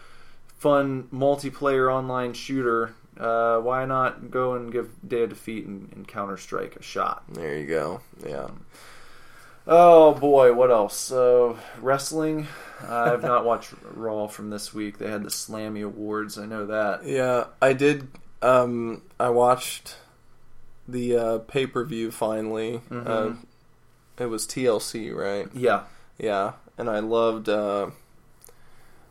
[0.58, 6.06] fun multiplayer online shooter, uh, why not go and give Day of Defeat and, and
[6.06, 7.24] Counter Strike a shot?
[7.28, 8.00] There you go.
[8.26, 8.48] Yeah.
[9.66, 11.12] Oh boy, what else?
[11.12, 12.46] Uh, wrestling.
[12.88, 14.98] I've not watched Raw from this week.
[14.98, 16.36] They had the Slammy Awards.
[16.36, 17.06] I know that.
[17.06, 18.08] Yeah, I did
[18.40, 19.96] um I watched
[20.88, 22.80] the uh pay per view finally.
[22.90, 23.06] Mhm.
[23.06, 23.34] Uh,
[24.18, 25.48] it was TLC, right?
[25.54, 25.84] Yeah,
[26.18, 26.52] Yeah.
[26.78, 27.90] And I loved uh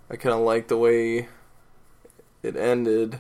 [0.10, 1.28] I kinda liked the way
[2.44, 3.20] it ended.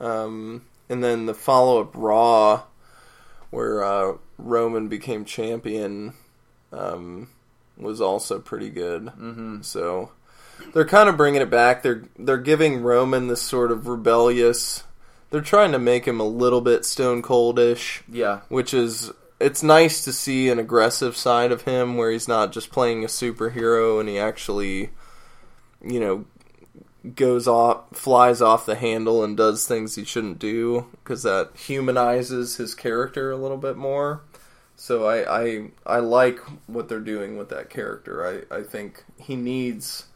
[0.00, 2.62] Um and then the follow up Raw
[3.50, 6.14] where uh Roman became champion
[6.72, 7.28] um
[7.76, 9.08] was also pretty good.
[9.10, 10.12] hmm So
[10.72, 11.82] they're kind of bringing it back.
[11.82, 14.84] They're they're giving Roman this sort of rebellious.
[15.30, 20.04] They're trying to make him a little bit stone coldish, yeah, which is it's nice
[20.04, 24.08] to see an aggressive side of him where he's not just playing a superhero and
[24.08, 24.90] he actually,
[25.82, 26.26] you know,
[27.14, 32.56] goes off, flies off the handle and does things he shouldn't do because that humanizes
[32.56, 34.20] his character a little bit more.
[34.76, 38.46] So I, I I like what they're doing with that character.
[38.50, 40.06] I, I think he needs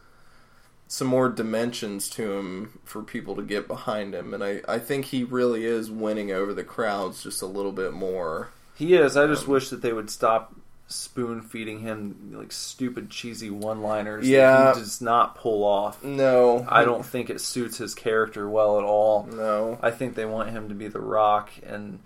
[0.95, 5.07] some more dimensions to him for people to get behind him, and I, I think
[5.07, 8.51] he really is winning over the crowds just a little bit more.
[8.77, 9.17] he is.
[9.17, 10.55] I just um, wish that they would stop
[10.87, 14.29] spoon feeding him like stupid cheesy one-liners.
[14.29, 14.67] Yeah.
[14.67, 16.05] that he does not pull off.
[16.05, 19.25] No, I don't think it suits his character well at all.
[19.25, 21.99] No, I think they want him to be The Rock, and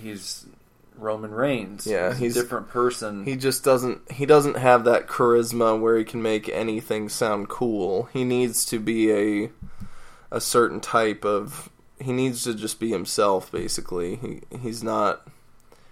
[0.00, 0.46] he's
[0.98, 1.86] Roman Reigns.
[1.86, 3.24] Yeah, he's, he's- a different person.
[3.24, 4.10] he just doesn't.
[4.12, 8.04] He doesn't have that charisma where he can make anything sound cool.
[8.12, 9.50] He needs to be a
[10.30, 11.68] a certain type of.
[12.00, 13.50] He needs to just be himself.
[13.50, 15.26] Basically, he he's not.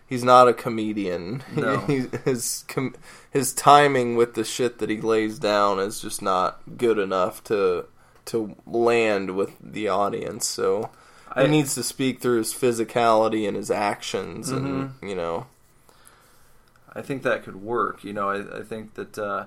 [0.09, 1.43] He's not a comedian.
[1.57, 1.79] No.
[1.81, 2.95] He- his com-
[3.31, 7.87] his timing with the shit that he lays down is just not good enough to
[8.27, 10.47] to land with the audience.
[10.47, 10.91] So
[11.37, 15.47] I- he needs to speak through his physicality and his actions, and you know,
[16.95, 18.05] I think that could work.
[18.05, 19.47] You know, I, I think that uh,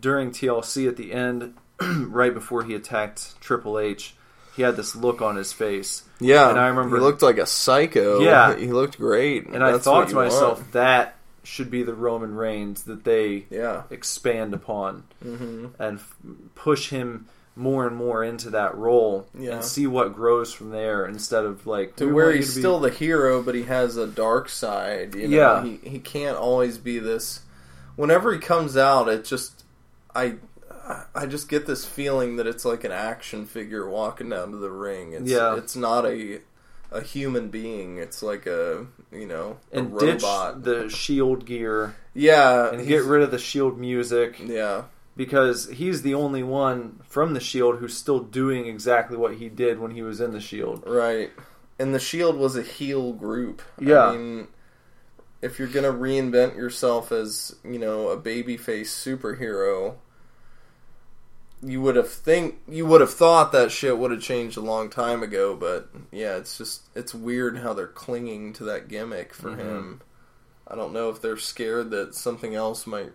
[0.00, 4.14] during TLC at the end, right before he attacked Triple H,
[4.56, 6.48] he had this look on his face, yeah.
[6.50, 8.20] And I remember- he looked like a psycho.
[8.20, 8.56] Yeah.
[8.58, 10.72] he looked great, and I thought to myself want.
[10.72, 16.16] that should be the Roman Reigns that they yeah, expand upon hmm and f-
[16.54, 19.56] push him more and more into that role Yeah.
[19.56, 22.80] and see what grows from there instead of like to where he's to be- still
[22.80, 25.14] the hero, but he has a dark side.
[25.14, 25.36] You know?
[25.36, 25.62] Yeah.
[25.64, 27.40] he he can't always be this.
[27.96, 29.64] Whenever he comes out, it just
[30.14, 30.36] I.
[31.14, 34.68] I just get this feeling that it's like an action figure walking down to the
[34.70, 35.12] ring.
[35.12, 35.56] It's, Yeah.
[35.56, 36.40] it's not a
[36.90, 37.98] a human being.
[37.98, 40.64] It's like a you know a and ditch robot.
[40.64, 44.82] the shield gear yeah, and get rid of the shield music yeah,
[45.16, 49.78] because he's the only one from the shield who's still doing exactly what he did
[49.78, 50.84] when he was in the shield.
[50.86, 51.30] Right.
[51.78, 53.60] And the Shield was a heel group.
[53.80, 54.06] Yeah.
[54.06, 54.48] I mean,
[55.40, 59.96] if you're gonna reinvent yourself as, you know, a babyface superhero,
[61.62, 64.90] you would have think you would have thought that shit would have changed a long
[64.90, 69.50] time ago, but yeah, it's just it's weird how they're clinging to that gimmick for
[69.50, 69.58] Mhm.
[69.58, 70.00] him.
[70.68, 73.12] I don't know if they're scared that something else might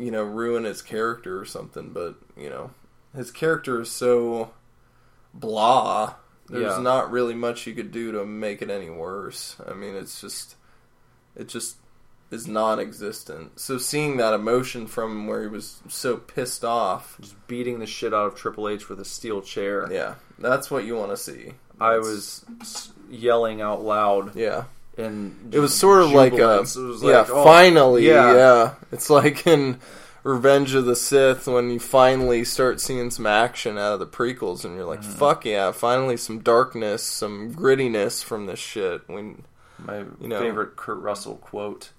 [0.00, 2.70] you know ruin his character or something, but you know,
[3.14, 4.52] his character is so
[5.34, 6.14] blah.
[6.48, 6.82] There's Yeah.
[6.82, 9.56] not really much you could do to make it any worse.
[9.68, 10.56] I mean, it's just
[11.36, 11.76] it just
[12.32, 13.58] is non-existent.
[13.58, 18.14] So seeing that emotion from where he was so pissed off, Just beating the shit
[18.14, 19.88] out of Triple H with a steel chair.
[19.90, 21.54] yeah, that's what you want to see.
[21.80, 22.44] I was
[23.08, 24.64] yelling out loud, yeah.
[25.00, 26.76] And It was sort of like a jubilance.
[26.76, 28.34] It was yeah, oh, finally, yeah.
[28.34, 28.74] yeah.
[28.92, 29.78] It's like in
[30.22, 34.64] Revenge of the Sith when you finally start seeing some action out of the prequels,
[34.64, 35.12] and you're like, Mm-hmm.
[35.12, 39.08] fuck yeah, finally some darkness, some grittiness from this shit.
[39.08, 39.44] When
[39.78, 40.40] My You know.
[40.40, 41.90] favorite Kurt Russell quote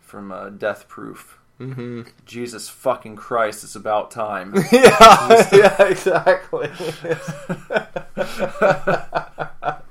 [0.00, 6.68] from uh, Death Proof: hmm "Jesus fucking Christ, it's about time." yeah, yeah, exactly.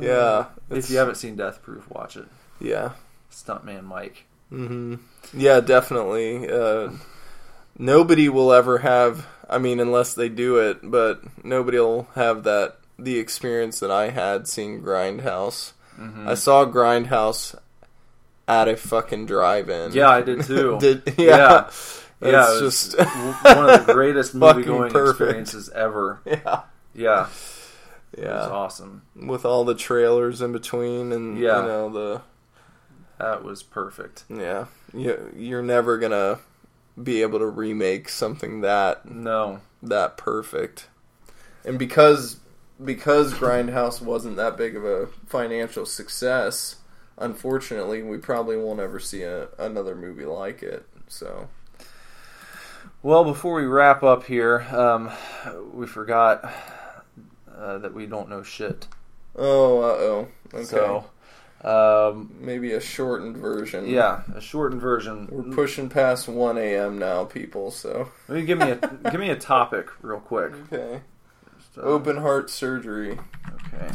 [0.00, 2.26] yeah, if you haven't seen Death Proof, watch it.
[2.60, 2.92] yeah.
[3.30, 4.24] Stuntman Mike.
[4.48, 4.94] hmm
[5.34, 6.48] Yeah, definitely.
[6.50, 6.90] Uh,
[7.78, 9.26] nobody will ever have.
[9.48, 14.08] I mean, unless they do it, but nobody will have that the experience that I
[14.10, 15.72] had seeing Grindhouse.
[16.00, 16.28] Mm-hmm.
[16.28, 17.54] I saw Grindhouse
[18.48, 19.92] at a fucking drive-in.
[19.92, 20.78] Yeah, I did too.
[20.80, 21.36] Did yeah.
[21.36, 21.66] Yeah.
[21.66, 25.20] It's yeah, it was just one of the greatest movie going perfect.
[25.20, 26.20] experiences ever.
[26.26, 26.62] yeah.
[26.94, 27.26] Yeah,
[28.16, 28.48] it was Yeah.
[28.48, 29.02] awesome.
[29.14, 31.60] With all the trailers in between and Yeah.
[31.62, 32.20] you know the
[33.18, 34.24] That was perfect.
[34.28, 34.66] yeah.
[34.92, 36.38] You you're never going to
[37.02, 40.88] be able to remake something that No, that perfect.
[41.64, 42.36] And because
[42.84, 46.76] because Grindhouse wasn't that big of a financial success,
[47.18, 50.86] unfortunately, we probably won't ever see a, another movie like it.
[51.08, 51.48] So
[53.02, 55.10] Well, before we wrap up here, um,
[55.72, 56.44] we forgot
[57.58, 58.86] uh, that we don't know shit.
[59.36, 61.06] oh, uh oh, okay, So,
[61.62, 63.86] um, maybe a shortened version.
[63.86, 65.28] yeah, a shortened version.
[65.30, 66.98] we're pushing past one a.m.
[66.98, 67.70] now, people.
[67.70, 68.76] So give me a
[69.10, 70.52] give me a topic real quick.
[70.72, 71.00] okay,
[71.58, 73.18] Just, uh, open heart surgery.
[73.74, 73.94] Okay.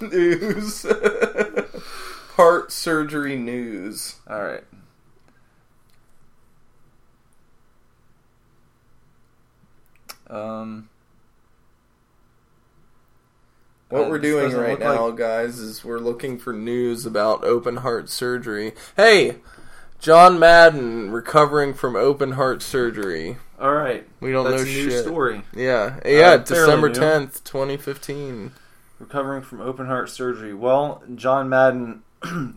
[0.00, 0.86] news.
[2.36, 4.16] heart surgery news.
[4.28, 4.64] All right.
[10.30, 10.88] Um.
[13.90, 17.76] What Uh, we're doing right now, like- guys, is we're looking for news about open
[17.76, 18.72] heart surgery.
[18.96, 19.36] Hey,
[20.00, 23.36] John Madden recovering from open heart surgery.
[23.60, 24.06] All right.
[24.20, 25.04] We don't That's know a new shit.
[25.04, 25.42] story.
[25.54, 28.52] Yeah, yeah, Uh, December tenth, twenty fifteen.
[28.98, 30.54] Recovering from open heart surgery.
[30.54, 32.02] Well, John Madden.
[32.22, 32.54] of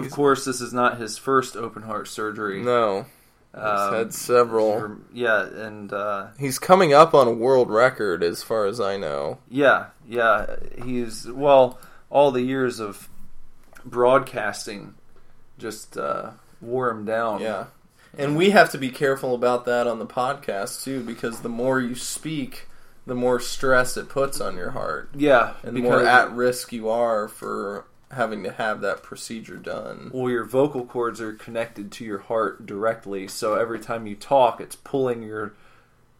[0.00, 2.62] He's- course, this is not his first open heart surgery.
[2.62, 3.06] No,
[3.54, 4.78] he's Um, had several.
[4.80, 8.96] for- Yeah, and uh, He's coming up on a world record, as far as I
[8.96, 9.38] know.
[9.50, 10.56] yeah, yeah.
[10.84, 11.78] He's well,
[12.10, 13.08] all the years of
[13.84, 14.94] broadcasting
[15.58, 16.30] just uh,
[16.60, 17.40] wore him down.
[17.40, 17.64] Yeah,
[18.16, 21.80] and we have to be careful about that on the podcast too, because the more
[21.80, 22.66] you speak,
[23.06, 25.10] the more stress it puts on your heart.
[25.14, 25.54] yeah.
[25.62, 30.10] and the more at risk you are for having to have that procedure done.
[30.12, 34.60] Well, your vocal cords are connected to your heart directly, so every time you talk,
[34.60, 35.54] it's pulling your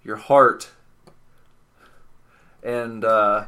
[0.04, 0.70] your heart,
[2.62, 3.46] and uh,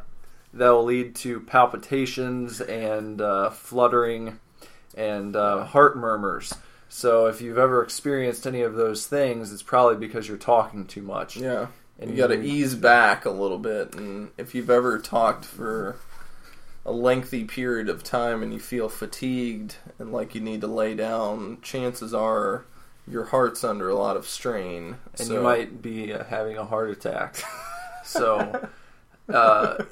[0.55, 4.39] that will lead to palpitations and uh, fluttering
[4.97, 6.55] and uh, heart murmurs.
[6.89, 11.03] So, if you've ever experienced any of those things, it's probably because you're talking too
[11.03, 11.37] much.
[11.37, 11.69] Yeah,
[12.01, 15.97] And you got to ease back a little bit, and if you've ever talked for
[16.87, 20.95] a lengthy period of time and you feel fatigued and like you need to lay
[20.95, 22.65] down, chances are
[23.07, 26.65] your heart's under a lot of strain, and So- you might be uh, having a
[26.65, 27.43] heart attack.
[28.05, 28.69] so,
[29.29, 29.85] uh,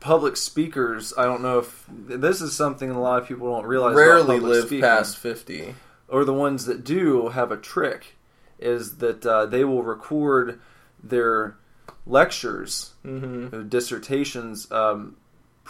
[0.00, 3.94] public speakers, I don't know if this is something a lot of people don't realize.
[3.94, 5.74] Rarely live speaking, past fifty.
[6.08, 8.16] or the ones that do have a trick,
[8.58, 10.60] is that uh, they will record
[11.02, 11.56] their
[12.06, 13.68] lectures, Mm-hmm.
[13.68, 15.16] dissertations, um,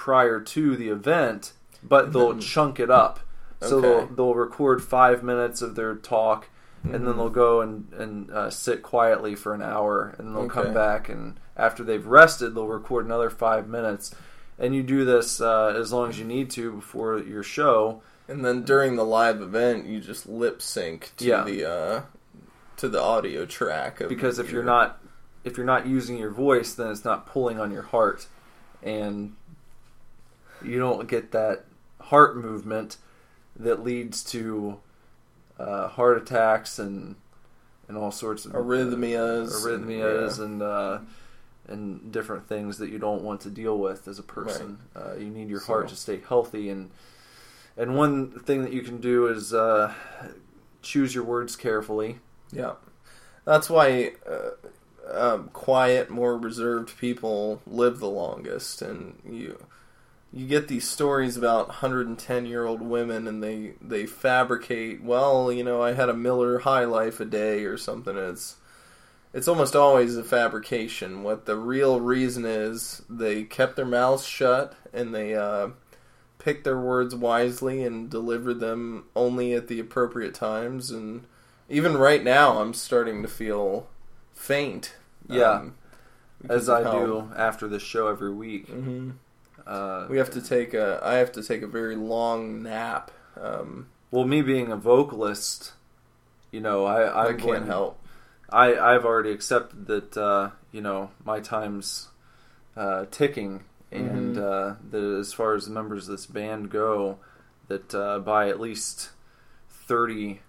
[0.04, 1.52] prior to the event,
[1.82, 3.20] but they'll then- chunk it up.
[3.60, 3.86] So Okay.
[3.88, 6.48] they'll they'll record five minutes of their talk,
[6.82, 7.04] and Mm-hmm.
[7.04, 11.10] then they'll go and and uh, sit quietly for an hour, and they'll come back,
[11.10, 14.14] and after they've rested, they'll record another five minutes,
[14.58, 18.00] and you do this uh, as long as you need to before your show.
[18.26, 21.44] And then during the live event, you just lip sync to Yeah.
[21.44, 22.00] the uh,
[22.78, 24.00] to the audio track.
[24.00, 24.98] Of Because if you're not
[25.44, 28.26] if you're not using your voice, then it's not pulling on your heart,
[28.82, 29.34] and
[30.64, 31.64] you don't get that
[32.00, 32.96] heart movement
[33.56, 34.78] that leads to
[35.58, 37.16] uh, heart attacks and
[37.88, 39.50] and all sorts of Arrhythmias.
[39.64, 40.44] arrhythmias Yeah.
[40.44, 40.98] and uh,
[41.68, 44.78] and different things that you don't want to deal with as a person.
[44.96, 46.90] Uh, you need your heart to stay healthy, and
[47.76, 49.92] and one thing that you can do is uh,
[50.82, 52.18] choose your words carefully.
[52.52, 52.74] Yeah,
[53.44, 54.50] that's why uh,
[55.12, 59.58] um, quiet, more reserved people live the longest, and you
[60.32, 65.02] you get these stories about 110 year old women, and they they fabricate.
[65.02, 68.16] Well, you know, I had a Miller High Life a day or something.
[68.16, 68.56] It's
[69.32, 71.22] it's almost always a fabrication.
[71.22, 75.68] What the real reason is, they kept their mouths shut and they uh,
[76.38, 80.90] picked their words wisely and delivered them only at the appropriate times.
[80.90, 81.26] And
[81.68, 83.88] even right now, I'm starting to feel
[84.34, 84.94] faint.
[85.28, 85.66] Yeah.
[86.42, 88.66] because As I do after this show every week.
[88.68, 89.12] Mhm.
[89.70, 91.00] Uh, We have to take a.
[91.02, 93.10] I have to take a very long nap.
[93.40, 95.72] Um, well, me being a vocalist,
[96.50, 97.98] you know, I I I'm can't going- help.
[98.50, 102.08] I I've already accepted that uh, you know my time's
[102.76, 104.38] uh, ticking, and Mhm.
[104.42, 107.18] uh, that as far as the members of this band go,
[107.68, 109.10] that uh, by at least
[109.86, 110.40] 30,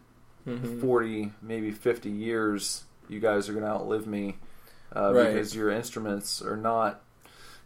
[0.48, 0.82] Mhm.
[0.82, 4.38] 40, maybe fifty years, you guys are going to outlive me
[4.96, 5.28] uh, Right.
[5.34, 7.02] because your instruments are not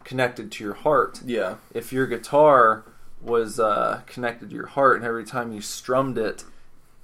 [0.06, 1.20] connected to your heart.
[1.26, 2.84] Yeah, If your guitar
[3.20, 6.44] was uh, connected to your heart, and every time you strummed it,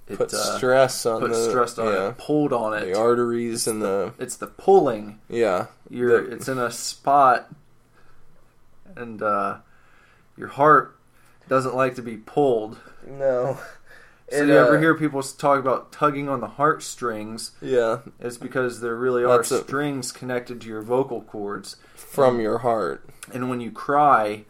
[0.09, 2.85] it put uh, stress on put the stress on yeah, it, pulled on it.
[2.87, 5.19] the arteries and the it's the pulling.
[5.29, 5.67] yeah.
[5.91, 7.51] You're The- it's in a spot,
[8.97, 9.59] and uh,
[10.37, 10.97] your heart
[11.49, 12.79] doesn't like to be pulled.
[13.07, 13.59] No.
[14.39, 17.53] So you ever uh, hear people talk about tugging on the heartstrings?
[17.61, 22.41] Yeah, It's because there really are That's a- strings connected to your vocal cords, from
[22.41, 23.05] your heart.
[23.33, 24.45] and when you cry,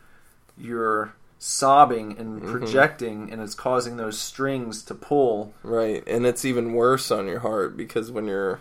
[0.56, 2.50] you're sobbing and Mm-hmm.
[2.52, 5.52] projecting, and it's causing those strings to pull.
[5.62, 8.60] Right, and it's even worse on your heart because when you're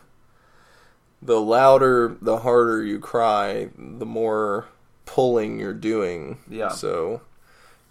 [1.22, 4.65] the louder, the harder you cry, the more
[5.06, 6.39] pulling you're doing.
[6.49, 6.69] Yeah.
[6.69, 7.22] So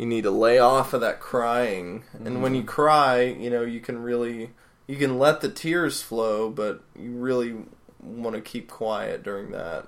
[0.01, 2.05] you need to lay off of that crying.
[2.25, 4.51] And when you cry, you know, you can really
[4.87, 7.55] you can let the tears flow, but you really
[8.03, 9.85] want to keep quiet during that.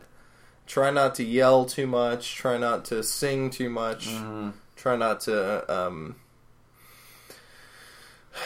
[0.66, 4.10] Try not to yell too much, try not to sing too much.
[4.76, 6.16] Try not to um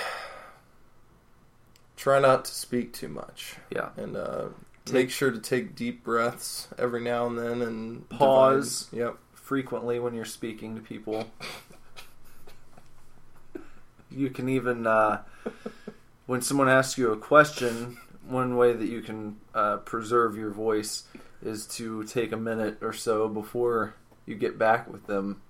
[1.96, 3.88] try not to speak too much Yeah.
[3.96, 4.46] and uh,
[4.92, 8.84] make sure to take deep breaths every now and then and Pause.
[8.92, 9.16] divide- Yep.
[9.46, 11.24] Frequently when you're speaking to people.
[14.10, 15.22] You can even, uh,
[16.26, 17.96] when someone asks you a question,
[18.26, 21.04] one way that you can uh, preserve your voice
[21.44, 23.94] is to take a minute or so before
[24.26, 25.40] you get back with them,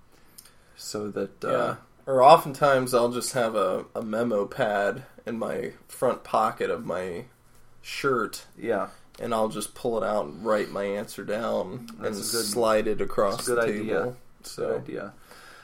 [0.75, 1.75] so that uh, yeah.
[2.05, 7.25] Or oftentimes I'll just have a, a memo pad in my front pocket of my
[7.81, 12.31] shirt yeah, and I'll just pull it out and write my answer down That's and
[12.31, 13.99] good- slide it across that's a the good table.
[14.01, 14.15] idea.
[14.43, 15.13] So good idea.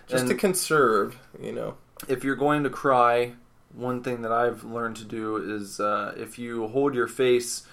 [0.07, 1.75] just And- to conserve, you know.
[2.07, 3.33] if you're going to cry,
[3.73, 7.65] one thing that I've learned to do is uh, if you hold your face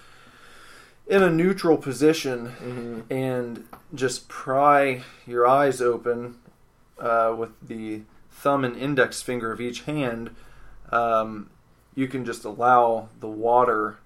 [1.07, 6.35] in a neutral position and just pry your eyes open
[6.99, 8.01] uh, with the
[8.31, 10.29] thumb and index finger of each hand,
[10.91, 11.49] um,
[11.95, 13.97] you can just allow the water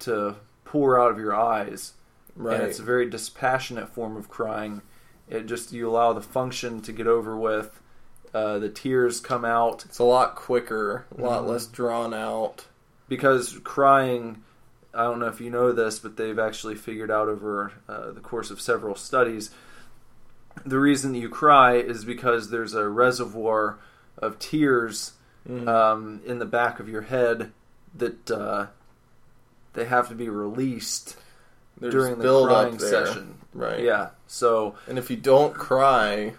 [0.00, 0.34] to
[0.76, 1.94] pour out of your eyes.
[2.34, 2.60] Right.
[2.60, 4.82] And it's a very dispassionate form of crying.
[5.26, 7.80] It just you allow the function to get over with.
[8.34, 11.48] Uh, the tears come out It's a lot quicker, a lot Mhm.
[11.48, 12.66] less drawn out.
[13.08, 14.42] because crying.
[14.92, 18.20] I don't know if you know this, but they've actually figured out over uh, the
[18.20, 19.50] course of several studies.
[20.64, 23.78] The reason that you cry is because there's a reservoir
[24.18, 25.12] of tears
[25.48, 25.68] Mhm.
[25.68, 27.52] um, in the back of your head
[27.94, 28.66] that uh,
[29.76, 31.16] they have to be released
[31.78, 33.06] There's during the build crying up there.
[33.06, 33.38] session.
[33.54, 33.80] Right.
[33.80, 34.08] Yeah.
[34.26, 36.34] So And if you don't cry,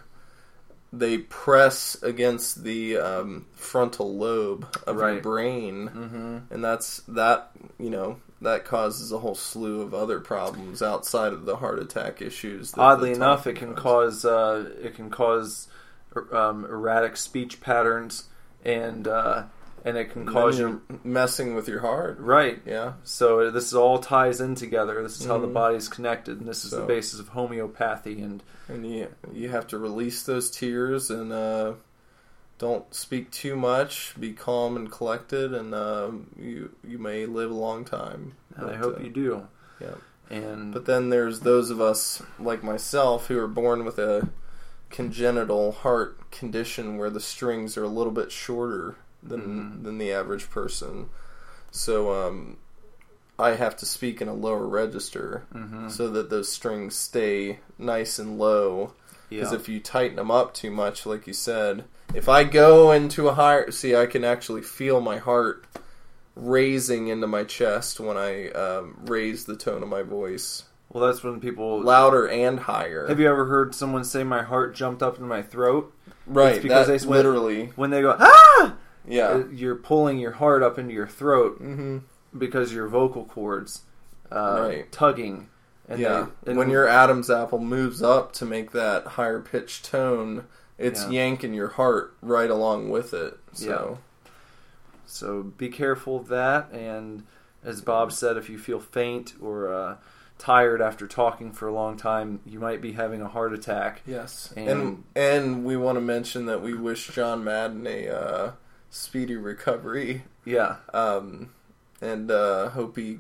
[0.94, 5.24] they press against the um, frontal lobe of your Right.
[5.24, 6.54] brain, mhm.
[6.54, 7.52] and that's that.
[7.80, 12.22] You know that causes a whole slew of other problems outside of the heart attack
[12.22, 12.72] issues.
[12.72, 15.68] that oddly enough, it can cause uh, it can cause
[16.32, 18.26] um, erratic speech patterns
[18.64, 19.44] and uh,
[19.86, 22.18] and it can And cause you're messing with your heart.
[22.20, 22.62] right.
[22.66, 22.94] Yeah.
[23.04, 25.02] So this all ties in together.
[25.04, 28.22] This is how the body is connected, and this is the basis of homeopathy.
[28.22, 31.74] And and you you have to release those tears and uh,
[32.60, 34.14] don't speak too much.
[34.20, 38.34] Be calm and collected, and um, you you may live a long time.
[38.56, 39.48] and I hope uh, you do.
[39.80, 39.96] yeah.
[40.30, 44.28] And But then there's those of us like myself who are born with a
[44.90, 48.96] congenital heart condition where the strings are a little bit shorter
[49.30, 49.42] than
[49.80, 49.84] Mhm.
[49.84, 51.10] than the average person.
[51.72, 52.58] So um,
[53.40, 55.90] I have to speak in a lower register Mm-hmm.
[55.90, 58.94] so that those strings stay nice and low.
[59.30, 59.58] Because Yeah.
[59.60, 61.84] if you tighten them up too much, like you said,
[62.16, 65.66] if I go into a higher, see, I can actually feel my heart
[66.36, 71.24] raising into my chest when I um, raise the tone of my voice, well, that's
[71.24, 71.82] when people.
[71.82, 73.08] louder and higher.
[73.08, 75.94] Have you ever heard someone say my heart jumped up in my throat?
[76.26, 76.54] right?
[76.56, 78.76] It's because that they- literally, When they go ah,
[79.08, 79.28] yeah.
[79.30, 81.98] uh, you're pulling your heart up into your throat hmm
[82.38, 83.82] because your vocal cords
[84.32, 84.92] uh, Right.
[84.92, 85.48] tugging.
[85.90, 86.28] And yeah.
[86.44, 90.44] they- and when your Adam's apple moves up to make that higher pitched tone,
[90.78, 91.10] it's Yeah.
[91.12, 93.40] yanking your heart right along with it.
[93.54, 94.00] So,
[95.06, 96.70] So be careful of that.
[96.72, 97.24] And
[97.64, 99.96] as Bob said, if you feel faint or uh,
[100.38, 104.02] tired after talking for a long time, you might be having a heart attack.
[104.06, 104.54] yes.
[104.58, 108.52] And- And and we want to mention that we wish John Madden a uh,
[108.90, 110.24] speedy recovery.
[110.46, 110.78] Yeah.
[110.94, 111.50] um,
[112.02, 113.20] and uh, hope he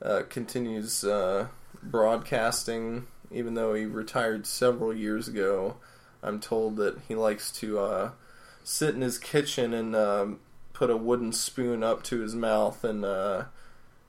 [0.00, 1.48] uh, continues uh,
[1.82, 3.06] broadcasting.
[3.30, 5.76] Even though he retired several years ago,
[6.22, 8.10] I'm told that he likes to uh,
[8.62, 10.40] sit in his kitchen and um,
[10.74, 13.44] put a wooden spoon up to his mouth and uh,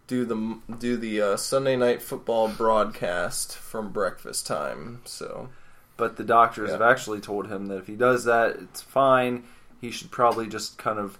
[0.08, 5.02] do the do the uh, Sunday night football broadcast from breakfast time.
[5.06, 5.50] So
[5.96, 6.74] But the doctors Yeah.
[6.74, 9.44] have actually told him that if he does that, it's fine.
[9.84, 11.18] He should probably just kind of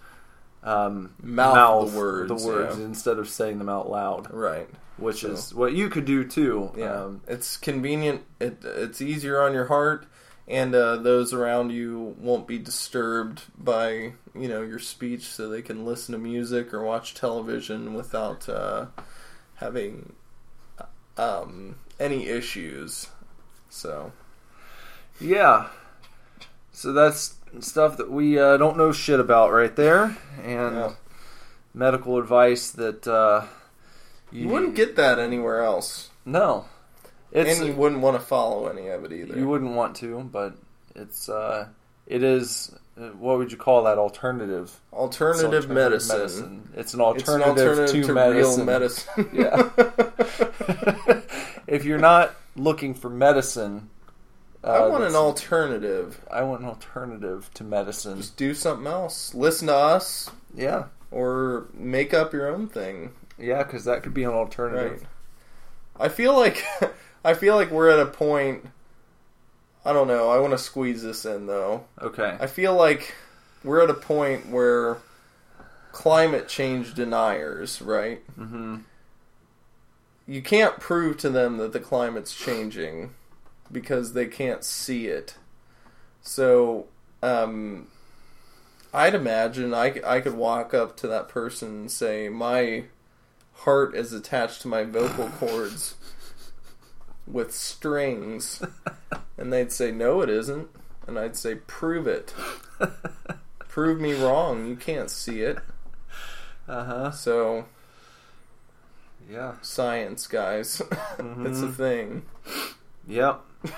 [0.64, 2.86] um, Mouth the words, the words yeah.
[2.86, 4.70] instead of saying them out loud, right.
[4.96, 6.72] which So- is what you could do too.
[6.78, 8.22] Yeah, Um, it's convenient.
[8.40, 10.06] It, it's easier on your heart,
[10.48, 15.62] and uh, those around you won't be disturbed by you know your speech, so they
[15.62, 18.86] can listen to music or watch television without uh,
[19.56, 20.14] having
[21.18, 23.08] um, any issues.
[23.70, 24.14] So
[25.20, 25.68] yeah.
[26.72, 30.92] So that's stuff that we uh, don't know shit about right there, and Yeah.
[31.74, 33.46] medical advice that uh,
[34.32, 36.66] you wouldn't get that anywhere else, no.
[37.32, 39.36] It's and you wouldn't want to follow any of it either.
[39.38, 40.54] You wouldn't want to, but
[40.96, 41.68] it's uh,
[42.06, 42.76] it is.
[42.96, 43.98] uh, What would you call that?
[43.98, 44.66] Alternative.
[44.66, 46.22] It's alternative, medicine.
[46.24, 48.66] It's an It's an alternative, alternative to, to, real medicine.
[48.66, 49.30] medicine.
[49.34, 49.70] Yeah.
[51.68, 53.90] if you're not looking for medicine,
[54.64, 56.22] I want an alternative.
[56.32, 58.18] I want an alternative to medicine.
[58.18, 59.34] Just do something else.
[59.34, 63.12] Listen to us, Yeah, or make up your own thing.
[63.38, 65.02] yeah, because that could be an alternative.
[65.02, 66.06] Right.
[66.06, 66.64] I feel like
[67.26, 68.66] I feel like we're at a point.
[69.86, 70.30] I don't know.
[70.30, 71.84] I want to squeeze this in though.
[72.02, 72.38] Okay.
[72.40, 73.14] I feel like
[73.66, 74.98] we're at a point where
[75.92, 78.22] climate change deniers, right?
[78.36, 78.78] hmm
[80.26, 83.12] You can't prove to them that the climate's changing
[83.72, 85.36] because they can't see it.
[86.22, 86.88] So,
[87.22, 87.88] um,
[88.94, 92.84] I'd imagine I, I could walk up to that person and say, My
[93.54, 95.96] heart is attached to my vocal cords
[97.26, 98.62] with strings.
[99.38, 100.70] and they'd say, No, it isn't.
[101.08, 102.34] And I'd say, Prove it.
[103.68, 104.68] Prove me wrong.
[104.68, 105.58] You can't see it.
[106.68, 107.12] Uh huh.
[107.12, 107.66] So,
[109.30, 109.56] Yeah.
[109.62, 110.80] science, guys.
[110.92, 111.74] it's a Mhm.
[111.76, 112.26] thing.
[113.08, 113.42] Yep.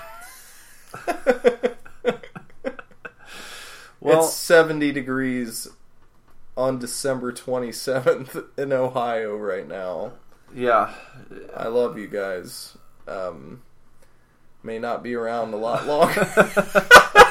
[4.00, 5.66] Well, it's 70 degrees
[6.56, 10.12] on December 27th in Ohio right now.
[10.54, 10.92] yeah.
[11.56, 12.76] I love you guys.
[13.08, 13.62] Um,
[14.62, 16.24] may not be around a lot longer.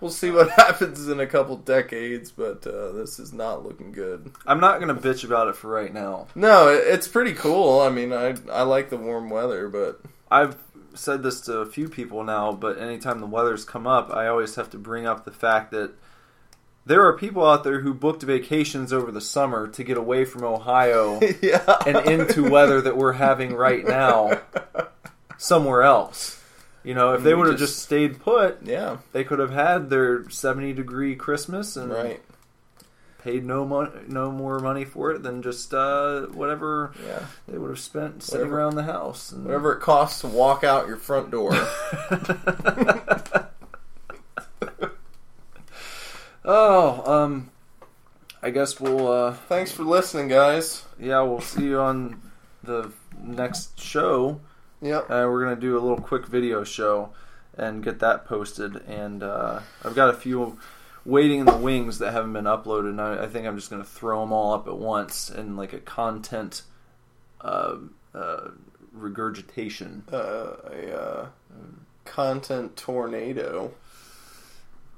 [0.00, 4.32] we'll see what happens in a couple decades, but uh, this is not looking good.
[4.46, 6.26] I'm not gonna bitch about it for right now.
[6.34, 7.80] No, it's pretty cool.
[7.80, 10.00] I mean, I I like the warm weather, but
[10.30, 10.56] I've
[10.94, 14.54] said this to a few people now, but anytime the weather's come up, I always
[14.56, 15.92] have to bring up the fact that
[16.88, 20.42] there are people out there who booked vacations over the summer to get away from
[20.42, 24.40] Ohio yeah, and into weather that we're having right now
[25.38, 26.37] somewhere else.
[26.88, 29.90] You know, if they would have just- just stayed put, Yeah, they could have had
[29.90, 32.22] their 70 degree Christmas and right.
[33.22, 37.26] paid no mo- no more money for it than just uh, whatever Yeah.
[37.46, 39.32] they would have spent sitting Whatever- around the house.
[39.32, 41.50] And Whatever it costs to walk out your front door.
[46.44, 47.50] oh, um,
[48.42, 50.84] I guess we'll, uh, Thanks for listening, guys.
[50.98, 52.20] yeah, we'll see you on
[52.62, 52.90] the
[53.22, 54.40] next show.
[54.80, 55.04] Yep.
[55.04, 57.10] Uh, we're gonna do a little quick video show
[57.56, 58.76] and get that posted.
[58.86, 60.58] And uh, I've got a few
[61.04, 62.90] waiting in the wings that haven't been uploaded.
[62.90, 65.72] And I, I think I'm just gonna throw them all up at once in like
[65.72, 66.62] a content
[67.40, 67.76] uh,
[68.14, 68.48] uh,
[68.92, 70.04] regurgitation.
[70.12, 71.26] Uh, a uh,
[72.04, 73.72] content tornado.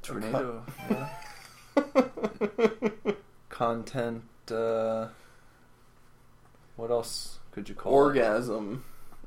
[0.02, 0.65] Tornado.
[0.90, 1.09] yeah.
[3.48, 4.24] Content.
[4.51, 5.09] Uh,
[6.77, 7.97] what else could you call it?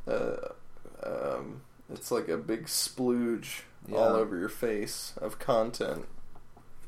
[0.07, 0.35] Uh,
[1.03, 1.61] um,
[1.91, 3.61] it's like a big splooge
[3.91, 6.05] all over your face of content.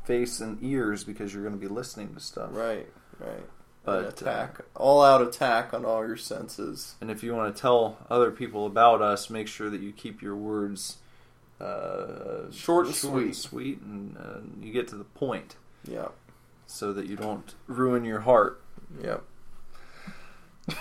[0.06, 2.50] Face and ears because you're going to be listening to stuff.
[2.52, 2.88] Right,
[3.20, 3.44] right.
[3.84, 6.96] But, An attack, all out attack on all your senses.
[7.02, 10.22] And if you want to tell other people about us, make sure that you keep
[10.24, 10.98] your words
[11.62, 13.36] uh, Short, and sweet.
[13.36, 15.56] sweet, and uh, you get to the point,
[15.88, 16.14] Yep,
[16.68, 18.62] so that you don't ruin your heart.
[19.02, 19.24] yep.